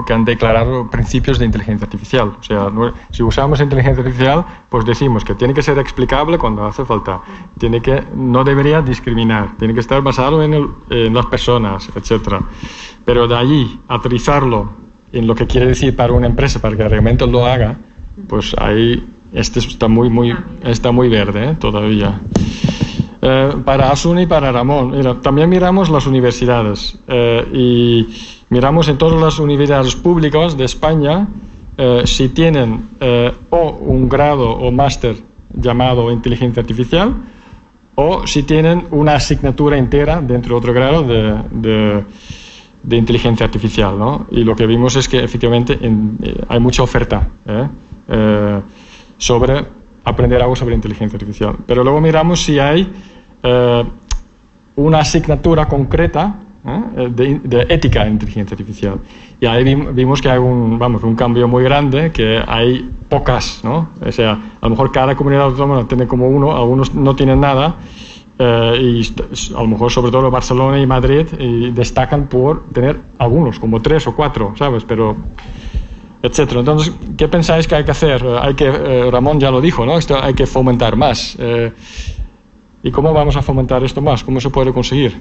que 0.05 0.13
han 0.13 0.25
declarado 0.25 0.89
principios 0.89 1.39
de 1.39 1.45
inteligencia 1.45 1.85
artificial. 1.85 2.35
O 2.39 2.43
sea, 2.43 2.71
si 3.11 3.23
usamos 3.23 3.59
inteligencia 3.59 4.03
artificial, 4.03 4.45
pues 4.69 4.85
decimos 4.85 5.23
que 5.23 5.35
tiene 5.35 5.53
que 5.53 5.61
ser 5.61 5.77
explicable 5.79 6.37
cuando 6.37 6.65
hace 6.65 6.85
falta, 6.85 7.21
tiene 7.57 7.81
que, 7.81 8.03
no 8.15 8.43
debería 8.43 8.81
discriminar, 8.81 9.57
tiene 9.57 9.73
que 9.73 9.79
estar 9.79 10.01
basado 10.01 10.43
en, 10.43 10.53
en 10.89 11.13
las 11.13 11.25
personas, 11.27 11.89
etc. 11.95 12.41
Pero 13.03 13.27
de 13.27 13.35
allí 13.35 13.81
aterrizarlo 13.87 14.69
en 15.11 15.27
lo 15.27 15.35
que 15.35 15.47
quiere 15.47 15.67
decir 15.67 15.95
para 15.95 16.13
una 16.13 16.27
empresa, 16.27 16.59
para 16.59 16.75
que 16.75 16.87
realmente 16.87 17.25
lo 17.25 17.45
haga, 17.45 17.77
pues 18.27 18.55
ahí 18.57 19.07
este 19.33 19.59
está 19.59 19.87
muy, 19.87 20.09
muy, 20.09 20.35
está 20.63 20.91
muy 20.91 21.09
verde 21.09 21.51
¿eh? 21.51 21.55
todavía. 21.59 22.21
Eh, 23.27 23.53
para 23.65 23.91
Asun 23.91 24.19
y 24.19 24.25
para 24.27 24.51
Ramón, 24.51 25.21
también 25.21 25.49
miramos 25.49 25.89
las 25.89 26.05
universidades 26.05 26.99
eh, 27.07 27.47
y 27.53 28.07
miramos 28.49 28.87
en 28.87 28.97
todas 28.97 29.19
las 29.19 29.39
universidades 29.39 29.95
públicas 29.95 30.55
de 30.57 30.65
España 30.65 31.27
si 32.05 32.29
tienen 32.29 32.87
o 33.49 33.71
un 33.71 34.07
grado 34.07 34.49
o 34.49 34.71
máster 34.71 35.17
llamado 35.53 36.09
inteligencia 36.09 36.61
artificial 36.61 37.13
o 37.95 38.25
si 38.25 38.43
tienen 38.43 38.87
una 38.91 39.15
asignatura 39.15 39.77
entera 39.77 40.21
dentro 40.21 40.55
de 40.55 40.57
otro 40.57 40.73
grado 40.73 41.03
de 41.03 42.05
de 42.85 42.97
inteligencia 42.97 43.45
artificial, 43.45 43.97
¿no? 43.97 44.27
Y 44.31 44.43
lo 44.43 44.55
que 44.55 44.67
vimos 44.67 44.95
es 44.95 45.09
que 45.09 45.23
efectivamente 45.23 45.77
eh, 45.81 46.35
hay 46.47 46.59
mucha 46.59 46.83
oferta 46.83 47.27
¿eh? 47.45 47.67
Eh, 48.07 48.61
sobre 49.17 49.65
aprender 50.03 50.41
algo 50.41 50.55
sobre 50.55 50.75
inteligencia 50.75 51.17
artificial. 51.17 51.55
Pero 51.65 51.83
luego 51.83 51.99
miramos 51.99 52.43
si 52.43 52.59
hay 52.59 52.91
una 54.75 54.99
asignatura 54.99 55.67
concreta 55.67 56.35
de, 57.09 57.65
ética 57.69 58.05
en 58.05 58.13
inteligencia 58.13 58.55
artificial. 58.55 58.99
Y 59.39 59.45
ahí 59.45 59.63
vimos 59.63 60.21
que 60.21 60.29
hay 60.29 60.39
un, 60.39 60.79
vamos, 60.79 61.03
un 61.03 61.15
cambio 61.15 61.47
muy 61.47 61.63
grande, 61.63 62.11
que 62.11 62.41
hay 62.47 62.89
pocas, 63.09 63.61
¿no? 63.63 63.89
O 64.05 64.11
sea, 64.11 64.31
a 64.31 64.65
lo 64.65 64.69
mejor 64.71 64.91
cada 64.91 65.15
comunidad 65.15 65.45
autónoma 65.45 65.87
tiene 65.87 66.07
como 66.07 66.27
uno, 66.29 66.55
algunos 66.55 66.93
no 66.93 67.15
tienen 67.15 67.39
nada, 67.39 67.75
eh, 68.37 68.77
y 68.81 69.53
a 69.53 69.61
lo 69.61 69.67
mejor 69.67 69.91
sobre 69.91 70.11
todo 70.11 70.29
Barcelona 70.29 70.79
y 70.79 70.85
Madrid 70.85 71.27
y 71.39 71.71
destacan 71.71 72.27
por 72.27 72.65
tener 72.73 72.99
algunos, 73.17 73.59
como 73.59 73.81
tres 73.81 74.07
o 74.07 74.15
cuatro, 74.15 74.53
¿sabes? 74.57 74.83
Pero, 74.83 75.15
etcétera. 76.21 76.59
Entonces, 76.59 76.93
¿qué 77.17 77.27
pensáis 77.27 77.67
que 77.67 77.75
hay 77.75 77.85
que 77.85 77.91
hacer? 77.91 78.23
Eh, 78.25 78.37
hay 78.41 78.53
que, 78.55 78.65
eh, 78.65 79.09
Ramón 79.11 79.39
ya 79.39 79.51
lo 79.51 79.61
dijo, 79.61 79.85
¿no? 79.85 79.97
Esto 79.97 80.21
hay 80.21 80.33
que 80.33 80.45
fomentar 80.45 80.95
más. 80.95 81.37
¿Y 82.85 82.91
cómo 82.91 83.11
vamos 83.11 83.35
a 83.35 83.41
fomentar 83.41 83.83
esto 83.83 83.99
más? 83.99 84.23
¿Cómo 84.23 84.39
se 84.39 84.51
puede 84.51 84.71
conseguir? 84.71 85.19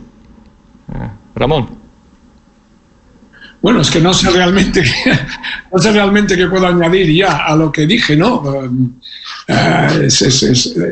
Ramón. 1.34 1.66
Bueno, 3.62 3.80
es 3.80 3.90
que 3.90 4.00
no 4.00 4.12
sé 4.12 4.28
realmente, 4.28 4.84
no 5.72 5.78
sé 5.78 5.90
realmente 5.90 6.36
qué 6.36 6.46
puedo 6.46 6.66
añadir 6.66 7.10
ya 7.10 7.38
a 7.38 7.56
lo 7.56 7.72
que 7.72 7.86
dije, 7.86 8.16
¿no? 8.16 8.42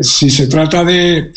si 0.00 0.30
se 0.30 0.46
trata 0.46 0.82
de, 0.82 1.34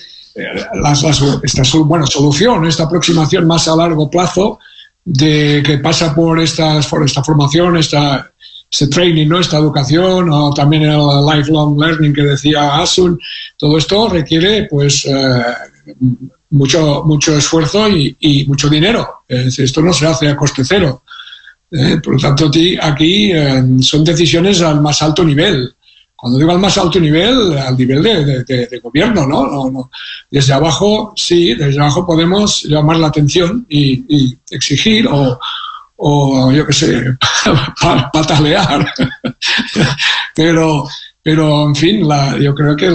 las, 0.82 1.04
esta 1.44 1.64
bueno, 1.80 2.08
solución, 2.08 2.66
esta 2.66 2.84
aproximación 2.84 3.46
más 3.46 3.68
a 3.68 3.76
largo 3.76 4.10
plazo 4.10 4.60
de 5.04 5.62
que 5.66 5.80
pasa 5.80 6.16
por, 6.16 6.40
estas, 6.40 6.88
por 6.88 7.04
esta 7.04 7.22
formación, 7.22 7.76
esta, 7.76 8.32
este 8.72 8.88
training, 8.88 9.28
¿no? 9.28 9.40
esta 9.40 9.58
educación, 9.58 10.30
o 10.30 10.54
también 10.54 10.84
el 10.84 10.98
lifelong 11.26 11.80
learning 11.80 12.14
que 12.14 12.24
decía 12.24 12.78
Asun, 12.78 13.20
todo 13.58 13.78
esto 13.78 14.10
requiere 14.10 14.68
pues 14.70 15.06
eh, 15.06 15.44
mucho, 16.50 17.04
mucho 17.06 17.38
esfuerzo 17.38 17.88
y, 17.90 18.46
mucho 18.48 18.70
dinero. 18.70 19.24
esto 19.28 19.82
no 19.82 19.94
se 19.94 20.08
hace 20.08 20.28
a 20.28 20.36
coste 20.36 20.64
cero. 20.66 21.04
¿eh? 21.72 22.00
por 22.04 22.14
lo 22.14 22.20
tanto, 22.20 22.52
aquí 22.82 23.32
eh, 23.32 23.64
son 23.82 24.04
decisiones 24.04 24.62
al 24.62 24.82
más 24.82 25.02
alto 25.02 25.24
nivel. 25.24 25.74
Cuando 26.16 26.40
digo 26.40 26.52
al 26.52 26.60
más 26.60 26.78
alto 26.78 27.00
nivel, 27.00 27.58
al 27.58 27.78
nivel 27.78 28.02
de, 28.02 28.80
gobierno, 28.82 29.28
¿no? 29.28 29.92
Desde 30.32 30.54
abajo, 30.54 31.14
sí, 31.16 31.54
desde 31.54 31.80
abajo 31.80 32.06
podemos 32.06 32.64
llamar 32.64 32.98
la 32.98 33.08
atención 33.08 33.66
y, 33.70 34.36
exigir 34.50 35.08
o, 35.08 35.38
o, 35.98 36.52
yo 36.52 36.66
qué 36.66 36.74
sé, 36.74 37.04
patalear. 38.14 38.86
pero, 40.36 40.88
pero, 41.24 41.68
en 41.68 41.76
fin, 41.76 42.08
yo 42.42 42.54
creo 42.54 42.76
que 42.76 42.88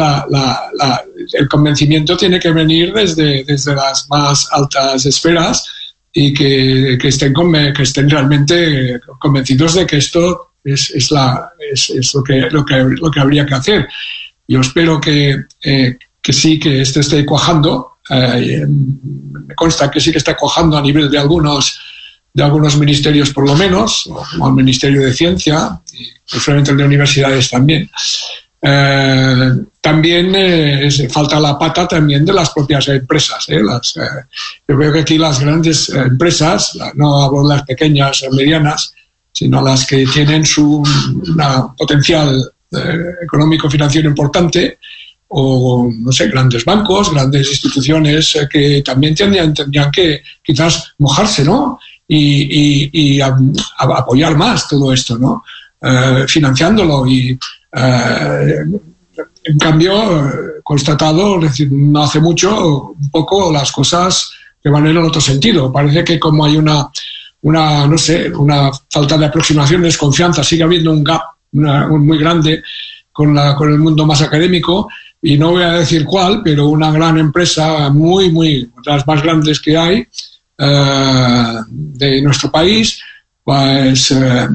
el 1.32 1.48
convencimiento 1.48 2.16
tiene 2.16 2.38
que 2.38 2.52
venir 2.52 2.92
desde, 2.92 3.44
desde 3.44 3.74
las 3.74 4.08
más 4.08 4.48
altas 4.52 5.06
esferas 5.06 5.66
y 6.12 6.34
que, 6.34 6.98
que, 7.00 7.08
estén, 7.08 7.34
que 7.74 7.82
estén 7.82 8.10
realmente 8.10 9.00
convencidos 9.18 9.74
de 9.74 9.86
que 9.86 9.98
esto 9.98 10.50
es, 10.64 10.90
es, 10.90 11.10
la, 11.10 11.52
es, 11.72 11.90
es 11.90 12.14
lo, 12.14 12.22
que, 12.22 12.48
lo, 12.50 12.64
que, 12.64 12.76
lo, 12.76 13.10
que, 13.10 13.20
habría 13.20 13.46
que 13.46 13.54
hacer. 13.54 13.88
Yo 14.46 14.60
espero 14.60 15.00
que, 15.00 15.44
eh, 15.62 15.96
que 16.20 16.32
sí, 16.32 16.58
que 16.58 16.82
este 16.82 17.00
esté 17.00 17.24
cuajando. 17.24 17.98
Eh, 18.10 18.66
me 18.66 19.54
consta 19.54 19.90
que 19.90 20.00
sí 20.00 20.10
que 20.10 20.18
está 20.18 20.36
cuajando 20.36 20.76
a 20.76 20.82
nivel 20.82 21.10
de 21.10 21.18
algunos, 21.18 21.78
de 22.32 22.42
algunos 22.42 22.76
ministerios 22.76 23.30
por 23.30 23.46
lo 23.46 23.54
menos, 23.56 24.08
como 24.30 24.48
el 24.48 24.54
Ministerio 24.54 25.02
de 25.02 25.12
Ciencia 25.12 25.80
y 25.92 26.06
preferentemente 26.30 26.70
el 26.70 26.76
de 26.78 26.84
universidades 26.84 27.50
también. 27.50 27.90
Eh, 28.62 29.52
también 29.80 30.90
falta 31.10 31.40
la 31.40 31.58
pata 31.58 31.88
también 31.88 32.24
de 32.24 32.32
las 32.32 32.50
propias 32.50 32.88
empresas. 32.88 33.46
Las, 33.48 33.94
yo 33.94 34.76
creo 34.76 34.92
que 34.92 35.00
aquí 35.00 35.18
las 35.18 35.40
grandes 35.40 35.88
empresas, 35.88 36.78
no 36.94 37.22
hablo 37.22 37.42
de 37.42 37.54
las 37.54 37.62
pequeñas 37.62 38.22
o 38.22 38.30
medianas, 38.34 38.92
sino 39.32 39.62
las 39.62 39.86
que 39.86 40.06
tienen 40.06 40.44
su 40.44 40.82
potencial 41.76 42.52
eh, 42.72 43.14
económico-financiero 43.22 44.08
importante 44.08 44.78
o, 45.28 45.90
no 45.92 46.12
sé, 46.12 46.28
grandes 46.28 46.64
bancos, 46.64 47.12
grandes 47.12 47.50
instituciones 47.50 48.36
eh, 48.36 48.48
que 48.50 48.82
también 48.84 49.14
tendrían, 49.14 49.54
tendrían, 49.54 49.90
que 49.90 50.22
quizás 50.42 50.94
mojarse, 50.98 51.44
¿no? 51.44 51.78
Y, 52.12 53.20
apoyar 53.78 54.36
más 54.36 54.66
todo 54.66 54.92
esto, 54.92 55.16
¿no? 55.16 55.44
Eh, 55.80 56.24
financiándolo 56.26 57.06
y 57.06 57.38
en 57.72 59.58
cambio 59.58 59.92
constatado 60.62 61.38
no 61.70 62.02
hace 62.02 62.20
mucho 62.20 62.94
un 63.00 63.10
poco 63.10 63.52
las 63.52 63.70
cosas 63.70 64.30
que 64.62 64.68
van 64.68 64.86
en 64.86 64.96
el 64.96 65.04
otro 65.04 65.20
sentido. 65.20 65.72
Parece 65.72 66.02
que 66.04 66.18
como 66.18 66.44
hay 66.44 66.56
una 66.56 66.90
una, 67.42 67.86
no 67.86 67.96
sé, 67.96 68.30
una 68.30 68.70
falta 68.90 69.16
de 69.16 69.26
aproximación, 69.26 69.82
desconfianza, 69.82 70.44
sigue 70.44 70.62
habiendo 70.62 70.92
un 70.92 71.04
gap 71.04 71.22
muy 71.52 72.18
grande 72.18 72.62
con, 73.12 73.34
la, 73.34 73.54
con 73.54 73.70
el 73.70 73.78
mundo 73.78 74.06
más 74.06 74.22
académico 74.22 74.88
y 75.22 75.36
no 75.36 75.52
voy 75.52 75.62
a 75.62 75.72
decir 75.72 76.04
cuál, 76.04 76.42
pero 76.42 76.68
una 76.68 76.90
gran 76.90 77.18
empresa 77.18 77.90
muy, 77.90 78.30
muy, 78.30 78.70
las 78.84 79.06
más 79.06 79.22
grandes 79.22 79.60
que 79.60 79.76
hay 79.76 80.06
eh, 80.60 81.54
de 81.68 82.22
nuestro 82.22 82.50
país, 82.50 83.00
pues 83.42 84.10
eh, 84.10 84.46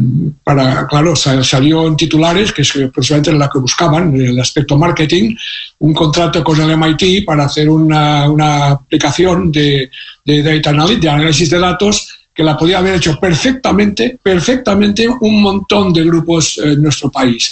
para, 0.43 0.85
claro, 0.87 1.15
salió 1.15 1.87
en 1.87 1.97
titulares, 1.97 2.51
que 2.53 2.61
es 2.61 2.71
precisamente 2.93 3.33
la 3.33 3.49
que 3.49 3.59
buscaban, 3.59 4.15
el 4.15 4.39
aspecto 4.39 4.77
marketing, 4.77 5.35
un 5.79 5.93
contrato 5.93 6.43
con 6.43 6.61
el 6.61 6.77
MIT 6.77 7.25
para 7.25 7.45
hacer 7.45 7.69
una, 7.69 8.29
una 8.29 8.67
aplicación 8.71 9.51
de, 9.51 9.89
de 10.23 10.43
data 10.43 10.69
analysis, 10.69 11.01
de 11.01 11.09
análisis 11.09 11.49
de 11.49 11.59
datos 11.59 12.15
que 12.33 12.43
la 12.43 12.57
podía 12.57 12.79
haber 12.79 12.95
hecho 12.95 13.17
perfectamente, 13.19 14.19
perfectamente 14.21 15.07
un 15.07 15.41
montón 15.41 15.91
de 15.91 16.03
grupos 16.03 16.57
en 16.57 16.81
nuestro 16.83 17.09
país. 17.09 17.49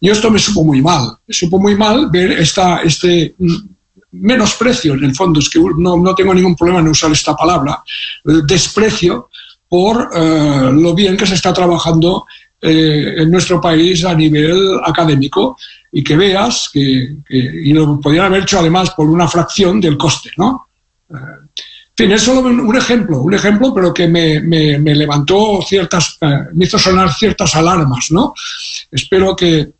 Y 0.00 0.08
esto 0.08 0.30
me 0.30 0.38
supo 0.38 0.64
muy 0.64 0.82
mal, 0.82 1.16
me 1.26 1.34
supo 1.34 1.60
muy 1.60 1.76
mal 1.76 2.08
ver 2.10 2.32
esta, 2.32 2.80
este 2.82 3.34
menosprecio, 4.20 4.94
en 4.94 5.04
el 5.04 5.14
fondo, 5.14 5.40
es 5.40 5.48
que 5.48 5.58
no, 5.58 5.96
no 5.96 6.14
tengo 6.14 6.34
ningún 6.34 6.56
problema 6.56 6.80
en 6.80 6.88
usar 6.88 7.12
esta 7.12 7.36
palabra, 7.36 7.82
eh, 8.24 8.40
desprecio 8.44 9.28
por 9.68 10.10
eh, 10.14 10.70
lo 10.72 10.94
bien 10.94 11.16
que 11.16 11.26
se 11.26 11.34
está 11.34 11.52
trabajando 11.52 12.26
eh, 12.60 13.14
en 13.18 13.30
nuestro 13.30 13.60
país 13.60 14.04
a 14.04 14.14
nivel 14.14 14.78
académico 14.84 15.56
y 15.92 16.02
que 16.02 16.16
veas 16.16 16.70
que, 16.72 17.16
y 17.28 17.72
lo 17.72 18.00
podrían 18.00 18.26
haber 18.26 18.42
hecho 18.42 18.58
además 18.58 18.90
por 18.90 19.08
una 19.08 19.28
fracción 19.28 19.80
del 19.80 19.96
coste, 19.96 20.30
¿no? 20.36 20.68
fin, 21.96 22.12
es 22.12 22.22
solo 22.22 22.40
un, 22.40 22.76
ejemplo, 22.76 23.20
un 23.20 23.34
ejemplo, 23.34 23.72
pero 23.72 23.94
que 23.94 24.08
me, 24.08 24.40
levantó 24.94 25.60
ciertas, 25.66 26.18
me 26.52 26.64
hizo 26.64 26.78
sonar 26.78 27.12
ciertas 27.12 27.54
alarmas, 27.54 28.10
¿no? 28.10 28.34
Espero 28.90 29.34
que, 29.36 29.72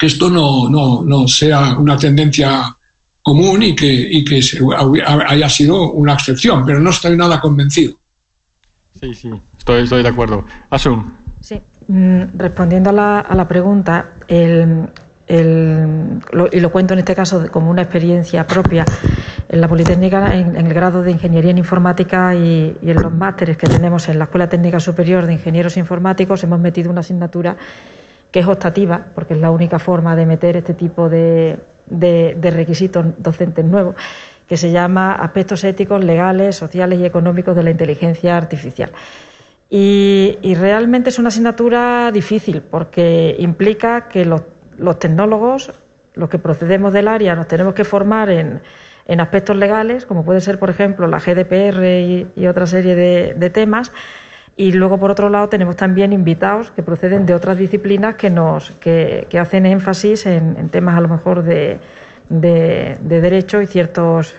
esto 0.00 0.30
no, 0.30 1.26
sea 1.26 1.76
una 1.78 1.96
tendencia 1.96 2.76
común 3.28 3.62
y 3.62 3.76
que, 3.76 4.24
que 4.24 4.40
haya 5.06 5.48
sido 5.48 5.92
una 5.92 6.14
excepción, 6.14 6.64
pero 6.64 6.80
no 6.80 6.90
estoy 6.90 7.16
nada 7.16 7.40
convencido. 7.40 7.98
Sí, 8.98 9.14
sí, 9.14 9.30
estoy, 9.56 9.82
estoy 9.84 10.02
de 10.02 10.08
acuerdo. 10.08 10.44
Asun. 10.70 11.14
Sí, 11.40 11.60
mm, 11.86 12.22
respondiendo 12.36 12.90
a 12.90 12.92
la, 12.92 13.20
a 13.20 13.34
la 13.34 13.46
pregunta, 13.46 14.14
el, 14.26 14.88
y 16.52 16.60
lo 16.60 16.72
cuento 16.72 16.94
en 16.94 17.00
este 17.00 17.14
caso 17.14 17.50
como 17.50 17.70
una 17.70 17.82
experiencia 17.82 18.46
propia, 18.46 18.84
en 19.48 19.60
la 19.60 19.68
Politécnica, 19.68 20.34
en, 20.34 20.56
el 20.56 20.74
grado 20.74 21.02
de 21.02 21.10
Ingeniería 21.10 21.50
en 21.50 21.58
Informática 21.58 22.34
y, 22.34 22.76
en 22.82 23.02
los 23.02 23.12
másteres 23.12 23.56
que 23.56 23.66
tenemos 23.66 24.08
en 24.08 24.18
la 24.18 24.24
Escuela 24.24 24.48
Técnica 24.48 24.80
Superior 24.80 25.26
de 25.26 25.34
Ingenieros 25.34 25.76
Informáticos, 25.76 26.44
hemos 26.44 26.60
metido 26.60 26.90
una 26.90 27.00
asignatura 27.00 27.56
que 28.30 28.40
es 28.40 28.46
optativa, 28.46 29.06
porque 29.14 29.34
es 29.34 29.40
la 29.40 29.50
única 29.50 29.78
forma 29.78 30.16
de 30.16 30.26
meter 30.26 30.56
este 30.56 30.74
tipo 30.74 31.08
de, 31.08 31.58
de 31.86 32.50
requisitos 32.50 33.06
docentes 33.18 33.64
nuevos, 33.64 33.94
que 34.46 34.56
se 34.56 34.70
llama 34.70 35.12
Aspectos 35.12 35.64
éticos, 35.64 36.02
legales, 36.02 36.56
sociales 36.56 36.98
y 37.00 37.04
económicos 37.04 37.54
de 37.54 37.62
la 37.62 37.70
inteligencia 37.70 38.36
artificial. 38.36 38.92
Y, 39.70 40.54
realmente 40.54 41.10
es 41.10 41.18
una 41.18 41.28
asignatura 41.28 42.10
difícil 42.10 42.62
porque 42.62 43.36
implica 43.38 44.08
que 44.08 44.24
los, 44.24 44.42
tecnólogos, 44.98 45.72
los 46.14 46.30
que 46.30 46.38
procedemos 46.38 46.92
del 46.92 47.08
área, 47.08 47.34
nos 47.34 47.48
tenemos 47.48 47.74
que 47.74 47.84
formar 47.84 48.30
en, 48.30 48.62
aspectos 49.20 49.56
legales, 49.56 50.06
como 50.06 50.24
puede 50.24 50.40
ser, 50.40 50.58
por 50.58 50.70
ejemplo, 50.70 51.06
la 51.06 51.18
GDPR 51.18 52.30
y, 52.34 52.46
otra 52.46 52.66
serie 52.66 52.94
de, 52.94 53.50
temas. 53.50 53.92
Y 54.60 54.72
luego, 54.72 54.98
por 54.98 55.12
otro 55.12 55.28
lado, 55.28 55.48
tenemos 55.48 55.76
también 55.76 56.12
invitados 56.12 56.72
que 56.72 56.82
proceden 56.82 57.26
de 57.26 57.32
otras 57.32 57.56
disciplinas 57.56 58.16
que, 58.16 58.28
nos, 58.28 58.72
que, 58.72 59.28
hacen 59.40 59.66
énfasis 59.66 60.26
en, 60.26 60.68
temas 60.70 60.96
a 60.96 61.00
lo 61.00 61.06
mejor 61.06 61.44
de, 61.44 61.78
de, 62.28 62.98
de 63.00 63.20
derecho 63.20 63.62
y 63.62 63.68
ciertos 63.68 64.34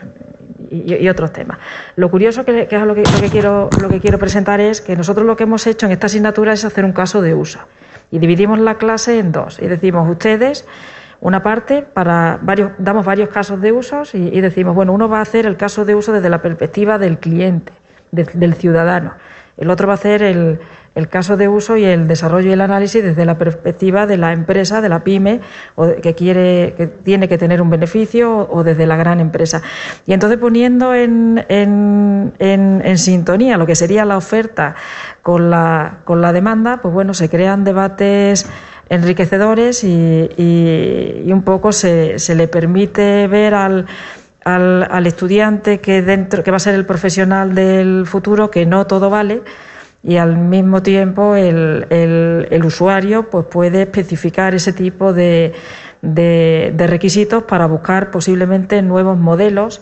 y, 0.70 1.07
otros 1.07 1.32
temas. 1.32 1.57
Lo 1.95 2.11
curioso 2.11 2.43
que, 2.43 2.67
es 2.70 2.82
lo 2.84 2.95
que, 2.95 3.03
lo 3.03 3.22
que, 3.22 3.30
quiero, 3.30 3.70
lo 3.82 3.88
que 3.88 4.01
quiero 4.01 4.20
presentar 4.20 4.59
es 4.59 4.82
que 4.82 4.97
nosotros 4.97 5.26
lo 5.26 5.38
que 5.38 5.43
hemos 5.43 5.65
hecho 5.67 5.86
en 5.86 5.93
esta 5.93 6.07
asignatura 6.07 6.51
es 6.51 6.65
hacer 6.65 6.84
un 6.84 6.91
caso 6.91 7.22
de 7.22 7.34
uso 7.34 7.59
y 8.11 8.20
dividimos 8.20 8.59
la 8.59 8.76
clase 8.76 9.20
en 9.20 9.32
dos. 9.32 9.57
Y 9.61 9.67
decimos 9.67 10.09
ustedes 10.09 10.65
una 11.22 11.41
parte 11.41 11.82
para 11.82 12.39
varios 12.41 12.72
damos 12.78 13.05
varios 13.05 13.30
casos 13.30 13.61
de 13.61 13.72
usos 13.72 14.13
y, 14.15 14.41
decimos 14.41 14.76
bueno 14.76 14.91
uno 14.91 15.07
va 15.07 15.20
a 15.20 15.22
hacer 15.22 15.45
el 15.45 15.55
caso 15.55 15.86
de 15.86 15.95
uso 15.95 16.11
desde 16.11 16.30
la 16.30 16.41
perspectiva 16.41 16.97
del 16.97 17.20
cliente 17.20 17.72
del 18.11 18.53
ciudadano 18.55 19.13
el 19.60 19.70
otro 19.70 19.88
va 19.88 19.93
a 19.93 19.95
hacer 19.95 20.24
el, 20.24 20.60
el 20.95 21.07
caso 21.07 21.38
de 21.38 21.47
uso 21.47 21.78
y 21.78 21.86
el 21.86 22.07
desarrollo 22.07 22.49
y 22.49 22.53
el 22.53 22.62
análisis 22.62 23.03
desde 23.03 23.26
la 23.26 23.38
perspectiva 23.38 24.07
de 24.07 24.18
la 24.18 24.34
empresa, 24.34 24.82
de 24.82 24.89
la 24.89 25.03
pyme, 25.03 25.39
o 25.76 25.88
que 26.01 26.16
quiere, 26.16 26.74
que 26.76 26.88
tiene 26.88 27.28
que 27.28 27.38
tener 27.38 27.62
un 27.62 27.70
beneficio, 27.70 28.47
o 28.49 28.64
desde 28.64 28.86
la 28.86 28.97
gran 28.97 29.20
empresa. 29.20 29.62
Y 30.05 30.14
entonces 30.14 30.39
poniendo 30.39 30.93
en, 30.93 31.45
sintonía 32.97 33.57
lo 33.57 33.66
que 33.66 33.76
sería 33.76 34.05
la 34.05 34.18
oferta 34.18 34.76
con 35.22 35.49
la, 35.49 35.99
con 36.05 36.22
la 36.22 36.34
demanda, 36.34 36.80
pues 36.82 36.93
bueno, 36.93 37.14
se 37.14 37.30
crean 37.30 37.64
debates 37.64 38.45
enriquecedores 38.89 39.84
y, 39.84 41.32
un 41.32 41.43
poco 41.43 41.72
se 41.72 42.36
le 42.36 42.47
permite 42.47 43.28
ver 43.28 43.53
al, 43.53 43.86
al, 44.45 44.87
al, 44.89 45.07
estudiante 45.07 45.79
que 45.79 46.01
dentro 46.01 46.43
que 46.43 46.51
va 46.51 46.57
a 46.57 46.61
ser 46.61 46.75
el 46.75 46.85
profesional 46.85 47.53
del 47.55 48.05
futuro 48.05 48.49
que 48.49 48.65
no 48.65 48.87
todo 48.87 49.09
vale 49.09 49.41
y 50.01 50.17
al 50.17 50.37
mismo 50.37 50.81
tiempo 50.81 51.35
el, 51.35 51.85
el, 51.89 52.65
usuario 52.65 53.29
pues 53.29 53.45
puede 53.45 53.81
especificar 53.81 54.55
ese 54.55 54.71
tipo 54.71 55.11
de, 55.11 55.53
de, 56.01 56.87
requisitos 56.87 57.43
para 57.43 57.65
buscar 57.65 58.09
posiblemente 58.11 58.81
nuevos 58.81 59.17
modelos 59.17 59.81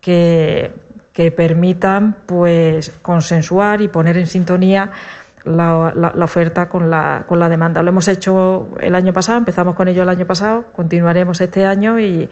que, 0.00 0.72
que, 1.12 1.30
permitan 1.30 2.16
pues 2.24 2.90
consensuar 3.02 3.82
y 3.82 3.88
poner 3.88 4.16
en 4.16 4.26
sintonía 4.26 4.92
la, 5.44 5.92
la, 5.94 6.24
oferta 6.24 6.68
con 6.68 6.88
la, 6.88 7.24
con 7.26 7.38
la 7.38 7.50
demanda. 7.50 7.82
Lo 7.82 7.90
hemos 7.90 8.08
hecho 8.08 8.70
el 8.80 8.94
año 8.94 9.12
pasado, 9.12 9.38
empezamos 9.38 9.74
con 9.74 9.88
ello 9.88 10.02
el 10.02 10.08
año 10.08 10.26
pasado, 10.26 10.66
continuaremos 10.72 11.40
este 11.40 11.66
año, 11.66 12.00
y, 12.00 12.30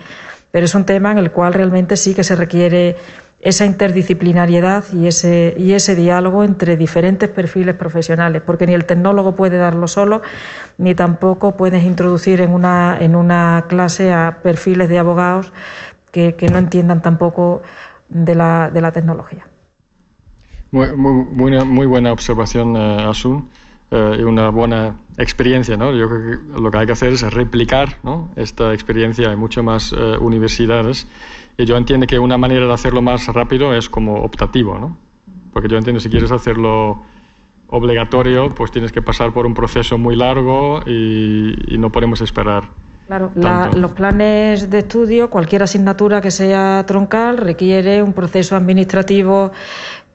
pero 0.51 0.65
es 0.65 0.75
un 0.75 0.85
tema 0.85 1.13
en 1.13 1.19
el 1.19 1.31
cual 1.31 1.55
realmente 1.55 1.97
sí 1.97 2.15
que 2.15 2.25
se 2.25 2.37
requiere 2.37 2.97
esa 3.41 3.65
interdisciplinariedad 3.65 4.85
y 4.93 5.07
ese, 5.07 5.55
y 5.57 5.73
ese 5.73 5.95
diálogo 5.95 6.43
entre 6.43 6.77
diferentes 6.77 7.29
perfiles 7.29 7.77
profesionales, 7.77 8.43
porque 8.45 8.67
ni 8.67 8.75
el 8.75 8.85
tecnólogo 8.85 9.37
puede 9.37 9.59
darlo 9.59 9.87
solo, 9.87 10.23
ni 10.77 10.95
tampoco 10.95 11.57
puedes 11.57 11.85
introducir 11.85 12.41
en 12.41 12.51
una, 12.53 12.99
en 13.01 13.15
una 13.15 13.67
clase 13.69 14.13
a 14.13 14.39
perfiles 14.43 14.89
de 14.89 14.99
abogados 14.99 15.53
que, 16.11 16.35
no 16.51 16.59
entiendan 16.59 17.01
tampoco 17.01 17.63
de 18.09 18.35
la, 18.35 18.71
de 18.71 18.81
la 18.81 18.91
tecnología. 18.91 19.47
Muy, 20.73 20.93
muy, 20.97 21.65
muy 21.65 21.87
buena 21.87 22.13
observación, 22.13 22.77
eh, 22.77 23.05
Asun. 23.09 23.49
Eh, 23.91 24.23
una 24.23 24.51
buena 24.51 24.97
experiencia. 25.17 25.77
¿no? 25.77 25.93
Yo 25.95 26.09
creo 26.09 26.21
que 26.23 26.61
lo 26.61 26.71
que 26.71 26.79
hay 26.79 26.87
que 26.87 26.93
hacer 26.93 27.13
es 27.13 27.23
replicar 27.33 27.99
¿no? 28.03 28.31
esta 28.37 28.75
experiencia 28.75 29.33
en 29.33 29.39
muchas 29.39 29.65
más 29.65 29.93
eh, 29.93 30.17
universidades. 30.21 31.09
Y 31.57 31.65
yo 31.65 31.77
entiendo 31.77 32.07
que 32.07 32.19
una 32.19 32.37
manera 32.37 32.67
de 32.67 32.73
hacerlo 32.73 33.01
más 33.01 33.27
rápido 33.29 33.75
es 33.75 33.89
como 33.89 34.23
optativo, 34.23 34.79
¿no? 34.79 34.99
porque 35.53 35.69
yo 35.69 35.77
entiendo 35.77 36.01
si 36.01 36.09
quieres 36.09 36.31
hacerlo 36.31 37.03
obligatorio, 37.69 38.49
pues 38.51 38.71
tienes 38.71 38.93
que 38.93 39.03
pasar 39.03 39.33
por 39.33 39.47
un 39.47 39.55
proceso 39.55 39.99
muy 39.99 40.17
largo 40.17 40.83
y, 40.87 41.77
no 41.79 41.91
podemos 41.91 42.21
esperar. 42.21 42.65
Claro, 43.07 43.33
los 43.75 43.93
planes 43.93 44.69
de 44.69 44.81
estudio, 44.81 45.31
cualquier 45.31 45.63
asignatura 45.63 46.21
que 46.21 46.31
sea 46.31 46.85
troncal, 46.87 47.39
requiere 47.39 48.03
un 48.03 48.13
proceso 48.13 48.55
administrativo 48.55 49.51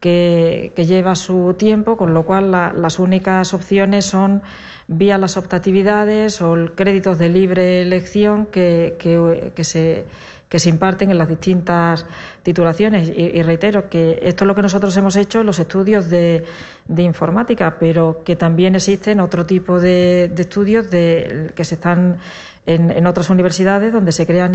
que, 0.04 0.74
lleva 0.86 1.16
su 1.16 1.54
tiempo, 1.58 1.96
con 1.96 2.14
lo 2.14 2.26
cual 2.26 2.52
las 2.52 3.00
únicas 3.00 3.54
opciones 3.54 4.04
son 4.04 4.42
vía 4.90 5.18
las 5.18 5.38
optatividades 5.38 6.42
o 6.42 6.76
créditos 6.76 7.18
de 7.20 7.30
libre 7.30 7.82
elección 7.82 8.48
que, 8.48 8.98
que, 9.00 9.64
se, 9.64 10.06
que 10.54 10.60
se 10.60 10.70
imparten 10.70 11.10
en 11.10 11.18
las 11.18 11.28
distintas 11.28 12.06
titulaciones. 12.44 13.10
Y, 13.10 13.42
reitero 13.42 13.90
que 13.90 14.20
esto 14.22 14.44
es 14.44 14.48
lo 14.48 14.54
que 14.54 14.62
nosotros 14.62 14.96
hemos 14.98 15.16
hecho 15.16 15.40
en 15.40 15.48
los 15.48 15.58
estudios 15.58 16.12
de, 16.12 16.46
de 16.86 17.02
informática, 17.02 17.78
pero 17.80 18.22
que 18.24 18.36
también 18.36 18.76
existen 18.76 19.20
otro 19.20 19.48
tipo 19.48 19.80
de, 19.80 20.30
de 20.32 20.42
estudios 20.44 20.92
de, 20.92 21.52
que 21.56 21.66
se 21.66 21.74
están 21.74 22.20
en, 22.68 22.92
en, 22.92 23.08
otras 23.08 23.32
universidades 23.32 23.92
donde 23.92 24.12
se 24.12 24.28
crean 24.28 24.54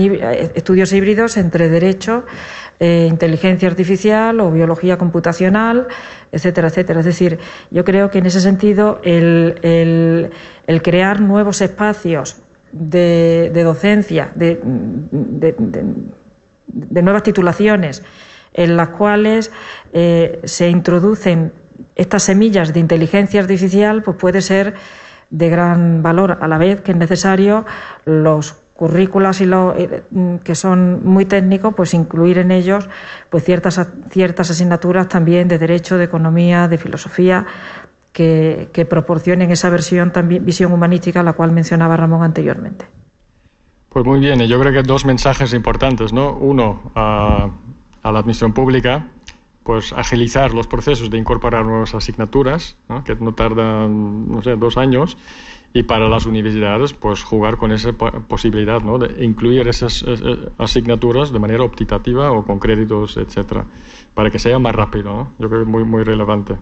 estudios 0.55 0.92
híbridos 0.92 1.36
entre 1.36 1.68
derecho, 1.68 2.24
eh, 2.78 3.09
inteligencia 3.11 3.68
artificial 3.68 4.38
o 4.38 4.53
biología 4.53 4.99
computacional, 4.99 5.88
etcétera, 6.30 6.68
etcétera. 6.68 7.01
Es 7.01 7.07
decir, 7.07 7.40
yo 7.72 7.84
creo 7.84 8.09
que 8.09 8.18
en 8.18 8.26
ese 8.26 8.40
sentido 8.40 9.01
el, 9.03 10.30
el 10.64 10.82
crear 10.82 11.20
nuevos 11.20 11.61
espacios 11.61 12.36
de, 12.73 13.51
de 13.53 13.62
docencia, 13.62 14.31
de, 14.35 14.61
de, 16.66 17.03
nuevas 17.03 17.23
titulaciones, 17.23 18.03
en 18.53 18.77
las 18.77 18.89
cuales 18.91 19.51
eh, 19.93 20.41
se 20.45 20.69
introducen 20.69 21.53
estas 21.95 22.25
semillas 22.25 22.73
de 22.73 22.81
inteligencia 22.81 23.41
artificial, 23.41 24.03
pues 24.03 24.16
puede 24.16 24.43
ser 24.43 24.75
de 25.31 25.49
gran 25.49 26.03
valor, 26.03 26.39
a 26.41 26.49
la 26.49 26.59
vez 26.59 26.81
que 26.81 26.93
es 26.93 26.99
necesario 26.99 27.66
los 28.05 28.57
currículas 28.79 29.41
y 29.41 29.47
lo, 29.47 29.75
eh, 29.77 30.05
que 30.45 30.55
son 30.55 31.05
muy 31.05 31.25
técnicos, 31.25 31.75
pues 31.75 31.95
incluir 31.95 32.39
en 32.39 32.53
ellos 32.53 32.89
pues 33.29 33.43
ciertas, 33.43 33.85
ciertas 34.09 34.51
asignaturas 34.51 35.09
también 35.09 35.49
de 35.49 35.59
derecho, 35.59 35.99
de 35.99 36.05
economía, 36.05 36.69
de 36.69 36.79
filosofía, 36.79 37.45
que, 38.19 38.87
proporcionen 38.89 39.51
esa 39.53 39.71
versión 39.71 40.12
también, 40.12 40.45
visión 40.45 40.73
humanística 40.73 41.21
a 41.21 41.23
la 41.23 41.35
cual 41.35 41.53
mencionaba 41.53 41.97
Ramón 41.97 42.25
anteriormente. 42.25 42.85
Pues 43.89 44.05
muy 44.05 44.19
bien, 44.19 44.41
yo 44.41 44.61
creo 44.61 44.73
que 44.73 44.83
dos 44.83 45.05
mensajes 45.05 45.55
importantes, 45.55 46.12
¿no? 46.12 46.33
Uno, 46.33 46.91
a, 46.95 47.49
la 48.03 48.19
administración 48.19 48.53
pública, 48.53 49.09
pues 49.62 49.93
agilizar 49.93 50.53
los 50.53 50.66
procesos 50.66 51.11
de 51.11 51.19
incorporar 51.19 51.64
nuevas 51.66 51.95
asignaturas, 51.95 52.77
que 53.05 53.14
no 53.16 53.35
tardan, 53.35 54.41
dos 54.59 54.77
años, 54.77 55.16
y 55.73 55.83
para 55.83 56.09
las 56.09 56.27
universidades, 56.27 56.95
pues 56.95 57.23
jugar 57.23 57.57
con 57.57 57.71
esa 57.71 57.93
posibilidad 57.93 58.81
¿no? 58.83 58.99
de 58.99 59.25
incluir 59.25 59.69
esas 59.69 60.05
asignaturas 60.57 61.31
de 61.31 61.39
manera 61.39 61.62
optativa 61.62 62.33
o 62.33 62.45
con 62.45 62.59
créditos, 62.59 63.16
etcétera, 63.16 63.64
para 64.14 64.31
que 64.31 64.39
sea 64.39 64.59
más 64.59 64.75
rápido. 64.75 65.29
Yo 65.39 65.49
creo 65.49 65.64
que 65.64 65.71
es 65.71 65.87
muy 65.87 66.03
relevante. 66.03 66.57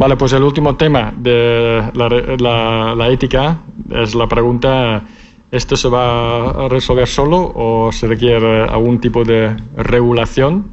Vale, 0.00 0.16
pues 0.16 0.32
el 0.32 0.42
último 0.42 0.76
tema 0.76 1.12
de 1.14 1.82
la, 1.92 2.94
la, 2.96 3.08
ética 3.10 3.58
es 3.90 4.14
la 4.14 4.26
pregunta, 4.26 5.04
¿esto 5.50 5.76
se 5.76 5.90
va 5.90 6.64
a 6.64 6.68
resolver 6.70 7.06
solo 7.06 7.52
o 7.54 7.92
se 7.92 8.06
requiere 8.06 8.62
algún 8.62 8.98
tipo 8.98 9.24
de 9.24 9.54
regulación? 9.76 10.70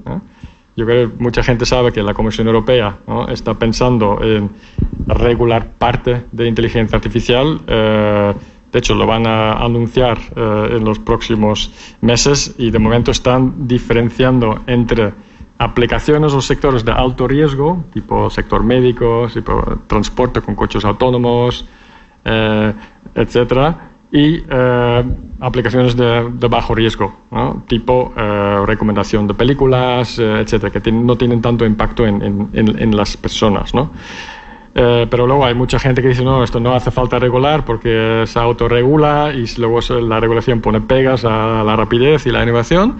Yo 0.78 0.86
creo 0.86 1.10
que 1.10 1.22
mucha 1.22 1.44
gente 1.44 1.66
sabe 1.66 1.92
que 1.92 2.02
la 2.02 2.14
Comisión 2.14 2.48
Europea 2.48 3.00
está 3.28 3.54
pensando 3.56 4.18
en 4.24 4.50
regular 5.08 5.74
parte 5.78 6.24
de 6.32 6.48
inteligencia 6.48 6.96
artificial. 6.96 7.60
Eh, 7.68 8.34
de 8.72 8.80
hecho, 8.80 8.96
lo 8.96 9.06
van 9.06 9.28
a 9.28 9.56
anunciar 9.56 10.20
eh, 10.38 10.78
en 10.78 10.86
los 10.86 11.00
próximos 11.00 11.74
meses 12.00 12.56
y 12.58 12.72
de 12.72 12.80
momento 12.80 13.12
están 13.12 13.68
diferenciando 13.68 14.62
entre 14.68 15.12
aplicaciones 15.58 16.34
o 16.34 16.42
sectores 16.42 16.86
de 16.86 16.92
alto 16.92 17.28
riesgo, 17.28 17.86
tipo 17.94 18.30
sector 18.30 18.64
médico, 18.64 19.28
tipo 19.34 19.80
transporte 19.88 20.42
con 20.42 20.56
coches 20.56 20.86
autónomos, 20.86 21.66
eh, 22.26 22.74
etcétera, 23.16 23.88
y 24.12 24.44
eh, 24.50 25.04
aplicaciones 25.42 25.96
de, 25.96 26.48
bajo 26.50 26.74
riesgo, 26.74 27.14
tipo 27.68 28.14
eh, 28.16 28.64
recomendación 28.66 29.28
de 29.28 29.34
películas, 29.34 30.18
eh, 30.18 30.42
etcétera, 30.42 30.72
que 30.72 30.92
no 30.92 31.18
tienen 31.18 31.42
tanto 31.42 31.66
impacto 31.66 32.06
en, 32.06 32.96
las 32.96 33.18
personas. 33.18 33.74
¿no? 33.74 33.92
pero 34.74 35.26
luego 35.26 35.44
hay 35.44 35.56
mucha 35.56 35.80
gente 35.80 36.04
que 36.04 36.10
dice, 36.10 36.24
no, 36.24 36.44
esto 36.44 36.60
no 36.60 36.76
hace 36.76 36.92
falta 36.92 37.18
regular 37.18 37.66
porque 37.66 38.26
se 38.28 38.38
autorregula 38.38 39.34
y 39.34 39.48
luego 39.60 39.80
la 40.02 40.20
regulación 40.20 40.62
pone 40.62 40.82
pegas 40.82 41.26
a 41.26 41.64
la 41.64 41.76
rapidez 41.76 42.28
y 42.28 42.32
la 42.32 42.44
innovación. 42.44 43.00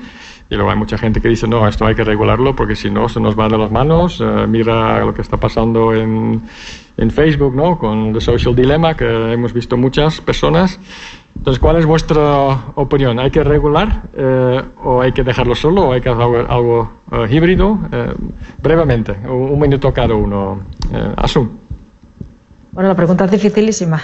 Y 0.50 0.56
luego 0.56 0.72
hay 0.72 0.78
mucha 0.78 0.98
gente 0.98 1.20
que 1.20 1.28
dice, 1.28 1.48
no, 1.48 1.68
esto 1.68 1.86
hay 1.86 1.96
que 1.96 2.04
regularlo 2.04 2.56
porque 2.56 2.76
si 2.76 2.90
no 2.90 3.10
se 3.10 3.20
nos 3.20 3.38
va 3.38 3.50
de 3.50 3.58
las 3.58 3.72
manos. 3.72 4.24
mira 4.48 5.04
lo 5.04 5.14
que 5.14 5.22
está 5.22 5.38
pasando 5.38 5.94
en, 5.94 6.42
en 6.98 7.12
Facebook, 7.12 7.56
¿no? 7.56 7.78
Con 7.78 8.14
The 8.14 8.22
Social 8.22 8.56
Dilemma, 8.56 8.96
que 8.96 9.34
hemos 9.34 9.54
visto 9.54 9.78
muchas 9.78 10.20
personas. 10.22 10.80
Entonces, 11.38 11.60
¿cuál 11.60 11.78
es 11.78 11.86
vuestra 11.86 12.74
opinión? 12.76 13.20
¿Hay 13.20 13.30
que 13.30 13.44
regular 13.44 14.04
eh, 14.14 14.62
o 14.84 15.02
hay 15.02 15.12
que 15.12 15.24
dejarlo 15.24 15.54
solo 15.54 15.90
o 15.90 15.94
hay 15.94 16.02
que 16.02 16.10
hacer 16.10 16.46
algo, 16.50 16.92
eh, 17.12 17.28
híbrido? 17.30 17.78
Eh, 17.92 18.14
brevemente, 18.62 19.16
un, 19.28 19.60
minuto 19.60 19.94
cada 19.94 20.16
uno. 20.16 20.62
Asun. 21.16 21.60
Bueno, 22.72 22.90
la 22.90 22.96
pregunta 22.96 23.26
es 23.26 23.32
dificilísima, 23.32 24.02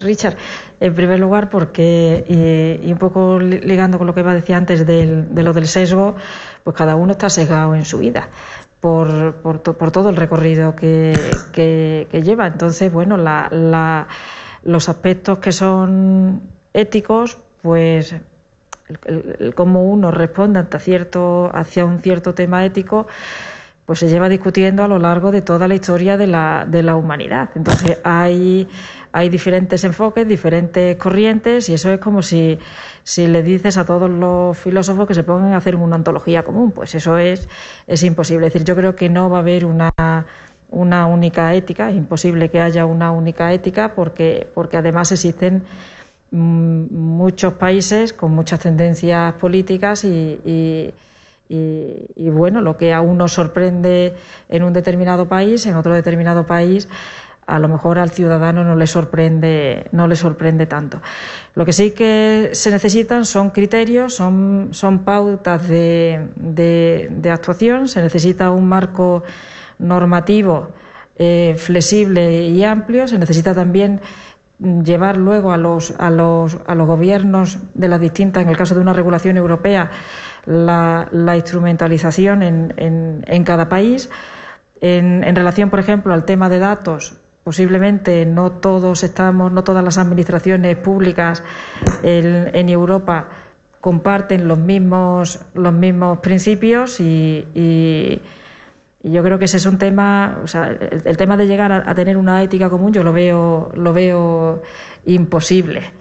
Richard. 0.00 0.36
En 0.80 0.94
primer 0.94 1.18
lugar, 1.18 1.48
porque, 1.48 2.80
y, 2.82 2.92
un 2.92 2.98
poco 2.98 3.38
ligando 3.38 3.98
con 3.98 4.06
lo 4.06 4.14
que 4.14 4.20
iba 4.20 4.32
a 4.32 4.34
decir 4.34 4.54
antes 4.54 4.86
de 4.86 5.42
lo 5.42 5.52
del 5.52 5.66
sesgo, 5.66 6.16
pues 6.62 6.76
cada 6.76 6.96
uno 6.96 7.12
está 7.12 7.30
sesgado 7.30 7.74
en 7.74 7.84
su 7.84 7.98
vida 7.98 8.28
por, 8.80 9.36
por, 9.36 9.90
todo 9.90 10.10
el 10.10 10.16
recorrido 10.16 10.76
que, 10.76 11.18
que, 11.52 12.22
lleva. 12.22 12.46
Entonces, 12.46 12.92
bueno, 12.92 13.16
la, 13.16 14.06
los 14.62 14.88
aspectos 14.88 15.38
que 15.38 15.52
son 15.52 16.42
éticos, 16.72 17.38
pues 17.62 18.14
el, 19.06 19.54
cómo 19.56 19.84
uno 19.84 20.10
responde 20.10 20.60
ante 20.60 20.78
cierto, 20.78 21.50
hacia 21.52 21.84
un 21.84 21.98
cierto 21.98 22.34
tema 22.34 22.64
ético, 22.64 23.06
pues 23.86 24.00
se 24.00 24.08
lleva 24.08 24.28
discutiendo 24.28 24.82
a 24.82 24.88
lo 24.88 24.98
largo 24.98 25.30
de 25.30 25.42
toda 25.42 25.68
la 25.68 25.76
historia 25.76 26.16
de 26.16 26.26
la, 26.26 26.66
de 26.68 26.82
la 26.82 26.96
humanidad. 26.96 27.50
Entonces 27.54 27.98
hay, 28.02 28.68
hay 29.12 29.28
diferentes 29.28 29.84
enfoques, 29.84 30.26
diferentes 30.26 30.96
corrientes, 30.96 31.68
y 31.68 31.74
eso 31.74 31.92
es 31.92 32.00
como 32.00 32.20
si, 32.20 32.58
si 33.04 33.28
le 33.28 33.44
dices 33.44 33.78
a 33.78 33.86
todos 33.86 34.10
los 34.10 34.58
filósofos 34.58 35.06
que 35.06 35.14
se 35.14 35.22
pongan 35.22 35.52
a 35.52 35.58
hacer 35.58 35.76
una 35.76 35.94
antología 35.94 36.42
común. 36.42 36.72
Pues 36.72 36.96
eso 36.96 37.16
es, 37.16 37.48
es 37.86 38.02
imposible. 38.02 38.48
Es 38.48 38.52
decir, 38.52 38.66
yo 38.66 38.74
creo 38.74 38.96
que 38.96 39.08
no 39.08 39.30
va 39.30 39.38
a 39.38 39.40
haber 39.40 39.64
una 39.64 39.92
una 40.68 41.06
única 41.06 41.54
ética, 41.54 41.90
es 41.90 41.96
imposible 41.96 42.50
que 42.50 42.60
haya 42.60 42.86
una 42.86 43.12
única 43.12 43.52
ética 43.52 43.94
porque, 43.94 44.48
porque 44.52 44.76
además 44.76 45.12
existen 45.12 45.62
mm, 46.32 46.92
muchos 46.92 47.54
países 47.54 48.12
con 48.12 48.32
muchas 48.32 48.60
tendencias 48.60 49.34
políticas 49.34 50.04
y, 50.04 50.40
y, 50.44 50.94
bueno, 51.48 52.60
lo 52.60 52.76
que 52.76 52.92
a 52.92 53.00
uno 53.00 53.28
sorprende 53.28 54.16
en 54.48 54.62
un 54.62 54.72
determinado 54.72 55.28
país, 55.28 55.66
en 55.66 55.76
otro 55.76 55.94
determinado 55.94 56.46
país, 56.46 56.88
a 57.46 57.58
lo 57.58 57.68
mejor 57.68 57.98
al 57.98 58.10
ciudadano 58.10 58.64
no 58.64 58.74
le 58.74 58.86
sorprende, 58.86 59.86
no 59.92 60.08
le 60.08 60.16
sorprende 60.16 60.66
tanto. 60.66 61.00
Lo 61.54 61.64
que 61.64 61.72
sí 61.72 61.92
que 61.92 62.50
se 62.52 62.70
necesitan 62.70 63.24
son 63.24 63.50
criterios, 63.50 64.14
son, 64.14 64.70
son 64.72 65.04
pautas 65.04 65.68
de, 65.68 66.28
de, 66.34 67.30
actuación, 67.30 67.88
se 67.88 68.02
necesita 68.02 68.50
un 68.50 68.68
marco 68.68 69.22
normativo 69.78 70.72
eh, 71.16 71.54
flexible 71.58 72.48
y 72.48 72.64
amplio, 72.64 73.06
se 73.06 73.18
necesita 73.18 73.54
también 73.54 74.00
llevar 74.58 75.16
luego 75.16 75.52
a 75.52 75.56
los, 75.56 75.92
a 75.98 76.10
los, 76.10 76.56
a 76.66 76.74
los 76.74 76.86
gobiernos 76.86 77.58
de 77.74 77.88
las 77.88 78.00
distintas, 78.00 78.42
en 78.42 78.48
el 78.48 78.56
caso 78.56 78.74
de 78.74 78.80
una 78.80 78.92
regulación 78.94 79.36
europea, 79.36 79.90
la, 80.46 81.36
instrumentalización 81.36 82.42
en, 82.42 83.24
en, 83.26 83.44
cada 83.44 83.68
país. 83.68 84.08
En, 84.80 85.24
en, 85.24 85.36
relación, 85.36 85.70
por 85.70 85.80
ejemplo, 85.80 86.12
al 86.14 86.24
tema 86.24 86.48
de 86.48 86.58
datos, 86.58 87.16
posiblemente 87.46 88.26
no 88.26 88.50
todos 88.50 89.04
estamos, 89.04 89.52
no 89.52 89.62
todas 89.62 89.84
las 89.84 89.98
administraciones 89.98 90.76
públicas 90.78 91.44
en, 92.02 92.68
Europa 92.68 93.28
comparten 93.80 94.48
los 94.48 94.58
mismos, 94.58 95.38
los 95.54 95.72
mismos 95.72 96.18
principios 96.18 96.98
y, 96.98 97.46
yo 99.00 99.22
creo 99.22 99.38
que 99.38 99.44
ese 99.44 99.58
es 99.58 99.66
un 99.66 99.78
tema, 99.78 100.40
o 100.42 100.48
sea, 100.48 100.66
el, 100.66 101.16
tema 101.16 101.36
de 101.36 101.46
llegar 101.46 101.70
a, 101.70 101.94
tener 101.94 102.16
una 102.16 102.42
ética 102.42 102.68
común 102.68 102.92
yo 102.92 103.04
lo 103.04 103.12
veo, 103.12 103.70
lo 103.76 103.92
veo 103.92 104.64
imposible. 105.04 105.92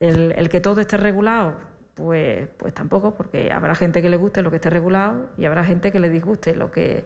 El 0.00 0.48
que 0.48 0.60
todo 0.60 0.80
esté 0.80 0.96
regulado, 0.96 1.58
pues, 1.94 2.48
pues 2.56 2.72
tampoco, 2.72 3.14
porque 3.14 3.52
habrá 3.52 3.74
gente 3.74 4.00
que 4.00 4.08
le 4.08 4.16
guste 4.16 4.42
lo 4.42 4.50
que 4.50 4.56
esté 4.56 4.70
regulado 4.70 5.30
y 5.36 5.44
habrá 5.44 5.64
gente 5.64 5.92
que 5.92 6.00
le 6.00 6.08
disguste 6.08 6.54
lo 6.54 6.70
que, 6.70 7.04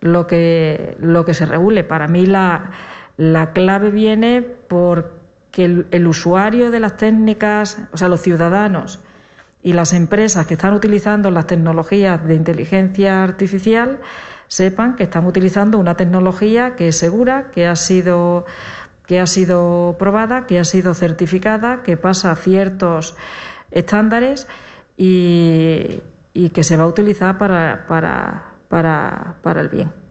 lo 0.00 0.26
que, 0.26 0.96
lo 1.00 1.24
que 1.24 1.34
se 1.34 1.46
regule. 1.46 1.84
Para 1.84 2.08
mí 2.08 2.26
la, 2.26 2.70
la 3.16 3.52
clave 3.52 3.90
viene 3.90 4.42
porque 4.68 5.86
el, 5.90 6.06
usuario 6.06 6.70
de 6.70 6.80
las 6.80 6.96
técnicas, 6.96 7.78
o 7.92 7.96
sea, 7.96 8.08
los 8.08 8.22
ciudadanos 8.22 9.00
y 9.62 9.74
las 9.74 9.92
empresas 9.92 10.46
que 10.46 10.54
están 10.54 10.74
utilizando 10.74 11.30
las 11.30 11.46
tecnologías 11.46 12.24
de 12.26 12.34
inteligencia 12.34 13.22
artificial 13.22 14.00
sepan 14.48 14.96
que 14.96 15.04
están 15.04 15.26
utilizando 15.26 15.78
una 15.78 15.96
tecnología 15.96 16.74
que 16.74 16.88
es 16.88 16.96
segura, 16.98 17.50
que 17.50 17.66
ha 17.66 17.76
sido 17.76 18.46
que 19.06 19.20
ha 19.20 19.26
sido 19.26 19.96
probada, 19.98 20.46
que 20.46 20.58
ha 20.58 20.64
sido 20.64 20.94
certificada, 20.94 21.82
que 21.82 21.96
pasa 21.96 22.34
ciertos 22.36 23.16
estándares 23.72 24.46
y, 24.96 26.00
que 26.54 26.62
se 26.62 26.76
va 26.76 26.84
a 26.84 26.86
utilizar 26.86 27.38
para, 27.38 27.86
para, 27.86 28.52
para, 28.68 29.36
para 29.42 29.60
el 29.60 29.68
bien. 29.68 30.02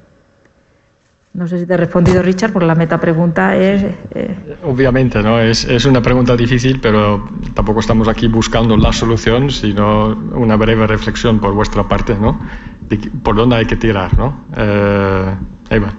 No 1.33 1.47
sé 1.47 1.59
si 1.59 1.65
te 1.65 1.75
he 1.75 1.77
respondido, 1.77 2.21
Richard, 2.21 2.51
porque 2.51 2.65
la 2.65 2.75
meta 2.75 2.99
pregunta 2.99 3.55
es. 3.55 3.85
Eh, 4.13 4.57
Obviamente, 4.65 5.23
¿no? 5.23 5.39
Es, 5.39 5.63
es, 5.63 5.85
una 5.85 6.01
pregunta 6.01 6.35
difícil, 6.35 6.81
pero 6.81 7.25
tampoco 7.53 7.79
estamos 7.79 8.09
aquí 8.09 8.27
buscando 8.27 8.75
la 8.75 8.91
solución, 8.91 9.49
sino 9.49 10.09
una 10.35 10.57
breve 10.57 10.85
reflexión 10.87 11.39
por 11.39 11.53
vuestra 11.53 11.87
parte, 11.87 12.15
¿no? 12.19 12.37
por 13.23 13.35
dónde 13.35 13.55
hay 13.55 13.65
que 13.65 13.77
tirar, 13.77 14.17
¿no? 14.17 14.41
Eh, 14.57 15.35
Eva. 15.69 15.93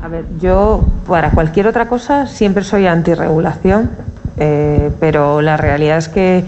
A 0.00 0.08
ver, 0.08 0.24
yo 0.40 0.84
para 1.08 1.30
cualquier 1.30 1.66
otra 1.66 1.88
cosa 1.88 2.26
siempre 2.26 2.62
soy 2.62 2.86
antirregulación, 2.86 3.90
eh, 4.36 4.90
pero 5.00 5.42
la 5.42 5.56
realidad 5.56 5.98
es 5.98 6.08
que. 6.08 6.44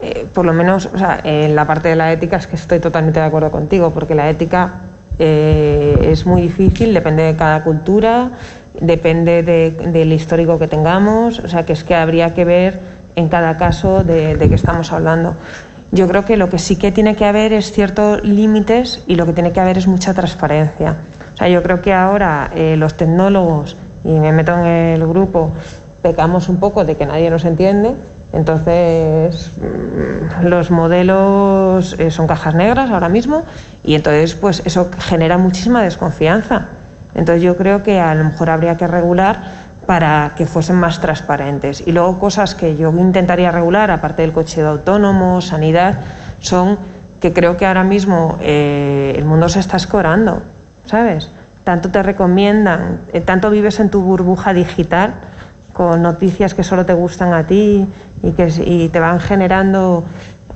Eh, 0.00 0.26
por 0.32 0.44
lo 0.44 0.52
menos, 0.52 0.88
o 0.92 0.98
sea, 0.98 1.20
en 1.24 1.56
la 1.56 1.66
parte 1.66 1.88
de 1.88 1.96
la 1.96 2.12
ética 2.12 2.36
es 2.36 2.46
que 2.46 2.56
estoy 2.56 2.78
totalmente 2.78 3.18
de 3.18 3.26
acuerdo 3.26 3.50
contigo, 3.50 3.90
porque 3.90 4.14
la 4.14 4.30
ética 4.30 4.82
eh, 5.18 6.10
es 6.12 6.24
muy 6.24 6.42
difícil, 6.42 6.94
depende 6.94 7.24
de 7.24 7.34
cada 7.34 7.64
cultura, 7.64 8.30
depende 8.80 9.42
del 9.42 10.12
histórico 10.12 10.58
que 10.58 10.68
tengamos, 10.68 11.40
o 11.40 11.48
sea 11.48 11.66
que 11.66 11.72
es 11.72 11.82
que 11.82 11.96
habría 11.96 12.32
que 12.32 12.44
ver 12.44 12.80
en 13.16 13.28
cada 13.28 13.56
caso 13.56 14.04
de, 14.04 14.36
qué 14.38 14.54
estamos 14.54 14.92
hablando. 14.92 15.34
Yo 15.90 16.06
creo 16.06 16.24
que 16.24 16.36
lo 16.36 16.48
que 16.48 16.58
sí 16.58 16.76
que 16.76 16.92
tiene 16.92 17.16
que 17.16 17.24
haber 17.24 17.52
es 17.52 17.72
ciertos 17.72 18.22
límites 18.22 19.02
y 19.08 19.16
lo 19.16 19.26
que 19.26 19.32
tiene 19.32 19.52
que 19.52 19.58
haber 19.58 19.78
es 19.78 19.88
mucha 19.88 20.14
transparencia. 20.14 20.98
O 21.34 21.36
sea, 21.36 21.48
yo 21.48 21.62
creo 21.62 21.82
que 21.82 21.92
ahora 21.92 22.50
eh, 22.54 22.76
los 22.76 22.94
tecnólogos, 22.94 23.76
y 24.04 24.10
me 24.10 24.30
meto 24.30 24.52
en 24.52 24.66
el 24.66 25.06
grupo, 25.08 25.52
pecamos 26.02 26.48
un 26.48 26.58
poco 26.58 26.84
de 26.84 26.96
que 26.96 27.06
nadie 27.06 27.30
nos 27.30 27.44
entiende 27.44 27.96
entonces, 28.32 29.50
mm, 29.56 30.46
los 30.46 30.70
modelos 30.70 31.94
eh, 31.98 32.10
son 32.10 32.26
cajas 32.26 32.54
negras 32.54 32.90
ahora 32.90 33.08
mismo 33.08 33.44
y 33.82 33.94
entonces 33.94 34.34
pues 34.34 34.62
eso 34.64 34.90
genera 34.98 35.38
muchísima 35.38 35.82
desconfianza. 35.82 36.68
Entonces 37.14 37.42
yo 37.42 37.56
creo 37.56 37.82
que 37.82 37.98
a 38.00 38.14
lo 38.14 38.24
mejor 38.24 38.50
habría 38.50 38.76
que 38.76 38.86
regular 38.86 39.68
para 39.86 40.32
que 40.36 40.44
fuesen 40.44 40.76
más 40.76 41.00
transparentes. 41.00 41.82
Y 41.86 41.92
luego 41.92 42.18
cosas 42.18 42.54
que 42.54 42.76
yo 42.76 42.90
intentaría 42.90 43.50
regular, 43.50 43.90
aparte 43.90 44.22
del 44.22 44.32
coche 44.32 44.60
de 44.60 44.68
autónomo, 44.68 45.40
sanidad, 45.40 46.00
son 46.40 46.78
que 47.20 47.32
creo 47.32 47.56
que 47.56 47.64
ahora 47.64 47.84
mismo 47.84 48.38
eh, 48.42 49.14
el 49.16 49.24
mundo 49.24 49.48
se 49.48 49.60
está 49.60 49.78
escorando, 49.78 50.42
¿sabes? 50.84 51.30
Tanto 51.64 51.88
te 51.88 52.02
recomiendan, 52.02 53.00
eh, 53.12 53.22
tanto 53.22 53.50
vives 53.50 53.80
en 53.80 53.88
tu 53.88 54.02
burbuja 54.02 54.52
digital 54.52 55.14
con 55.78 56.02
noticias 56.02 56.54
que 56.54 56.64
solo 56.64 56.84
te 56.84 56.92
gustan 56.92 57.32
a 57.32 57.46
ti 57.46 57.86
y 58.24 58.32
que 58.32 58.48
y 58.66 58.88
te 58.88 58.98
van 58.98 59.20
generando 59.20 60.04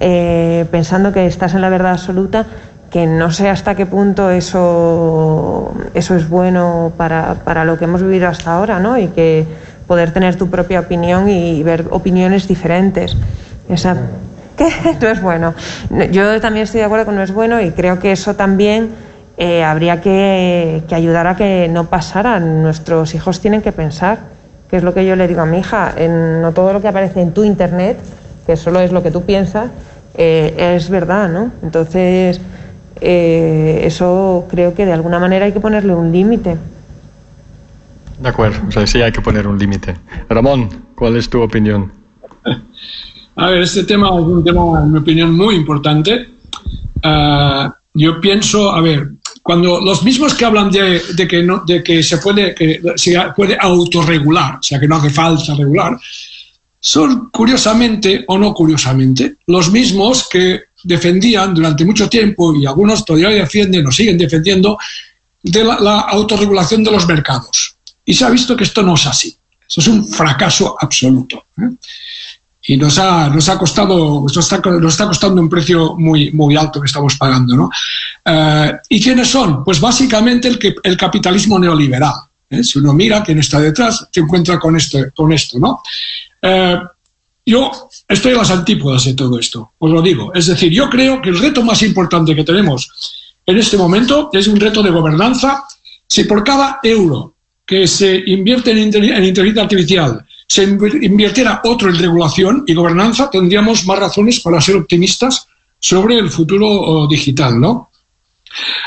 eh, 0.01 0.67
pensando 0.73 1.13
que 1.13 1.27
estás 1.27 1.55
en 1.55 1.61
la 1.61 1.69
verdad 1.69 1.93
absoluta, 1.93 2.45
que 2.91 3.07
no 3.07 3.31
sé 3.31 3.49
hasta 3.49 3.77
qué 3.77 3.87
punto 3.87 4.31
eso, 4.31 5.73
eso 5.95 6.17
es 6.17 6.29
bueno 6.29 6.93
para, 6.97 7.35
para 7.45 7.65
lo 7.65 7.79
que 7.79 7.85
hemos 7.85 8.03
vivido 8.03 8.27
hasta 8.27 8.53
ahora, 8.53 8.81
¿no? 8.81 8.99
Y 8.99 9.07
que 9.09 9.47
poder 9.87 10.13
tener 10.13 10.35
tu 10.35 10.51
propia 10.51 10.81
opinión 10.81 11.29
y 11.29 11.63
ver 11.63 11.87
opiniones 11.93 12.49
diferentes. 12.49 13.17
Esa, 13.69 13.97
¿Qué? 14.57 14.69
No 15.01 15.07
es 15.07 15.23
bueno. 15.23 15.55
Yo 16.11 16.41
también 16.41 16.65
estoy 16.65 16.81
de 16.81 16.87
acuerdo 16.87 17.05
con 17.05 17.15
no 17.15 17.23
es 17.23 17.33
bueno 17.33 17.61
y 17.61 17.71
creo 17.71 18.01
que 18.01 18.11
eso 18.11 18.35
también 18.35 18.91
eh, 19.37 19.63
habría 19.63 20.01
que, 20.01 20.83
que 20.89 20.97
ayudar 20.97 21.29
a 21.29 21.37
que 21.37 21.69
no 21.69 21.85
pasara. 21.85 22.41
Nuestros 22.41 23.15
hijos 23.15 23.39
tienen 23.39 23.63
que 23.63 23.71
pensar 23.71 24.32
que 24.73 24.79
es 24.79 24.85
lo 24.85 24.95
que 24.95 25.05
yo 25.05 25.17
le 25.17 25.29
digo 25.29 25.43
a 25.43 25.45
mi 25.45 25.59
hija, 25.59 25.93
en, 25.95 26.41
no 26.41 26.53
todo 26.53 26.73
lo 26.73 26.81
que 26.81 26.89
aparece 26.89 27.21
en 27.21 27.35
tu 27.35 27.45
internet, 27.45 27.99
que 28.47 28.57
solo 28.57 28.81
es 28.81 28.91
lo 28.91 29.03
que 29.03 29.11
tú 29.11 29.23
piensas, 29.23 29.71
eh, 30.15 30.73
es 30.75 30.89
verdad, 30.89 31.29
¿no? 31.29 31.53
Entonces, 31.63 32.41
eh, 33.03 33.83
eso 33.85 34.47
creo 34.49 34.73
que 34.73 34.87
de 34.87 34.95
alguna 34.95 35.19
manera 35.19 35.45
hay 35.45 35.53
que 35.53 35.61
ponerle 35.61 35.95
un 35.95 36.11
límite. 36.11 36.57
De 38.19 38.29
acuerdo, 38.31 38.61
o 38.67 38.71
sea, 38.71 38.87
sí 38.87 39.03
hay 39.03 39.13
que 39.13 39.21
poner 39.21 39.47
un 39.47 39.59
límite. 39.59 39.95
Ramón, 40.31 40.71
¿cuál 40.95 41.17
es 41.17 41.29
tu 41.29 41.43
opinión? 41.43 41.93
A 43.37 43.51
ver, 43.51 43.61
este 43.61 43.85
tema 43.85 44.09
es 44.09 44.25
un 44.25 44.43
tema, 44.43 44.85
en 44.85 44.91
mi 44.91 44.99
opinión, 45.01 45.37
muy 45.37 45.55
importante. 45.55 46.31
Ah, 47.03 47.75
yo 47.93 48.19
pienso, 48.23 48.73
a 48.73 48.81
ver, 48.81 49.11
cuando 49.43 49.81
los 49.81 50.03
mismos 50.03 50.35
que 50.35 50.45
hablan 50.45 50.71
de, 50.71 51.83
que, 51.85 52.03
se 52.03 52.19
puede, 52.19 52.55
que 52.55 52.81
se 52.97 53.19
puede 53.35 53.57
autorregular, 53.61 54.57
o 54.57 54.63
sea, 54.63 54.79
que 54.79 54.87
no 54.87 54.97
hace 54.97 55.11
falta 55.11 55.55
regular, 55.55 55.99
son 56.79 57.31
curiosamente 57.31 58.25
o 58.29 58.39
no 58.39 58.55
curiosamente 58.55 59.37
los 59.47 59.71
mismos 59.71 60.29
que 60.29 60.63
defendían 60.85 61.55
durante 61.55 61.85
mucho 61.85 62.09
tiempo 62.09 62.55
y 62.55 62.67
algunos 62.67 63.05
todavía 63.05 63.29
defienden 63.31 63.87
o 63.87 63.93
siguen 63.93 64.19
defendiendo 64.19 64.79
de 65.43 65.65
la, 65.65 66.01
autorregulación 66.01 66.83
de 66.85 66.91
los 66.91 67.07
mercados. 67.07 67.77
Y 68.05 68.15
se 68.15 68.25
ha 68.25 68.31
visto 68.31 68.57
que 68.57 68.65
esto 68.65 68.83
no 68.83 68.95
es 68.95 69.07
así. 69.07 69.37
Eso 69.69 69.81
es 69.81 69.89
un 69.89 70.07
fracaso 70.07 70.77
absoluto. 70.79 71.47
¿eh? 71.59 71.71
Y 72.65 72.77
nos 72.77 72.99
ha, 72.99 73.29
nos 73.29 73.49
ha 73.49 73.59
costado, 73.59 74.23
nos 74.23 74.37
está, 74.37 74.59
nos 74.59 74.93
está 74.93 75.07
costando 75.07 75.41
un 75.41 75.49
precio 75.49 75.97
muy, 75.97 76.31
muy 76.31 76.57
alto 76.57 76.81
que 76.81 76.87
estamos 76.87 77.17
pagando. 77.17 77.57
¿no? 77.57 77.71
Eh, 78.25 78.73
¿Y 78.89 79.03
quiénes 79.03 79.29
son? 79.29 79.65
Pues 79.65 79.81
básicamente 79.81 80.49
el, 80.49 80.59
que, 80.59 80.75
el 80.83 80.97
capitalismo 80.97 81.59
neoliberal. 81.59 82.15
¿eh? 82.49 82.63
Si 82.63 82.79
uno 82.79 82.93
mira 82.93 83.23
quién 83.23 83.41
está 83.41 83.59
detrás, 83.61 84.07
se 84.11 84.21
encuentra 84.21 84.61
con 84.61 84.77
esto. 84.77 84.99
Con 85.15 85.33
esto 85.33 85.59
¿no? 85.59 85.83
Eh, 86.41 86.79
yo 87.45 87.89
estoy 88.09 88.33
a 88.35 88.37
las 88.37 88.51
antípodas 88.53 89.05
de 89.05 89.15
todo 89.15 89.41
esto, 89.41 89.73
os 89.79 89.91
lo 89.91 90.01
digo. 90.01 90.33
Es 90.33 90.47
decir, 90.47 90.71
yo 90.71 90.89
creo 90.89 91.21
que 91.21 91.31
el 91.31 91.41
reto 91.41 91.65
más 91.65 91.83
importante 91.83 92.37
que 92.37 92.45
tenemos 92.45 92.89
en 93.45 93.59
este 93.59 93.77
momento 93.77 94.31
es 94.33 94.47
un 94.47 94.61
reto 94.61 94.83
de 94.83 94.91
gobernanza. 94.91 95.65
Si 96.07 96.25
por 96.25 96.45
cada 96.45 96.79
euro 96.85 97.35
que 97.67 97.89
se 97.89 98.23
invierte 98.27 98.71
en, 98.71 98.79
en 98.79 99.25
inteligencia 99.25 99.63
artificial 99.63 100.25
se 100.53 100.65
invirtiera 100.65 101.63
otro 101.65 101.89
en 101.89 101.99
regulación 101.99 102.65
y 102.67 102.75
gobernanza, 102.75 103.31
tendríamos 103.31 103.87
más 103.87 103.99
razones 103.99 104.41
para 104.41 104.61
ser 104.61 104.77
optimistas 104.77 105.47
sobre 105.79 106.19
el 106.19 106.29
futuro 106.29 106.69
oh, 106.69 107.07
digital. 107.09 107.59
¿no? 107.59 107.89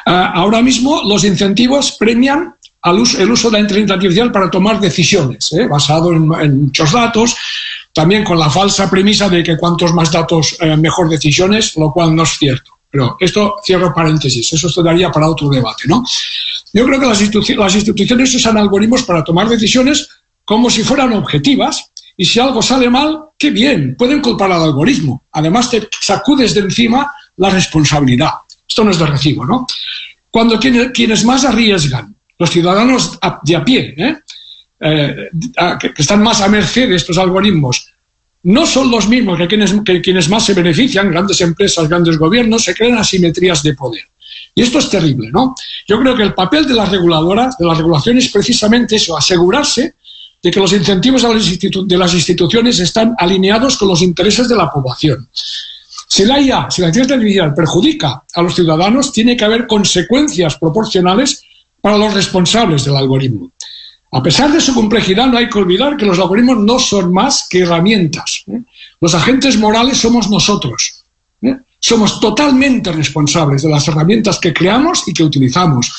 Ah, 0.05 0.33
ahora 0.35 0.61
mismo 0.61 1.01
los 1.03 1.23
incentivos 1.23 1.93
premian 1.93 2.53
el 2.83 3.31
uso 3.31 3.49
de 3.49 3.53
la 3.53 3.59
inteligencia 3.61 3.95
artificial 3.95 4.31
para 4.31 4.51
tomar 4.51 4.79
decisiones, 4.79 5.51
¿eh? 5.53 5.65
basado 5.65 6.13
en, 6.13 6.65
muchos 6.65 6.91
datos, 6.91 7.35
también 7.91 8.23
con 8.23 8.37
la 8.37 8.51
falsa 8.51 8.87
premisa 8.87 9.27
de 9.27 9.41
que 9.41 9.57
cuantos 9.57 9.91
más 9.91 10.11
datos, 10.11 10.55
eh, 10.59 10.77
mejor 10.77 11.09
decisiones, 11.09 11.75
lo 11.77 11.91
cual 11.91 12.15
no 12.15 12.21
es 12.21 12.37
cierto. 12.37 12.73
Pero 12.91 13.17
esto 13.19 13.55
cierro 13.65 13.91
paréntesis, 13.91 14.53
eso 14.53 14.69
se 14.69 14.83
daría 14.83 15.11
para 15.11 15.27
otro 15.27 15.49
debate. 15.49 15.85
¿no? 15.87 16.03
Yo 16.73 16.85
creo 16.85 16.99
que 16.99 17.07
las, 17.07 17.19
las 17.57 17.75
instituciones 17.75 18.35
usan 18.35 18.55
algoritmos 18.55 19.01
para 19.01 19.23
tomar 19.23 19.49
decisiones 19.49 20.07
como 20.45 20.69
si 20.69 20.83
fueran 20.83 21.11
objetivas 21.13 21.91
y 22.15 22.25
si 22.25 22.39
algo 22.39 22.61
sale 22.61 22.89
mal, 22.89 23.19
qué 23.37 23.49
bien, 23.49 23.95
pueden 23.97 24.21
culpar 24.21 24.51
al 24.51 24.63
algoritmo. 24.63 25.25
Además, 25.33 25.69
te 25.69 25.89
sacudes 25.99 26.53
de 26.53 26.61
encima 26.61 27.11
la 27.37 27.49
responsabilidad. 27.49 28.31
Esto 28.67 28.83
no 28.83 28.91
es 28.91 28.99
de 28.99 29.05
recibo, 29.07 29.45
¿no? 29.45 29.67
Cuando 30.29 30.59
quienes, 30.59 31.25
más 31.25 31.43
arriesgan, 31.43 32.15
los 32.37 32.49
ciudadanos 32.49 33.19
de 33.43 33.55
a 33.55 33.65
pie, 33.65 33.95
¿eh? 33.97 34.17
Eh, 34.79 35.29
que, 35.79 35.93
están 35.97 36.21
más 36.21 36.41
a 36.41 36.47
merced 36.47 36.89
de 36.89 36.95
estos 36.95 37.17
algoritmos, 37.17 37.91
no 38.43 38.65
son 38.65 38.91
los 38.91 39.07
mismos 39.07 39.37
que 39.37 39.47
quienes, 39.47 39.73
que 39.85 40.01
quienes 40.01 40.29
más 40.29 40.45
se 40.45 40.53
benefician, 40.53 41.09
grandes 41.09 41.39
empresas, 41.41 41.87
grandes 41.87 42.17
gobiernos, 42.17 42.63
se 42.63 42.75
crean 42.75 42.97
asimetrías 42.97 43.63
de 43.63 43.73
poder. 43.73 44.03
Y 44.53 44.61
esto 44.61 44.79
es 44.79 44.89
terrible, 44.89 45.31
¿no? 45.31 45.55
Yo 45.87 45.99
creo 45.99 46.15
que 46.15 46.23
el 46.23 46.33
papel 46.33 46.67
de 46.67 46.75
las 46.75 46.89
reguladoras, 46.89 47.57
de 47.57 47.65
las 47.65 47.77
regulaciones, 47.77 48.25
es 48.25 48.31
precisamente 48.31 48.97
eso, 48.97 49.17
asegurarse 49.17 49.95
de 50.45 50.51
que 50.51 50.59
los 50.59 50.73
incentivos 50.73 51.23
de 51.87 51.97
las 51.97 52.13
instituciones 52.13 52.79
están 52.79 53.15
alineados 53.17 53.77
con 53.77 53.87
los 53.87 54.03
intereses 54.03 54.47
de 54.47 54.55
la 54.55 54.69
población. 54.69 55.27
Si 56.07 56.23
la 56.23 56.39
IA, 56.39 56.69
si 56.69 56.83
la 56.83 56.89
inteligencia 56.89 57.15
artificial 57.15 57.53
perjudica 57.55 58.23
a 58.31 58.41
los 58.43 58.53
ciudadanos, 58.53 59.11
tiene 59.11 59.35
que 59.35 59.43
haber 59.43 59.65
consecuencias 59.65 60.57
proporcionales 60.57 61.41
para 61.81 61.97
los 61.97 62.13
responsables 62.13 62.85
del 62.85 62.95
algoritmo. 62.95 63.53
A 64.11 64.21
pesar 64.21 64.51
de 64.51 64.61
su 64.61 64.75
complejidad, 64.75 65.25
no 65.25 65.39
hay 65.39 65.49
que 65.49 65.57
olvidar 65.57 65.97
que 65.97 66.05
los 66.05 66.19
algoritmos 66.19 66.59
no 66.59 66.77
son 66.77 67.11
más 67.11 67.47
que 67.49 67.61
herramientas. 67.61 68.43
¿eh? 68.45 68.61
Los 69.01 69.15
agentes 69.15 69.57
morales 69.57 69.97
somos 69.97 70.29
nosotros. 70.29 71.05
¿eh? 71.41 71.57
Somos 71.79 72.19
totalmente 72.19 72.91
responsables 72.91 73.63
de 73.63 73.69
las 73.69 73.87
herramientas 73.87 74.37
que 74.37 74.53
creamos 74.53 75.07
y 75.07 75.13
que 75.13 75.23
utilizamos 75.23 75.91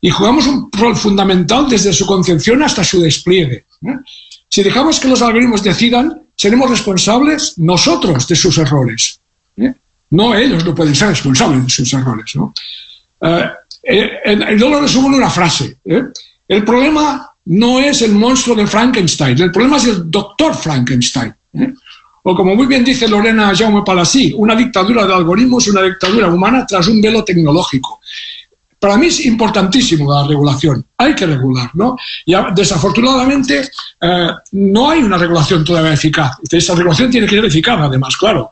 y 0.00 0.10
jugamos 0.10 0.46
un 0.46 0.70
rol 0.72 0.96
fundamental 0.96 1.68
desde 1.68 1.92
su 1.92 2.06
concepción 2.06 2.62
hasta 2.62 2.84
su 2.84 3.00
despliegue. 3.00 3.66
¿eh? 3.82 3.96
Si 4.48 4.62
dejamos 4.62 5.00
que 5.00 5.08
los 5.08 5.22
algoritmos 5.22 5.62
decidan, 5.62 6.22
seremos 6.36 6.70
responsables 6.70 7.58
nosotros 7.58 8.28
de 8.28 8.36
sus 8.36 8.58
errores. 8.58 9.20
¿eh? 9.56 9.74
No 10.10 10.34
ellos 10.34 10.64
no 10.64 10.74
pueden 10.74 10.94
ser 10.94 11.08
responsables 11.08 11.64
de 11.64 11.70
sus 11.70 11.92
errores. 11.92 12.36
¿no? 12.36 12.52
Eh, 13.82 14.36
lo 14.58 14.80
resumo 14.80 15.08
en 15.08 15.14
una 15.14 15.30
frase. 15.30 15.76
El 16.48 16.64
problema 16.64 17.30
no 17.46 17.80
es 17.80 18.02
el 18.02 18.12
monstruo 18.12 18.56
de 18.56 18.66
Frankenstein, 18.66 19.40
el 19.40 19.52
problema 19.52 19.76
es 19.76 19.86
el 19.86 20.10
doctor 20.10 20.54
Frankenstein. 20.54 21.34
O 22.22 22.34
como 22.34 22.56
muy 22.56 22.66
bien 22.66 22.84
dice 22.84 23.06
Lorena 23.06 23.54
Jaume 23.54 23.82
Palasí, 23.84 24.34
una 24.36 24.56
dictadura 24.56 25.06
de 25.06 25.14
algoritmos, 25.14 25.68
una 25.68 25.82
dictadura 25.82 26.28
humana 26.28 26.66
tras 26.66 26.88
un 26.88 27.00
velo 27.00 27.22
tecnológico. 27.22 28.00
Para 28.78 28.98
mí 28.98 29.06
es 29.06 29.24
importantísimo 29.24 30.12
la 30.12 30.26
regulación, 30.26 30.84
hay 30.98 31.14
que 31.14 31.26
regular, 31.26 31.70
¿no? 31.74 31.96
Y 32.26 32.34
desafortunadamente 32.54 33.68
eh, 34.00 34.28
no 34.52 34.90
hay 34.90 35.02
una 35.02 35.16
regulación 35.16 35.64
todavía 35.64 35.94
eficaz. 35.94 36.32
Esa 36.50 36.74
regulación 36.74 37.10
tiene 37.10 37.26
que 37.26 37.36
ser 37.36 37.44
eficaz, 37.46 37.78
además, 37.80 38.16
claro, 38.16 38.50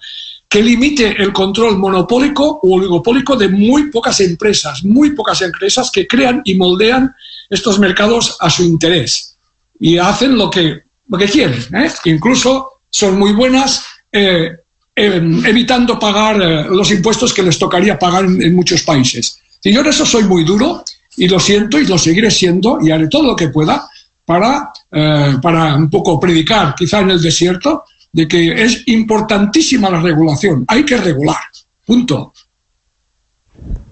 que 0.48 0.62
limite 0.62 1.20
el 1.22 1.32
control 1.32 1.76
monopólico 1.78 2.60
o 2.62 2.76
oligopólico 2.76 3.36
de 3.36 3.48
muy 3.48 3.90
pocas 3.90 4.20
empresas, 4.20 4.82
muy 4.84 5.10
pocas 5.10 5.42
empresas 5.42 5.90
que 5.90 6.06
crean 6.06 6.40
y 6.44 6.54
moldean 6.54 7.14
estos 7.50 7.78
mercados 7.78 8.36
a 8.40 8.48
su 8.48 8.62
interés 8.62 9.36
y 9.78 9.98
hacen 9.98 10.38
lo 10.38 10.48
que, 10.48 10.84
lo 11.08 11.18
que 11.18 11.26
quieren. 11.26 11.60
¿eh? 11.74 11.90
Incluso 12.04 12.80
son 12.88 13.18
muy 13.18 13.32
buenas 13.32 13.84
eh, 14.10 14.52
evitando 14.96 15.98
pagar 15.98 16.36
los 16.70 16.90
impuestos 16.92 17.34
que 17.34 17.42
les 17.42 17.58
tocaría 17.58 17.98
pagar 17.98 18.24
en 18.24 18.54
muchos 18.54 18.82
países. 18.84 19.40
Y 19.64 19.72
yo 19.72 19.80
en 19.80 19.86
eso 19.86 20.04
soy 20.04 20.24
muy 20.24 20.44
duro 20.44 20.84
y 21.16 21.26
lo 21.26 21.40
siento 21.40 21.78
y 21.78 21.86
lo 21.86 21.98
seguiré 21.98 22.30
siendo 22.30 22.78
y 22.80 22.90
haré 22.90 23.08
todo 23.08 23.24
lo 23.24 23.36
que 23.36 23.48
pueda 23.48 23.88
para, 24.24 24.70
eh, 24.90 25.36
para 25.42 25.74
un 25.74 25.90
poco 25.90 26.20
predicar, 26.20 26.74
quizá 26.74 27.00
en 27.00 27.10
el 27.10 27.22
desierto, 27.22 27.84
de 28.12 28.28
que 28.28 28.62
es 28.62 28.82
importantísima 28.86 29.90
la 29.90 30.00
regulación. 30.00 30.64
Hay 30.68 30.84
que 30.84 30.96
regular. 30.96 31.40
Punto. 31.84 32.32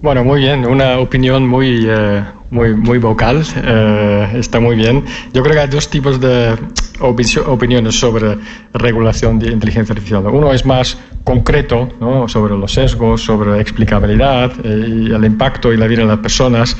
Bueno, 0.00 0.24
muy 0.24 0.40
bien, 0.40 0.66
una 0.66 0.98
opinión 0.98 1.46
muy, 1.46 1.86
eh, 1.88 2.24
muy, 2.52 2.74
muy 2.74 2.98
vocal, 2.98 3.42
eh, 3.56 4.28
está 4.34 4.60
muy 4.60 4.76
bien. 4.76 5.04
Yo 5.32 5.42
creo 5.42 5.54
que 5.54 5.60
hay 5.60 5.68
dos 5.68 5.88
tipos 5.88 6.20
de 6.20 6.54
opiniones 7.00 7.98
sobre 7.98 8.36
regulación 8.74 9.38
de 9.38 9.50
inteligencia 9.50 9.94
artificial. 9.94 10.26
Uno 10.26 10.52
es 10.52 10.66
más 10.66 10.98
concreto, 11.24 11.88
¿no? 11.98 12.28
sobre 12.28 12.54
los 12.54 12.74
sesgos, 12.74 13.22
sobre 13.22 13.58
explicabilidad 13.58 14.52
eh, 14.64 14.86
y 14.86 15.12
el 15.12 15.24
impacto 15.24 15.72
y 15.72 15.78
la 15.78 15.86
vida 15.86 16.02
de 16.02 16.08
las 16.08 16.18
personas. 16.18 16.76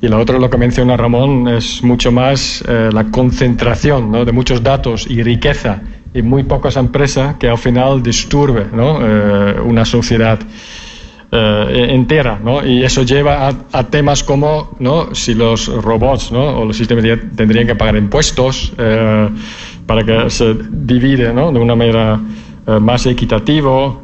Y 0.00 0.06
la 0.06 0.16
otra, 0.16 0.38
lo 0.38 0.48
que 0.48 0.56
menciona 0.56 0.96
Ramón, 0.96 1.48
es 1.48 1.82
mucho 1.82 2.12
más 2.12 2.64
la 2.66 3.04
concentración 3.10 4.10
¿no? 4.10 4.24
de 4.24 4.32
muchos 4.32 4.62
datos 4.62 5.06
y 5.10 5.22
riqueza 5.22 5.82
en 6.14 6.26
muy 6.26 6.44
pocas 6.44 6.76
empresas 6.76 7.34
que 7.34 7.48
al 7.50 7.58
final 7.58 8.02
disturbe 8.02 8.66
¿no? 8.72 8.98
una 9.64 9.84
sociedad. 9.84 10.38
Eh, 11.32 11.86
entera, 11.90 12.40
¿no? 12.42 12.66
Y 12.66 12.82
eso 12.82 13.04
lleva 13.04 13.46
a, 13.70 13.86
temas 13.86 14.24
como, 14.24 14.74
¿no? 14.80 15.14
Si 15.14 15.32
los 15.34 15.68
robots, 15.68 16.32
¿no? 16.32 16.58
O 16.58 16.64
los 16.64 16.76
sistemas 16.76 17.04
tendrían 17.36 17.68
que 17.68 17.76
pagar 17.76 17.96
impuestos 17.96 18.72
eh, 18.76 19.28
para 19.86 20.02
que 20.02 20.28
se 20.28 20.56
divide, 20.68 21.32
¿no? 21.32 21.52
De 21.52 21.60
una 21.60 21.76
manera 21.76 22.20
eh, 22.66 22.80
más 22.80 23.06
equitativa. 23.06 23.94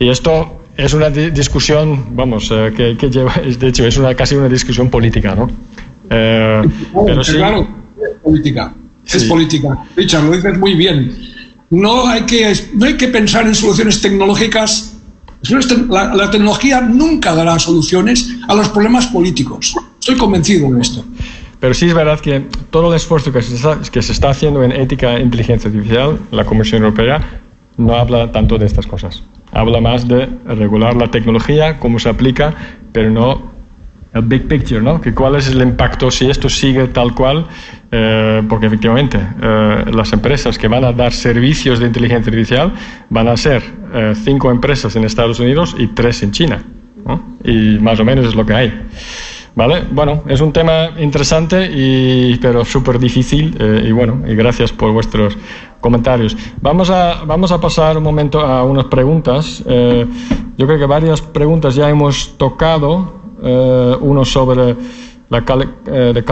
y 0.00 0.08
esto 0.08 0.62
es 0.76 0.92
una 0.92 1.08
discusión, 1.08 2.06
vamos, 2.16 2.48
que, 2.48 2.96
lleva, 3.08 3.34
de 3.34 3.68
hecho, 3.68 3.86
es 3.86 3.96
una, 3.96 4.12
casi 4.16 4.34
una 4.34 4.48
discusión 4.48 4.90
política, 4.90 5.36
¿no? 5.36 5.48
pero 6.08 7.22
sí, 7.22 7.34
claro, 7.34 7.68
es 7.96 8.16
política. 8.24 8.74
Es 9.06 9.24
política. 9.24 9.68
Richard, 9.94 10.24
lo 10.24 10.32
dices 10.32 10.58
muy 10.58 10.74
bien. 10.74 11.16
No 11.70 12.08
hay, 12.08 12.22
que, 12.22 12.52
no 12.74 12.86
hay 12.86 12.96
que 12.96 13.08
pensar 13.08 13.46
en 13.46 13.54
soluciones 13.54 14.00
tecnológicas 14.00 14.97
la, 15.88 16.30
tecnología 16.30 16.80
nunca 16.80 17.34
dará 17.34 17.58
soluciones 17.58 18.36
a 18.48 18.54
los 18.54 18.68
problemas 18.68 19.06
políticos. 19.06 19.74
Estoy 20.00 20.16
convencido 20.16 20.70
de 20.72 20.80
esto. 20.80 21.04
Pero 21.60 21.74
sí 21.74 21.86
es 21.86 21.94
verdad 21.94 22.20
que 22.20 22.40
todo 22.70 22.90
el 22.90 22.96
esfuerzo 22.96 23.32
que 23.32 23.42
se 23.42 23.56
está, 23.56 23.80
que 23.80 24.02
se 24.02 24.12
está 24.12 24.30
haciendo 24.30 24.62
en 24.62 24.72
ética 24.72 25.16
e 25.16 25.22
inteligencia 25.22 25.68
artificial, 25.68 26.18
la 26.30 26.44
Comisión 26.44 26.82
Europea, 26.82 27.40
no 27.76 27.96
habla 27.96 28.30
tanto 28.32 28.58
de 28.58 28.66
estas 28.66 28.86
cosas. 28.86 29.22
Habla 29.52 29.80
más 29.80 30.06
de 30.06 30.28
regular 30.46 30.94
la 30.96 31.10
tecnología, 31.10 31.78
cómo 31.78 31.98
se 31.98 32.08
aplica, 32.08 32.54
pero 32.92 33.10
no 33.10 33.57
el 34.14 34.22
big 34.22 34.48
picture, 34.48 34.80
¿no? 34.80 35.00
Que 35.00 35.14
cuál 35.14 35.36
es 35.36 35.48
el 35.48 35.60
impacto 35.60 36.10
si 36.10 36.28
esto 36.30 36.48
sigue 36.48 36.88
tal 36.88 37.14
cual, 37.14 37.46
eh, 37.90 38.42
porque 38.48 38.66
efectivamente 38.66 39.18
eh, 39.18 39.84
las 39.92 40.12
empresas 40.12 40.58
que 40.58 40.68
van 40.68 40.84
a 40.84 40.92
dar 40.92 41.12
servicios 41.12 41.78
de 41.78 41.86
inteligencia 41.86 42.30
artificial 42.30 42.72
van 43.10 43.28
a 43.28 43.36
ser 43.36 43.62
eh, 43.94 44.14
cinco 44.14 44.50
empresas 44.50 44.96
en 44.96 45.04
Estados 45.04 45.40
Unidos 45.40 45.74
y 45.78 45.88
tres 45.88 46.22
en 46.22 46.32
China, 46.32 46.62
¿no? 47.04 47.36
Y 47.44 47.78
más 47.78 48.00
o 48.00 48.04
menos 48.04 48.26
es 48.26 48.34
lo 48.34 48.44
que 48.46 48.54
hay. 48.54 48.82
¿Vale? 49.54 49.82
Bueno, 49.90 50.22
es 50.28 50.40
un 50.40 50.52
tema 50.52 50.90
interesante, 51.00 51.68
y, 51.74 52.36
pero 52.36 52.64
súper 52.64 52.96
difícil 52.96 53.58
y 53.84 53.90
bueno, 53.90 54.22
y 54.28 54.36
gracias 54.36 54.70
por 54.70 54.92
vuestros 54.92 55.36
comentarios. 55.80 56.36
Vamos 56.60 56.90
a, 56.90 57.24
vamos 57.24 57.50
a 57.50 57.60
pasar 57.60 57.96
un 57.96 58.04
momento 58.04 58.38
a 58.40 58.62
unas 58.62 58.84
preguntas. 58.84 59.64
yo 59.66 60.66
creo 60.66 60.78
que 60.78 60.86
varias 60.86 61.22
preguntas 61.22 61.74
ya 61.74 61.90
hemos 61.90 62.38
tocado, 62.38 63.17
eh, 63.17 63.17
uno 63.40 64.24
sobre 64.24 64.76
la 65.30 65.44
eh, 65.86 66.24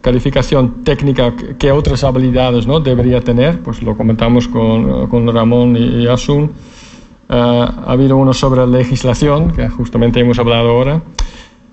calificación, 0.00 0.82
técnica, 0.84 1.34
qué 1.58 1.70
otras 1.70 2.02
habilidades 2.02 2.66
¿no? 2.66 2.80
debería 2.80 3.20
tener, 3.20 3.60
pues 3.60 3.82
lo 3.82 3.96
comentamos 3.96 4.48
con, 4.48 5.06
con 5.08 5.32
Ramón 5.32 5.76
y, 5.76 6.06
Asun. 6.06 6.44
Eh, 6.44 6.48
ha 7.28 7.92
habido 7.92 8.16
uno 8.16 8.32
sobre 8.32 8.66
legislación, 8.66 9.52
que 9.52 9.68
justamente 9.68 10.20
hemos 10.20 10.38
hablado 10.38 10.70
ahora. 10.70 11.02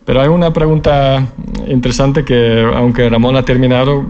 Pero 0.03 0.21
hay 0.21 0.27
una 0.27 0.51
pregunta 0.51 1.25
interesante 1.67 2.23
que, 2.23 2.65
aunque 2.75 3.09
Ramón 3.09 3.35
ha 3.35 3.43
terminado, 3.43 4.05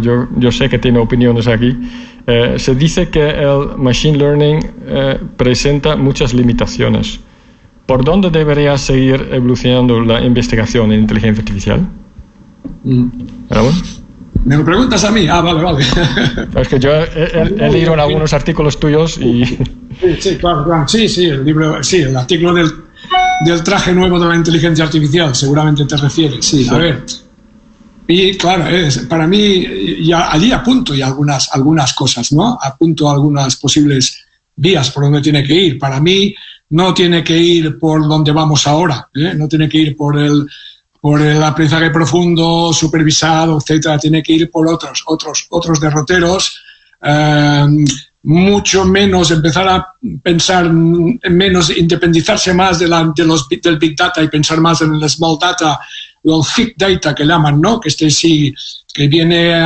yo, 0.00 0.26
yo 0.36 0.50
sé 0.50 0.68
que 0.68 0.78
tiene 0.78 0.98
opiniones 0.98 1.46
aquí. 1.46 1.76
se 2.56 2.74
dice 2.74 3.10
que 3.10 3.28
el 3.28 3.76
Machine 3.76 4.16
Learning 4.16 4.60
presenta 5.36 5.94
muchas 5.94 6.32
limitaciones. 6.32 7.20
¿Por 7.86 8.04
dónde 8.04 8.30
debería 8.30 8.78
seguir 8.78 9.28
evolucionando 9.32 10.00
la 10.00 10.22
investigación 10.22 10.92
en 10.92 11.00
inteligencia 11.00 11.42
artificial? 11.42 11.88
Mm. 12.84 13.06
¿Me 14.44 14.56
lo 14.56 14.64
preguntas 14.64 15.04
a 15.04 15.10
mí? 15.10 15.26
Ah, 15.28 15.40
vale, 15.40 15.62
vale. 15.62 15.84
Es 16.60 16.68
que 16.68 16.78
yo 16.78 16.90
he, 16.92 17.70
leído 17.70 17.94
algunos 17.94 18.32
artículos 18.32 18.78
tuyos 18.78 19.18
y... 19.18 19.44
Sí, 19.44 20.16
sí, 20.18 20.36
claro, 20.36 20.64
claro. 20.64 20.88
Sí, 20.88 21.08
sí, 21.08 21.26
el 21.26 21.44
libro, 21.44 21.82
sí, 21.82 21.98
el 21.98 22.16
artículo 22.16 22.54
del, 22.54 22.70
del 23.44 23.62
traje 23.62 23.92
nuevo 23.92 24.18
de 24.18 24.26
la 24.26 24.36
inteligencia 24.36 24.84
artificial, 24.84 25.34
seguramente 25.34 25.84
te 25.84 25.96
refieres. 25.96 26.44
Sí, 26.44 26.66
a 26.68 26.76
ver. 26.76 27.04
Y 28.08 28.36
claro, 28.36 28.66
es, 28.66 28.98
para 29.00 29.26
mí, 29.26 29.64
ya, 30.04 30.32
allí 30.32 30.50
apunto 30.50 30.94
y 30.94 31.02
algunas, 31.02 31.48
algunas 31.52 31.94
cosas, 31.94 32.32
¿no? 32.32 32.58
Apunto 32.60 33.08
algunas 33.08 33.56
posibles 33.56 34.24
vías 34.56 34.90
por 34.90 35.04
donde 35.04 35.20
tiene 35.20 35.44
que 35.44 35.54
ir. 35.54 35.78
Para 35.78 36.00
mí, 36.00 36.34
no 36.72 36.94
tiene 36.94 37.22
que 37.22 37.36
ir 37.36 37.78
por 37.78 38.08
donde 38.08 38.32
vamos 38.32 38.66
ahora, 38.66 39.08
¿eh? 39.14 39.34
no 39.36 39.46
tiene 39.46 39.68
que 39.68 39.78
ir 39.78 39.96
por 39.96 40.18
el, 40.18 40.48
por 41.00 41.20
el 41.20 41.42
aprendizaje 41.42 41.90
profundo, 41.90 42.72
supervisado, 42.72 43.58
etcétera, 43.58 43.98
tiene 43.98 44.22
que 44.22 44.32
ir 44.32 44.50
por 44.50 44.66
otros, 44.66 45.02
otros, 45.06 45.46
otros 45.50 45.80
derroteros. 45.80 46.62
Eh, 47.02 47.66
mucho 48.24 48.84
menos 48.86 49.30
empezar 49.32 49.68
a 49.68 49.94
pensar 50.22 50.72
menos, 50.72 51.76
independizarse 51.76 52.54
más 52.54 52.78
de, 52.78 52.88
la, 52.88 53.12
de 53.14 53.24
los, 53.24 53.48
del 53.48 53.78
Big 53.78 53.96
Data 53.96 54.22
y 54.22 54.28
pensar 54.28 54.60
más 54.60 54.80
en 54.80 54.94
el 54.94 55.10
Small 55.10 55.38
Data, 55.38 55.78
el 56.24 56.40
Thick 56.54 56.74
Data 56.76 57.14
que 57.14 57.24
llaman, 57.24 57.60
¿no? 57.60 57.80
Que 57.80 57.88
este 57.88 58.08
sí, 58.10 58.54
que 58.94 59.08
viene, 59.08 59.62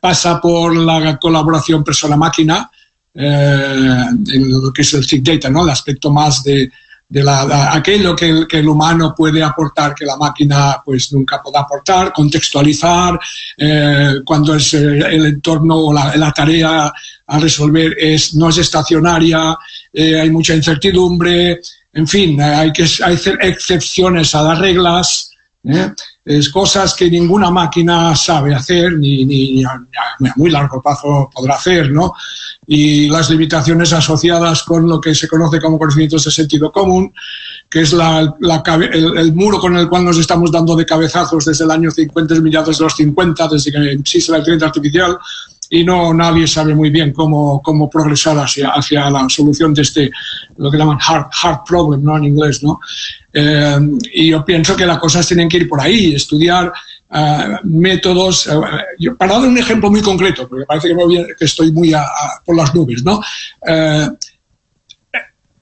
pasa 0.00 0.40
por 0.40 0.74
la 0.74 1.18
colaboración 1.18 1.84
persona-máquina, 1.84 2.70
eh, 3.14 4.06
en 4.32 4.50
lo 4.50 4.72
que 4.72 4.82
es 4.82 4.94
el 4.94 5.06
Thick 5.06 5.22
Data, 5.22 5.50
¿no? 5.50 5.64
el 5.64 5.70
aspecto 5.70 6.10
más 6.10 6.42
de, 6.42 6.70
de 7.08 7.22
la, 7.22 7.74
aquello 7.74 8.16
que 8.16 8.28
el, 8.28 8.46
que 8.46 8.58
el, 8.58 8.68
humano 8.68 9.14
puede 9.14 9.42
aportar 9.42 9.94
que 9.94 10.06
la 10.06 10.16
máquina 10.16 10.80
pues 10.84 11.12
nunca 11.12 11.42
puede 11.42 11.58
aportar, 11.58 12.12
contextualizar, 12.12 13.18
eh, 13.58 14.14
cuando 14.24 14.54
es 14.54 14.72
eh, 14.74 14.78
el 14.78 15.26
entorno 15.26 15.76
o 15.76 15.92
la, 15.92 16.16
la, 16.16 16.32
tarea 16.32 16.92
a 17.26 17.38
resolver 17.38 17.96
es, 17.98 18.34
no 18.34 18.48
es 18.48 18.58
estacionaria, 18.58 19.56
hay 19.94 20.30
mucha 20.30 20.54
incertidumbre, 20.54 21.60
en 21.92 22.08
fin, 22.08 22.40
hay 22.40 22.72
que 22.72 22.86
hay 23.04 23.18
excepciones 23.42 24.34
a 24.34 24.42
las 24.42 24.58
reglas. 24.58 25.30
Es 26.24 26.50
cosas 26.50 26.94
que 26.94 27.10
ninguna 27.10 27.50
máquina 27.50 28.14
sabe 28.14 28.54
hacer, 28.54 28.96
ni, 28.96 29.24
ni, 29.24 29.64
a, 29.64 29.80
muy 30.36 30.50
largo 30.50 30.80
plazo 30.80 31.28
podrá 31.34 31.54
hacer, 31.54 31.90
¿no? 31.90 32.14
Y 32.66 33.08
las 33.08 33.28
limitaciones 33.28 33.92
asociadas 33.92 34.62
con 34.62 34.88
lo 34.88 35.00
que 35.00 35.16
se 35.16 35.26
conoce 35.26 35.60
como 35.60 35.78
conocimientos 35.78 36.24
de 36.24 36.30
sentido 36.30 36.70
común, 36.70 37.12
que 37.68 37.80
es 37.80 37.92
la, 37.92 38.20
el, 38.20 39.32
muro 39.34 39.58
con 39.58 39.76
el 39.76 39.88
cual 39.88 40.04
nos 40.04 40.18
estamos 40.18 40.52
dando 40.52 40.76
de 40.76 40.86
cabezazos 40.86 41.44
desde 41.44 41.64
el 41.64 41.70
año 41.72 41.90
50, 41.90 42.36
mediados 42.36 42.78
de 42.78 42.84
los 42.84 42.94
50, 42.94 43.48
desde 43.48 43.72
que 43.72 43.92
existe 43.92 44.30
la 44.30 44.38
inteligencia 44.38 44.68
artificial, 44.68 45.18
y 45.74 45.84
no 45.84 46.12
nadie 46.12 46.46
sabe 46.46 46.74
muy 46.74 46.90
bien 46.90 47.14
cómo, 47.14 47.62
cómo 47.62 47.88
progresar 47.88 48.36
hacia, 48.36 48.68
hacia 48.68 49.08
la 49.08 49.26
solución 49.30 49.72
de 49.72 49.80
este, 49.80 50.10
lo 50.58 50.70
que 50.70 50.76
llaman 50.76 50.98
hard, 51.00 51.28
hard 51.42 51.64
problem, 51.66 52.04
¿no? 52.04 52.14
En 52.18 52.24
inglés, 52.24 52.62
¿no? 52.62 52.78
Eh, 53.32 53.78
y 54.12 54.28
yo 54.28 54.44
pienso 54.44 54.76
que 54.76 54.84
las 54.84 54.98
cosas 54.98 55.26
tienen 55.26 55.48
que 55.48 55.56
ir 55.56 55.68
por 55.70 55.80
ahí, 55.80 56.14
estudiar 56.14 56.70
uh, 57.08 57.66
métodos. 57.66 58.48
Uh, 58.48 58.62
yo, 58.98 59.16
para 59.16 59.32
dar 59.32 59.48
un 59.48 59.56
ejemplo 59.56 59.90
muy 59.90 60.02
concreto, 60.02 60.46
porque 60.46 60.66
parece 60.66 60.88
que, 61.38 61.44
estoy 61.44 61.72
muy 61.72 61.94
a, 61.94 62.04
por 62.44 62.54
las 62.54 62.74
nubes, 62.74 63.02
¿no? 63.02 63.22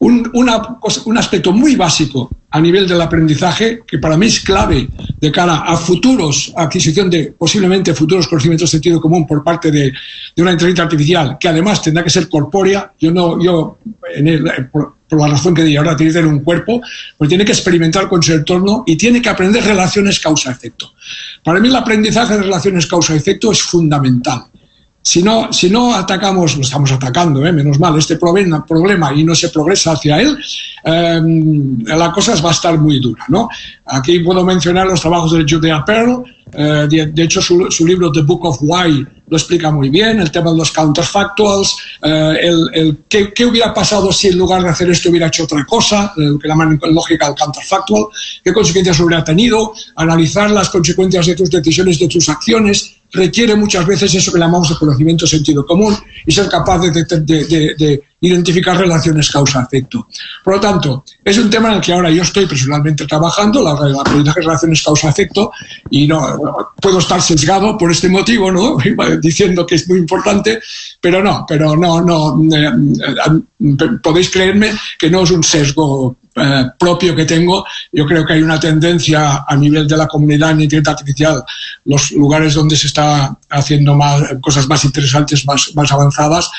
Un, 0.01 0.29
un, 0.35 1.19
aspecto 1.19 1.53
muy 1.53 1.77
básico 1.77 2.31
a 2.53 2.61
nivel 2.61 2.87
del 2.89 3.01
aprendizaje 3.01 3.83
que 3.87 3.99
para 3.99 4.17
mí 4.17 4.27
es 4.27 4.41
clave 4.41 4.89
de 5.21 5.31
cara 5.31 5.59
a 5.59 5.77
futuros, 5.77 6.53
adquisición 6.57 7.09
de 7.09 7.35
posiblemente 7.39 7.95
futuros 7.95 8.27
conocimientos 8.27 8.69
de 8.69 8.73
sentido 8.73 9.01
común 9.01 9.27
por 9.27 9.45
parte 9.45 9.71
de, 9.71 9.93
una 10.39 10.53
inteligencia 10.53 10.85
artificial 10.85 11.37
que 11.39 11.49
además 11.49 11.83
tendrá 11.83 12.03
que 12.03 12.11
ser 12.11 12.29
corpórea. 12.29 12.93
Yo 12.99 13.13
no, 13.13 13.43
yo, 13.43 13.79
en 14.15 14.27
el, 14.27 14.69
por, 14.71 14.95
por, 15.09 15.21
la 15.21 15.29
razón 15.29 15.55
que 15.55 15.63
di 15.63 15.77
ahora, 15.77 15.97
tiene 15.97 16.13
que 16.13 16.19
tener 16.19 16.33
un 16.33 16.41
cuerpo, 16.41 16.81
pues 17.17 17.29
tiene 17.29 17.45
que 17.45 17.53
experimentar 17.53 18.09
con 18.09 18.23
su 18.23 18.33
entorno 18.33 18.83
y 18.87 18.97
tiene 18.97 19.23
que 19.23 19.29
aprender 19.29 19.63
relaciones 19.63 20.19
causa-efecto. 20.19 20.93
Para 21.45 21.61
mí 21.61 21.69
el 21.69 21.77
aprendizaje 21.77 22.35
de 22.35 22.43
relaciones 22.43 22.87
causa-efecto 22.87 23.53
es 23.53 23.63
fundamental. 23.63 24.45
Si 25.03 25.23
no, 25.23 25.51
si 25.51 25.71
no 25.71 25.95
atacamos, 25.95 26.57
lo 26.57 26.63
estamos 26.63 26.93
atacando, 26.93 27.45
¿eh? 27.47 27.53
menos 27.53 27.81
mal, 27.81 27.99
este 27.99 28.17
problema, 28.17 29.13
y 29.15 29.25
no 29.25 29.35
se 29.35 29.49
progresa 29.49 29.93
hacia 29.93 30.21
él, 30.21 30.37
eh, 30.85 31.21
la 31.87 32.13
cosa 32.13 32.39
va 32.43 32.51
a 32.51 32.53
estar 32.53 32.79
muy 32.79 33.01
dura. 33.01 33.25
¿no? 33.29 33.49
Aquí 33.87 34.19
puedo 34.19 34.45
mencionar 34.45 34.87
los 34.87 35.01
trabajos 35.01 35.33
de 35.33 35.47
Judea 35.49 35.83
Pearl, 35.87 36.23
eh, 36.53 36.87
de, 37.15 37.23
hecho 37.23 37.41
su, 37.41 37.87
libro 37.87 38.13
The 38.13 38.23
Book 38.23 38.45
of 38.45 38.59
Why 38.61 39.07
lo 39.29 39.37
explica 39.37 39.71
muy 39.71 39.89
bien, 39.89 40.21
el 40.21 40.31
tema 40.31 40.51
de 40.51 40.59
los 40.59 40.73
counterfactuals, 40.73 41.77
eh, 42.03 42.39
el, 42.43 42.69
el 42.75 42.99
¿qué, 43.09 43.33
¿qué, 43.33 43.47
hubiera 43.47 43.73
pasado 43.73 44.13
si 44.13 44.29
en 44.29 44.37
lugar 44.37 44.63
de 44.63 44.69
hacer 44.69 44.91
esto 44.91 45.09
hubiera 45.09 45.29
hecho 45.29 45.45
otra 45.45 45.65
cosa, 45.65 46.13
lo 46.17 46.39
que 46.39 46.49
llaman 46.49 46.79
lógica 46.91 47.29
el 47.29 47.37
counterfactual, 47.37 48.07
qué 48.45 48.53
consecuencias 48.53 48.99
hubiera 49.01 49.25
tenido, 49.25 49.73
analizar 49.97 50.51
las 50.51 50.69
consecuencias 50.69 51.27
de 51.27 51.37
tus 51.37 51.49
decisiones, 51.49 52.01
de 52.01 52.09
tus 52.09 52.29
acciones, 52.29 53.00
requiere 53.13 53.55
muchas 53.55 53.87
veces 53.87 54.15
eso 54.15 54.33
que 54.33 54.39
llamamos 54.39 54.71
el 54.71 54.79
conocimiento 54.79 55.27
sentido 55.27 55.65
común 55.67 55.97
y 56.27 56.33
ser 56.33 56.49
capaz 56.49 56.79
de, 56.79 56.91
de, 56.91 57.45
de, 57.45 57.75
de 57.75 58.03
identificar 58.21 58.77
relaciones 58.77 59.31
causa-efecto. 59.31 60.07
Por 60.45 60.55
lo 60.55 60.61
tanto, 60.61 61.05
es 61.25 61.39
un 61.39 61.49
tema 61.49 61.71
en 61.71 61.77
el 61.77 61.81
que 61.81 61.93
ahora 61.93 62.11
yo 62.11 62.23
estoy 62.23 62.47
personalmente 62.47 63.07
trabajando, 63.07 63.63
la, 63.63 63.75
la 63.75 64.23
de 64.23 64.33
relaciones 64.33 64.83
causa-efecto, 64.83 65.53
y 65.91 66.07
no 66.07 66.69
puedo 66.81 66.99
estar 66.99 67.21
sesgado 67.23 67.79
por 67.79 67.91
este 67.91 68.09
motivo, 68.09 68.53
¿no? 68.53 68.77
diciendo 69.23 69.67
que 69.67 69.77
es 69.77 69.89
muy 69.89 69.99
importante, 69.99 70.61
pero 71.01 71.23
no, 71.23 71.45
pero 71.49 71.77
no, 71.77 72.01
no, 72.03 72.41
eh, 72.55 72.71
eh, 73.01 73.87
podéis 74.03 74.31
creerme 74.31 74.73
que 74.99 75.11
no 75.11 75.23
es 75.23 75.31
un 75.31 75.43
sesgo 75.43 76.17
eh, 76.37 76.64
propio 76.78 77.14
que 77.16 77.24
tengo. 77.24 77.64
Yo 77.93 78.07
creo 78.07 78.24
que 78.24 78.35
hay 78.35 78.43
una 78.43 78.61
tendencia 78.61 79.45
a 79.47 79.57
nivel 79.57 79.89
de 79.89 79.97
la 79.97 80.07
comunidad 80.07 80.53
en 80.53 80.61
inteligencia 80.61 80.93
artificial, 80.93 81.45
los 81.85 82.12
lugares 82.12 82.55
donde 82.55 82.76
se 82.76 82.87
está 82.87 83.37
haciendo 83.49 83.97
más, 83.97 84.22
cosas 84.41 84.68
más 84.68 84.85
interesantes, 84.85 85.45
más, 85.45 85.72
más 85.74 85.91
avanzadas, 85.91 86.51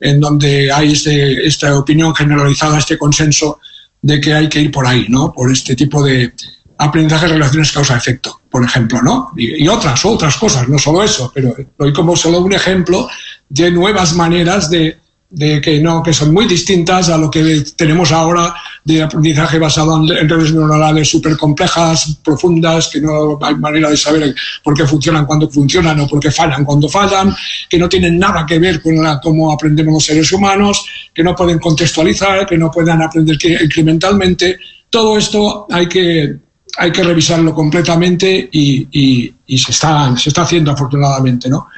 en 0.00 0.20
donde 0.20 0.72
hay 0.72 0.92
este, 0.92 1.46
esta 1.46 1.78
opinión 1.78 2.14
generalizada, 2.14 2.78
este 2.78 2.98
consenso 2.98 3.60
de 4.02 4.20
que 4.20 4.34
hay 4.34 4.48
que 4.48 4.62
ir 4.62 4.70
por 4.70 4.86
ahí, 4.86 5.06
¿no? 5.08 5.32
Por 5.32 5.52
este 5.52 5.76
tipo 5.76 6.02
de 6.02 6.32
aprendizaje 6.78 7.26
de 7.26 7.34
relaciones 7.34 7.70
causa-efecto, 7.70 8.40
por 8.50 8.64
ejemplo, 8.64 9.00
¿no? 9.02 9.30
Y, 9.36 9.62
y, 9.62 9.68
otras, 9.68 10.04
otras 10.04 10.36
cosas, 10.38 10.68
no 10.68 10.78
solo 10.78 11.04
eso, 11.04 11.30
pero 11.32 11.54
doy 11.78 11.92
como 11.92 12.16
solo 12.16 12.40
un 12.40 12.54
ejemplo 12.54 13.08
de 13.48 13.70
nuevas 13.70 14.14
maneras 14.14 14.70
de, 14.70 14.98
de 15.30 15.60
que 15.60 15.78
no, 15.78 16.02
que 16.02 16.12
son 16.12 16.34
muy 16.34 16.46
distintas 16.46 17.08
a 17.08 17.16
lo 17.16 17.30
que 17.30 17.64
tenemos 17.76 18.10
ahora 18.10 18.52
de 18.84 19.00
aprendizaje 19.00 19.60
basado 19.60 19.96
en 19.96 20.28
redes 20.28 20.52
neuronales 20.52 21.08
súper 21.08 21.36
complejas, 21.36 22.18
profundas, 22.24 22.88
que 22.88 23.00
no 23.00 23.38
hay 23.40 23.54
manera 23.54 23.90
de 23.90 23.96
saber 23.96 24.34
por 24.64 24.74
qué 24.74 24.84
funcionan 24.86 25.26
cuando 25.26 25.48
funcionan 25.48 26.00
o 26.00 26.08
por 26.08 26.18
qué 26.18 26.32
fallan 26.32 26.64
cuando 26.64 26.88
fallan, 26.88 27.34
que 27.68 27.78
no 27.78 27.88
tienen 27.88 28.18
nada 28.18 28.44
que 28.44 28.58
ver 28.58 28.82
con 28.82 28.96
cómo 29.22 29.52
aprendemos 29.52 29.94
los 29.94 30.04
seres 30.04 30.32
humanos, 30.32 30.84
que 31.14 31.22
no 31.22 31.34
pueden 31.36 31.60
contextualizar, 31.60 32.44
que 32.44 32.58
no 32.58 32.68
puedan 32.68 33.00
aprender 33.00 33.38
incrementalmente. 33.62 34.58
Todo 34.88 35.16
esto 35.16 35.68
hay 35.70 35.86
que, 35.86 36.38
hay 36.76 36.90
que 36.90 37.04
revisarlo 37.04 37.54
completamente 37.54 38.48
y, 38.50 39.32
y, 39.46 39.58
se, 39.58 39.70
está, 39.70 40.16
se 40.16 40.30
está 40.30 40.42
haciendo 40.42 40.72
afortunadamente, 40.72 41.48
¿no? 41.48 41.68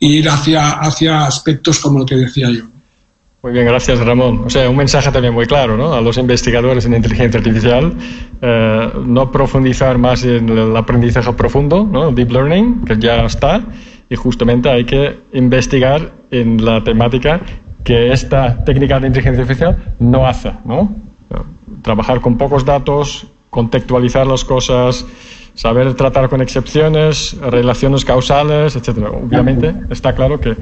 Ir 0.00 0.28
hacia, 0.28 0.80
hacia 0.80 1.26
aspectos 1.26 1.78
como 1.78 2.00
lo 2.00 2.06
que 2.06 2.16
decía 2.16 2.50
yo. 2.50 2.64
Muy 3.40 3.52
bien, 3.52 3.66
gracias 3.66 4.00
Ramón. 4.00 4.42
O 4.46 4.50
sea, 4.50 4.68
un 4.68 4.76
mensaje 4.76 5.12
también 5.12 5.32
muy 5.32 5.46
claro 5.46 5.76
¿no? 5.76 5.92
a 5.94 6.00
los 6.00 6.18
investigadores 6.18 6.84
en 6.86 6.94
inteligencia 6.94 7.38
artificial, 7.38 7.92
eh, 8.42 8.90
no 9.06 9.30
profundizar 9.30 9.96
más 9.96 10.24
en 10.24 10.48
el 10.48 10.76
aprendizaje 10.76 11.32
profundo, 11.34 11.88
¿no? 11.88 12.10
deep 12.10 12.32
learning, 12.32 12.84
que 12.84 12.98
ya 12.98 13.24
está, 13.24 13.62
y 14.10 14.16
justamente 14.16 14.68
hay 14.68 14.84
que 14.84 15.20
investigar 15.32 16.12
en 16.32 16.64
la 16.64 16.82
temática 16.82 17.40
que 17.84 18.12
esta 18.12 18.64
técnica 18.64 18.98
de 18.98 19.06
inteligencia 19.06 19.42
artificial 19.42 19.94
no 20.00 20.26
hace. 20.26 20.52
¿no? 20.64 20.90
Trabajar 21.82 22.20
con 22.20 22.36
pocos 22.38 22.64
datos, 22.64 23.28
contextualizar 23.50 24.26
las 24.26 24.44
cosas, 24.44 25.06
saber 25.54 25.94
tratar 25.94 26.28
con 26.28 26.40
excepciones, 26.40 27.36
relaciones 27.40 28.04
causales, 28.04 28.74
etc. 28.74 28.98
Obviamente 29.12 29.74
está 29.90 30.14
claro 30.14 30.40
que 30.40 30.56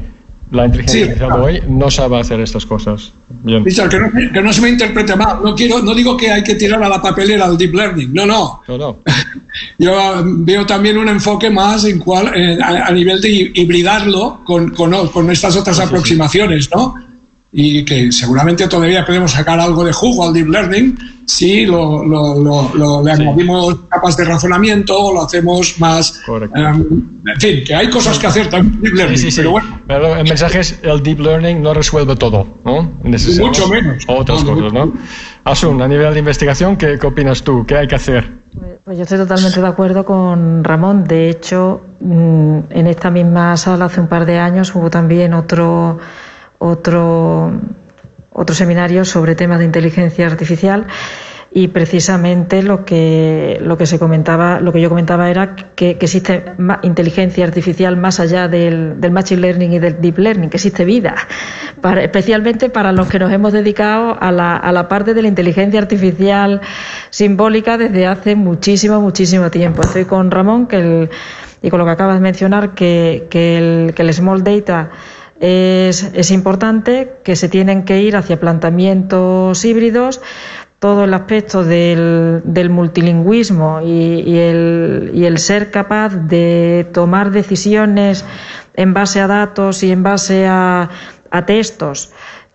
la 0.51 0.67
inteligencia 0.67 1.03
artificial 1.03 1.33
de 1.33 1.39
hoy 1.39 1.63
no 1.69 1.91
sabe 1.91 2.21
hacer 2.21 2.41
estas 2.41 2.65
cosas. 2.65 3.13
Bien. 3.43 3.65
Richard, 3.65 3.91
que 4.33 4.41
no, 4.41 4.53
se 4.53 4.61
me 4.61 4.69
interprete 4.69 5.17
mal. 5.17 5.39
No, 5.43 5.55
quiero, 5.55 5.83
no 5.83 5.95
digo 5.95 6.17
que 6.17 6.31
hay 6.31 6.43
que 6.43 6.55
tirar 6.55 6.83
a 6.83 6.89
la 6.89 7.03
papelera 7.03 7.47
el 7.47 7.57
deep 7.57 7.75
learning. 7.75 8.13
No, 8.13 8.27
no. 8.27 8.63
no, 8.69 8.99
Yo 9.79 9.93
veo 10.25 10.65
también 10.65 10.99
un 10.99 11.09
enfoque 11.09 11.51
más 11.51 11.85
en 11.85 11.99
cual, 11.99 12.33
a, 12.63 12.93
nivel 12.93 13.21
de 13.21 13.53
hibridarlo 13.55 14.41
con, 14.45 14.71
con, 14.71 15.31
estas 15.31 15.57
otras 15.57 15.81
aproximaciones, 15.81 16.71
¿no? 16.75 16.95
Y 17.53 17.85
que 17.85 18.13
seguramente 18.13 18.69
todavía 18.69 19.05
podemos 19.05 19.33
sacar 19.33 19.59
algo 19.59 19.85
de 19.85 19.93
jugo 19.93 20.29
al 20.29 20.35
deep 20.35 20.49
learning 20.49 21.16
si 21.27 21.67
lo, 21.67 22.05
lo, 22.05 23.03
le 23.03 23.13
añadimos 23.13 23.77
capas 23.89 24.17
de 24.17 24.25
razonamiento, 24.25 25.13
lo 25.13 25.23
hacemos 25.25 25.79
más... 25.81 26.23
Em, 26.55 26.87
en 27.27 27.41
fin, 27.41 27.65
que 27.67 27.75
hay 27.75 27.91
cosas 27.91 28.17
que 28.19 28.29
hacer 28.29 28.49
también 28.49 28.81
deep 28.81 28.95
learning, 28.95 29.33
pero 29.35 29.51
bueno. 29.51 29.81
Pero 29.89 30.17
el 30.17 30.25
mensaje 30.25 30.61
es, 30.61 30.79
el 30.83 31.03
deep 31.03 31.19
learning 31.19 31.61
no 31.61 31.75
resuelve 31.75 32.15
todo, 32.15 32.47
¿no? 32.65 32.93
Mucho 33.03 33.69
menos. 33.69 34.05
Otras 34.07 34.45
cosas, 34.45 34.73
¿no? 34.73 34.93
Asun, 35.43 35.83
a 35.83 35.89
nivel 35.89 36.13
de 36.13 36.21
investigación, 36.21 36.77
¿qué, 36.77 36.97
¿qué, 36.99 37.07
opinas 37.07 37.43
tú? 37.43 37.67
¿Qué 37.67 37.77
hay 37.77 37.89
que 37.89 37.97
hacer? 37.97 38.33
Pues, 38.55 38.79
pues 38.85 38.97
yo 38.97 39.03
estoy 39.03 39.19
totalmente 39.19 39.61
de 39.61 39.67
acuerdo 39.67 40.05
con 40.05 40.63
Ramón. 40.63 41.05
De 41.05 41.29
hecho, 41.29 41.83
mm, 42.01 42.59
en 42.71 42.87
esta 42.87 43.11
misma 43.11 43.57
sala 43.57 43.87
hace 43.87 44.01
un 44.01 44.07
par 44.07 44.27
de 44.27 44.39
años 44.39 44.73
hubo 44.77 44.91
también 44.91 45.35
otro... 45.35 45.99
otro 46.59 47.53
otro 48.37 48.55
seminario 48.55 49.05
sobre 49.05 49.35
temas 49.35 49.59
de 49.59 49.65
inteligencia 49.65 50.27
artificial 50.27 50.87
y 51.51 51.69
precisamente 51.69 52.63
lo 52.63 52.85
que, 52.85 53.59
lo 53.63 53.79
que 53.79 53.87
se 53.87 53.99
comentaba, 53.99 54.61
lo 54.61 54.75
que 54.75 54.81
yo 54.83 54.91
comentaba 54.91 55.31
era 55.31 55.57
que, 55.75 55.97
existe 55.99 56.45
inteligencia 56.83 57.47
artificial 57.47 57.97
más 57.97 58.21
allá 58.21 58.47
del, 58.47 59.01
del, 59.01 59.11
machine 59.11 59.41
learning 59.41 59.73
y 59.73 59.79
del 59.79 59.99
deep 59.99 60.19
learning, 60.19 60.51
que 60.51 60.59
existe 60.59 60.85
vida, 60.85 61.15
para, 61.81 62.03
especialmente 62.03 62.69
para 62.69 62.93
los 62.93 63.09
que 63.09 63.19
nos 63.19 63.33
hemos 63.33 63.55
dedicado 63.55 64.19
a 64.21 64.31
la, 64.31 64.57
a 64.57 64.71
la 64.71 64.87
parte 64.87 65.15
de 65.15 65.23
la 65.23 65.29
inteligencia 65.29 65.81
artificial 65.81 66.61
simbólica 67.09 67.79
desde 67.79 68.07
hace 68.07 68.37
muchísimo, 68.37 69.01
muchísimo 69.01 69.51
tiempo. 69.51 69.81
Estoy 69.81 70.05
con 70.05 70.31
Ramón 70.31 70.67
que 70.67 70.77
el, 70.77 71.11
y 71.63 71.71
con 71.71 71.79
lo 71.79 71.87
que 71.87 71.93
acabas 71.93 72.17
de 72.17 72.21
mencionar, 72.21 72.75
que, 72.75 73.29
que, 73.31 73.57
el, 73.57 73.95
que 73.95 74.03
el 74.03 74.13
small 74.13 74.45
data 74.45 74.91
es, 75.41 76.31
importante, 76.31 77.15
que 77.23 77.37
se 77.37 77.49
tienen 77.49 77.85
que 77.85 78.01
ir 78.01 78.17
hacia 78.17 78.41
planteamientos 78.41 79.65
híbridos, 79.65 80.21
todo 80.79 81.05
el 81.05 81.15
aspecto 81.15 81.65
del, 81.65 82.43
multilingüismo 82.71 83.81
y, 83.83 84.39
el, 84.39 85.11
y, 85.15 85.25
el, 85.25 85.39
ser 85.39 85.71
capaz 85.71 86.11
de 86.11 86.87
tomar 86.93 87.31
decisiones 87.31 88.25
en 88.75 88.93
base 88.93 89.21
a 89.21 89.27
datos 89.27 89.83
y 89.83 89.91
en 89.91 90.03
base 90.03 90.47
a, 90.47 90.91
a 91.31 91.47
textos 91.47 92.13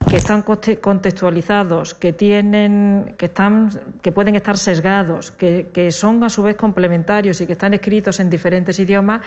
que 0.10 0.18
están 0.18 0.42
contextualizados, 0.44 1.94
que 1.94 2.12
tienen, 2.12 3.16
que 3.18 3.28
están, 3.28 3.98
que 4.02 4.12
pueden 4.12 4.36
estar 4.36 4.58
sesgados, 4.58 5.32
que, 5.32 5.70
que 5.74 5.92
son 5.92 6.24
a 6.24 6.30
su 6.30 6.44
vez 6.44 6.56
complementarios 6.56 7.40
y 7.42 7.46
que 7.46 7.54
están 7.54 7.74
escritos 7.74 8.20
en 8.20 8.30
diferentes 8.30 8.80
idiomas, 8.80 9.22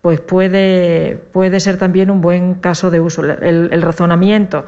pues 0.00 0.20
puede, 0.20 1.16
puede 1.32 1.60
ser 1.60 1.76
también 1.76 2.10
un 2.10 2.20
buen 2.20 2.54
caso 2.54 2.90
de 2.90 3.00
uso. 3.00 3.22
El, 3.22 3.82
razonamiento, 3.82 4.64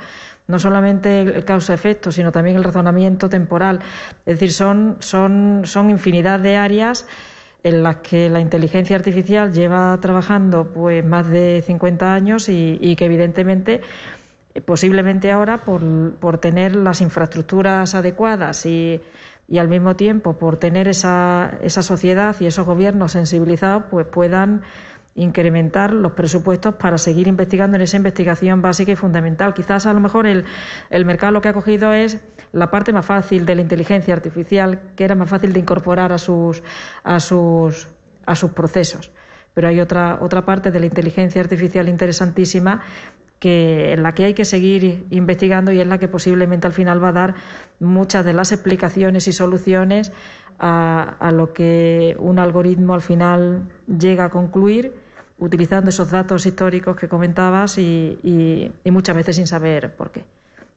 no 0.47 0.59
solamente 0.59 1.21
el 1.21 1.45
causa-efecto, 1.45 2.13
sino 2.13 2.33
también 2.33 2.57
el 2.57 2.65
razonamiento 2.65 3.29
temporal. 3.29 3.81
Es 4.27 4.35
decir, 4.35 4.53
son, 4.53 4.97
son, 5.01 5.63
son 5.65 5.89
infinidad 5.91 6.41
de 6.41 6.57
áreas 6.57 7.07
en 7.63 7.83
las 7.83 7.97
que 7.99 8.29
la 8.29 8.41
inteligencia 8.41 8.97
artificial 8.97 9.53
lleva 9.53 9.97
trabajando 10.01 10.73
pues 10.73 11.05
más 11.05 11.29
de 11.29 11.63
50 11.65 12.13
años 12.13 12.49
y, 12.49 12.97
que 12.97 13.05
evidentemente 13.05 13.81
posiblemente 14.67 15.31
ahora 15.31 15.59
por, 15.59 15.81
por, 16.17 16.37
tener 16.37 16.77
las 16.77 17.01
infraestructuras 17.01 17.95
adecuadas 17.95 18.67
y, 18.67 19.01
y 19.49 19.59
al 19.59 19.69
mismo 19.69 19.97
tiempo 19.97 20.39
por 20.39 20.57
tener 20.57 20.89
esa, 20.89 21.59
esa 21.63 21.83
sociedad 21.83 22.35
y 22.41 22.47
esos 22.47 22.67
gobiernos 22.67 23.13
sensibilizados 23.13 23.85
pues 23.91 24.07
puedan 24.07 24.63
incrementar 25.15 25.93
los 25.93 26.13
presupuestos 26.13 26.75
para 26.77 26.97
seguir 26.97 27.27
investigando 27.27 27.77
en 27.77 27.83
esa 27.83 27.97
investigación 27.97 28.63
básica 28.63 28.93
y 28.93 28.97
fundamental. 28.97 29.53
Quizás 29.53 29.87
a 29.87 29.93
lo 29.93 30.01
mejor 30.01 30.27
el, 30.27 30.45
el, 30.91 31.05
mercado 31.05 31.33
lo 31.33 31.41
que 31.41 31.49
ha 31.49 31.53
cogido 31.53 31.93
es 31.93 32.21
la 32.53 32.71
parte 32.71 32.93
más 32.93 33.05
fácil 33.05 33.45
de 33.45 33.55
la 33.55 33.63
inteligencia 33.63 34.15
artificial, 34.15 34.93
que 34.97 35.05
era 35.05 35.15
más 35.15 35.29
fácil 35.29 35.53
de 35.53 35.61
incorporar 35.61 36.13
a 36.13 36.19
sus, 36.19 36.63
a 37.05 37.21
sus, 37.21 37.89
a 38.25 38.35
sus 38.35 38.53
procesos. 38.53 39.13
Pero 39.53 39.69
hay 39.69 39.81
otra, 39.81 40.19
otra 40.23 40.45
parte 40.47 40.71
de 40.71 40.81
la 40.81 40.87
inteligencia 40.87 41.43
artificial 41.43 41.89
interesantísima 41.91 42.81
que, 43.39 43.93
en 43.93 44.03
la 44.03 44.13
que 44.13 44.25
hay 44.25 44.35
que 44.35 44.47
seguir 44.47 45.05
investigando 45.11 45.73
y 45.73 45.81
en 45.81 45.91
la 45.91 45.99
que 45.99 46.09
posiblemente 46.09 46.67
al 46.67 46.73
final 46.73 47.05
va 47.05 47.09
a 47.09 47.13
dar 47.13 47.35
muchas 47.81 48.25
de 48.25 48.33
las 48.33 48.51
explicaciones 48.51 49.29
y 49.29 49.33
soluciones 49.33 50.11
a 50.65 51.31
lo 51.33 51.53
que 51.53 52.15
un 52.21 52.39
algoritmo 52.39 52.95
al 52.95 53.03
final 53.03 53.69
llega 53.99 54.27
a 54.27 54.31
concluir 54.31 55.02
utilizando 55.43 55.91
esos 55.91 56.09
datos 56.09 56.47
históricos 56.47 56.97
que 56.97 57.09
comentabas 57.09 57.77
y, 57.77 58.71
muchas 58.85 59.17
veces 59.17 59.37
sin 59.37 59.47
saber 59.49 59.97
por 59.97 60.13
qué. 60.13 60.25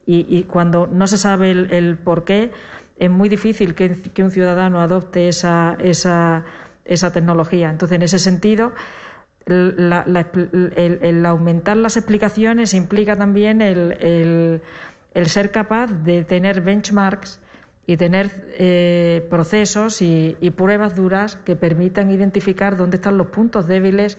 Y, 0.06 0.42
cuando 0.44 0.86
no 0.86 1.06
se 1.06 1.18
sabe 1.18 1.50
el, 1.50 1.98
por 1.98 2.24
qué, 2.24 2.52
es 2.98 3.10
muy 3.10 3.28
difícil 3.28 3.74
que, 3.74 4.22
un 4.22 4.30
ciudadano 4.30 4.80
adopte 4.80 5.28
esa, 5.28 5.76
esa, 5.80 6.44
esa, 6.84 7.12
tecnología. 7.12 7.70
Entonces, 7.70 7.96
en 7.96 8.02
ese 8.02 8.18
sentido, 8.18 8.72
el, 9.46 11.26
aumentar 11.26 11.76
las 11.76 11.96
explicaciones 11.96 12.74
implica 12.74 13.16
también 13.16 13.62
el, 13.62 14.62
ser 15.26 15.50
capaz 15.52 15.86
de 16.02 16.24
tener 16.24 16.60
benchmarks 16.60 17.40
y 17.86 17.96
tener 17.96 18.30
eh, 18.58 19.24
procesos 19.30 20.02
y, 20.02 20.36
pruebas 20.56 20.96
duras 20.96 21.36
que 21.36 21.54
permitan 21.54 22.10
identificar 22.10 22.76
dónde 22.76 22.96
están 22.96 23.16
los 23.16 23.28
puntos 23.28 23.68
débiles 23.68 24.18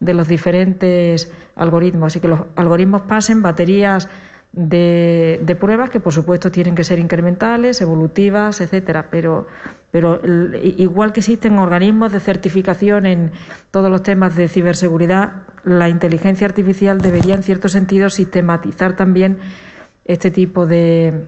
de 0.00 0.14
los 0.14 0.28
diferentes 0.28 1.32
algoritmos. 1.54 2.16
Y 2.16 2.20
que 2.20 2.28
los 2.28 2.40
algoritmos 2.56 3.02
pasen 3.02 3.42
baterías 3.42 4.08
de, 4.52 5.38
de, 5.42 5.54
pruebas 5.54 5.90
que 5.90 6.00
por 6.00 6.12
supuesto 6.12 6.50
tienen 6.50 6.74
que 6.74 6.84
ser 6.84 6.98
incrementales, 6.98 7.80
evolutivas, 7.82 8.60
etcétera, 8.60 9.08
pero, 9.10 9.46
pero 9.90 10.20
igual 10.62 11.12
que 11.12 11.20
existen 11.20 11.58
organismos 11.58 12.10
de 12.10 12.20
certificación 12.20 13.04
en 13.04 13.32
todos 13.70 13.90
los 13.90 14.02
temas 14.02 14.34
de 14.34 14.48
ciberseguridad, 14.48 15.42
la 15.64 15.90
inteligencia 15.90 16.46
artificial 16.46 17.00
debería 17.00 17.34
en 17.34 17.42
cierto 17.42 17.68
sentido 17.68 18.08
sistematizar 18.08 18.96
también 18.96 19.38
este 20.06 20.30
tipo 20.30 20.66
de, 20.66 21.26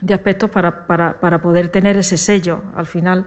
de 0.00 0.14
aspectos 0.14 0.50
para, 0.50 0.86
para, 0.86 1.18
para 1.18 1.40
poder 1.40 1.68
tener 1.70 1.96
ese 1.96 2.16
sello 2.16 2.62
al 2.76 2.86
final 2.86 3.26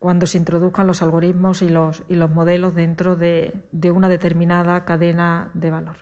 cuando 0.00 0.26
se 0.26 0.38
introduzcan 0.38 0.86
los 0.86 1.02
algoritmos 1.02 1.60
y 1.60 1.68
los, 1.68 2.02
y 2.08 2.14
los 2.16 2.30
modelos 2.30 2.74
dentro 2.74 3.16
de, 3.16 3.62
de 3.70 3.90
una 3.90 4.08
determinada 4.08 4.84
cadena 4.86 5.50
de 5.52 5.70
valor. 5.70 5.96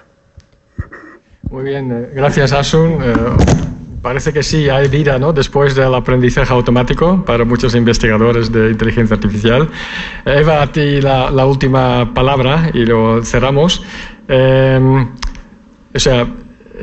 Muy 1.51 1.65
bien, 1.65 1.91
eh, 1.91 2.09
gracias 2.15 2.53
Asun. 2.53 2.97
Eh, 3.03 3.13
parece 4.01 4.31
que 4.31 4.41
sí, 4.41 4.69
hay 4.69 4.87
vida 4.87 5.19
¿no? 5.19 5.33
después 5.33 5.75
del 5.75 5.93
aprendizaje 5.93 6.53
automático 6.53 7.25
para 7.25 7.43
muchos 7.43 7.75
investigadores 7.75 8.49
de 8.53 8.71
inteligencia 8.71 9.15
artificial. 9.15 9.67
Eva, 10.25 10.61
a 10.61 10.71
ti 10.71 11.01
la, 11.01 11.29
la 11.29 11.45
última 11.45 12.13
palabra 12.13 12.71
y 12.73 12.85
lo 12.85 13.21
cerramos. 13.21 13.83
Eh, 14.29 15.07
o 15.93 15.99
sea, 15.99 16.25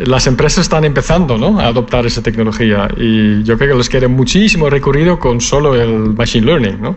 las 0.04 0.26
empresas 0.26 0.62
están 0.62 0.84
empezando 0.84 1.38
¿no? 1.38 1.60
a 1.60 1.66
adoptar 1.66 2.06
esa 2.06 2.22
tecnología 2.22 2.88
y 2.96 3.42
yo 3.42 3.56
creo 3.56 3.72
que 3.72 3.78
les 3.78 3.88
queda 3.88 4.08
muchísimo 4.08 4.68
recorrido 4.68 5.18
con 5.18 5.40
solo 5.40 5.74
el 5.74 6.14
machine 6.14 6.46
learning. 6.46 6.80
¿no? 6.80 6.96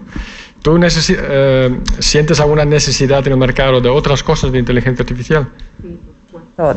¿Tú 0.62 0.80
eh, 0.84 1.80
sientes 2.00 2.40
alguna 2.40 2.66
necesidad 2.66 3.26
en 3.26 3.34
el 3.34 3.40
mercado 3.40 3.80
de 3.80 3.90
otras 3.90 4.24
cosas 4.24 4.52
de 4.52 4.60
inteligencia 4.60 5.04
artificial? 5.04 5.48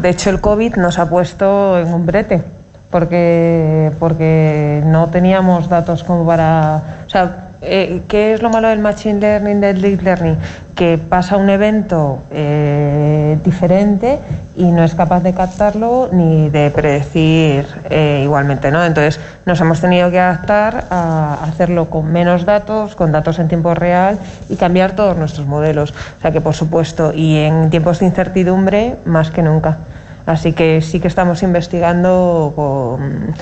De 0.01 0.09
hecho, 0.09 0.31
el 0.31 0.41
COVID 0.41 0.77
nos 0.77 0.99
ha 0.99 1.11
puesto 1.11 1.79
en 1.79 1.93
un 1.93 2.07
brete 2.07 2.43
porque, 2.91 3.91
porque 3.99 4.83
no 4.85 5.09
teníamos 5.11 5.69
datos 5.69 6.05
como 6.05 6.25
para... 6.25 7.05
O 7.07 7.11
sea, 7.11 7.52
eh, 7.63 8.03
¿qué 8.09 8.35
es 8.35 8.43
lo 8.43 8.51
malo 8.51 8.69
del 8.69 8.81
Machine 8.81 9.21
Learning, 9.21 9.61
del 9.61 9.81
Deep 9.81 10.03
Learning? 10.03 10.37
Que 10.75 10.99
pasa 10.99 11.37
un 11.37 11.49
evento 11.49 12.21
eh, 12.31 13.39
diferente 13.45 14.19
y 14.57 14.65
no 14.65 14.83
es 14.83 14.95
capaz 14.95 15.23
de 15.23 15.33
captarlo 15.33 16.09
ni 16.13 16.51
de 16.51 16.71
predecir 16.71 17.67
eh, 17.89 18.23
igualmente, 18.25 18.71
¿no? 18.71 18.85
Entonces 18.85 19.21
nos 19.47 19.61
hemos 19.61 19.81
tenido 19.81 20.11
que 20.11 20.19
adaptar 20.19 20.87
a 20.91 21.39
hacerlo 21.45 21.89
con 21.89 22.13
menos 22.13 22.45
datos, 22.45 22.97
con 22.97 23.13
datos 23.13 23.39
en 23.39 23.49
tiempo 23.49 23.75
real 23.75 24.19
y 24.49 24.57
cambiar 24.57 24.97
todos 24.97 25.17
nuestros 25.17 25.47
modelos. 25.47 25.93
O 26.19 26.21
sea 26.21 26.33
que, 26.33 26.41
por 26.41 26.55
supuesto, 26.55 27.13
y 27.15 27.39
en 27.39 27.71
tiempos 27.71 28.01
de 28.01 28.07
incertidumbre, 28.07 28.97
más 29.05 29.31
que 29.31 29.43
nunca. 29.43 29.79
Así 30.27 30.53
que 30.53 30.81
sí 30.83 31.01
que 31.01 31.09
estamos 31.09 31.43
investigando 31.43 32.53
con, 32.55 33.35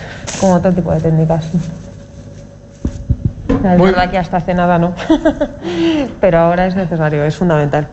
otro 0.52 0.72
tipo 0.72 0.92
de 0.92 1.00
técnicas. 1.00 1.44
Es 3.64 3.80
verdad 3.80 4.10
que 4.10 4.18
hasta 4.18 4.38
hace 4.38 4.54
nada 4.54 4.78
no, 4.78 4.94
pero 6.20 6.38
ahora 6.38 6.66
es 6.66 6.76
necesario, 6.76 7.24
es 7.24 7.36
fundamental. 7.36 7.88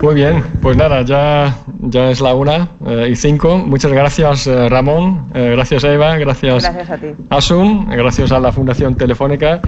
Muy 0.00 0.16
bien, 0.16 0.42
pues 0.60 0.76
nada, 0.76 1.02
ya, 1.02 1.54
ya 1.80 2.10
es 2.10 2.20
la 2.20 2.34
una 2.34 2.68
eh, 2.86 3.08
y 3.10 3.16
cinco. 3.16 3.56
Muchas 3.58 3.92
gracias 3.92 4.46
eh, 4.46 4.68
Ramón, 4.68 5.28
eh, 5.32 5.52
gracias 5.54 5.84
Eva, 5.84 6.16
gracias, 6.16 6.62
gracias 6.62 6.90
a 6.90 6.98
ti. 6.98 7.06
Asun, 7.30 7.88
gracias 7.88 8.32
a 8.32 8.40
la 8.40 8.52
Fundación 8.52 8.96
Telefónica 8.96 9.60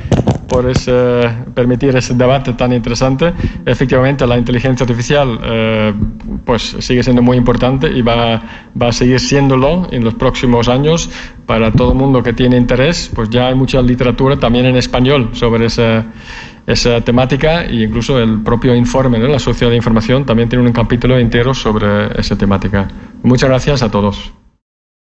por 0.49 0.69
ese, 0.69 1.29
permitir 1.55 1.97
ese 1.97 2.15
debate 2.15 2.53
tan 2.55 2.73
interesante. 2.73 3.33
Efectivamente, 3.65 4.27
la 4.27 4.39
inteligencia 4.39 4.85
artificial 4.85 5.39
eh, 5.43 5.95
pues 6.45 6.77
sigue 6.81 7.03
siendo 7.03 7.23
muy 7.23 7.37
importante 7.37 7.89
y 7.89 8.03
va, 8.03 8.43
va, 8.81 8.89
a 8.89 8.93
seguir 8.93 9.21
siéndolo 9.21 9.89
en 9.91 10.05
los 10.05 10.15
próximos 10.15 10.69
años 10.69 11.11
para 11.47 11.73
todo 11.73 11.93
el 11.93 11.99
mundo 11.99 12.23
que 12.23 12.33
tiene 12.33 12.57
interés. 12.57 13.11
Pues 13.15 13.31
ya 13.31 13.49
hay 13.49 13.55
mucha 13.55 13.83
literatura 13.83 14.37
también 14.37 14.67
en 14.67 14.77
español 14.77 15.31
sobre 15.33 15.67
esa, 15.67 16.07
esa 16.67 17.01
temática 17.01 17.65
e 17.65 17.85
incluso 17.85 18.19
el 18.19 18.43
propio 18.43 18.75
informe 18.75 19.19
de 19.19 19.29
la 19.29 19.39
Sociedad 19.39 19.71
de 19.71 19.77
Información 19.77 20.27
también 20.27 20.49
tiene 20.49 20.65
un 20.65 20.73
capítulo 20.73 21.19
entero 21.19 21.55
sobre 21.55 22.19
esa 22.19 22.37
temática. 22.37 22.89
Muchas 23.23 23.49
gracias 23.49 23.83
a 23.83 23.91
todos. 23.91 24.33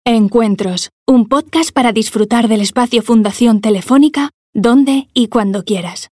Encuentros, 0.06 0.90
un 1.08 1.28
podcast 1.28 1.72
para 1.72 1.94
disfrutar 1.94 2.50
del 2.50 2.60
espacio 2.62 3.02
Fundación 3.02 3.62
Telefónica 3.62 4.32
donde 4.54 5.08
y 5.14 5.28
cuando 5.28 5.64
quieras. 5.64 6.12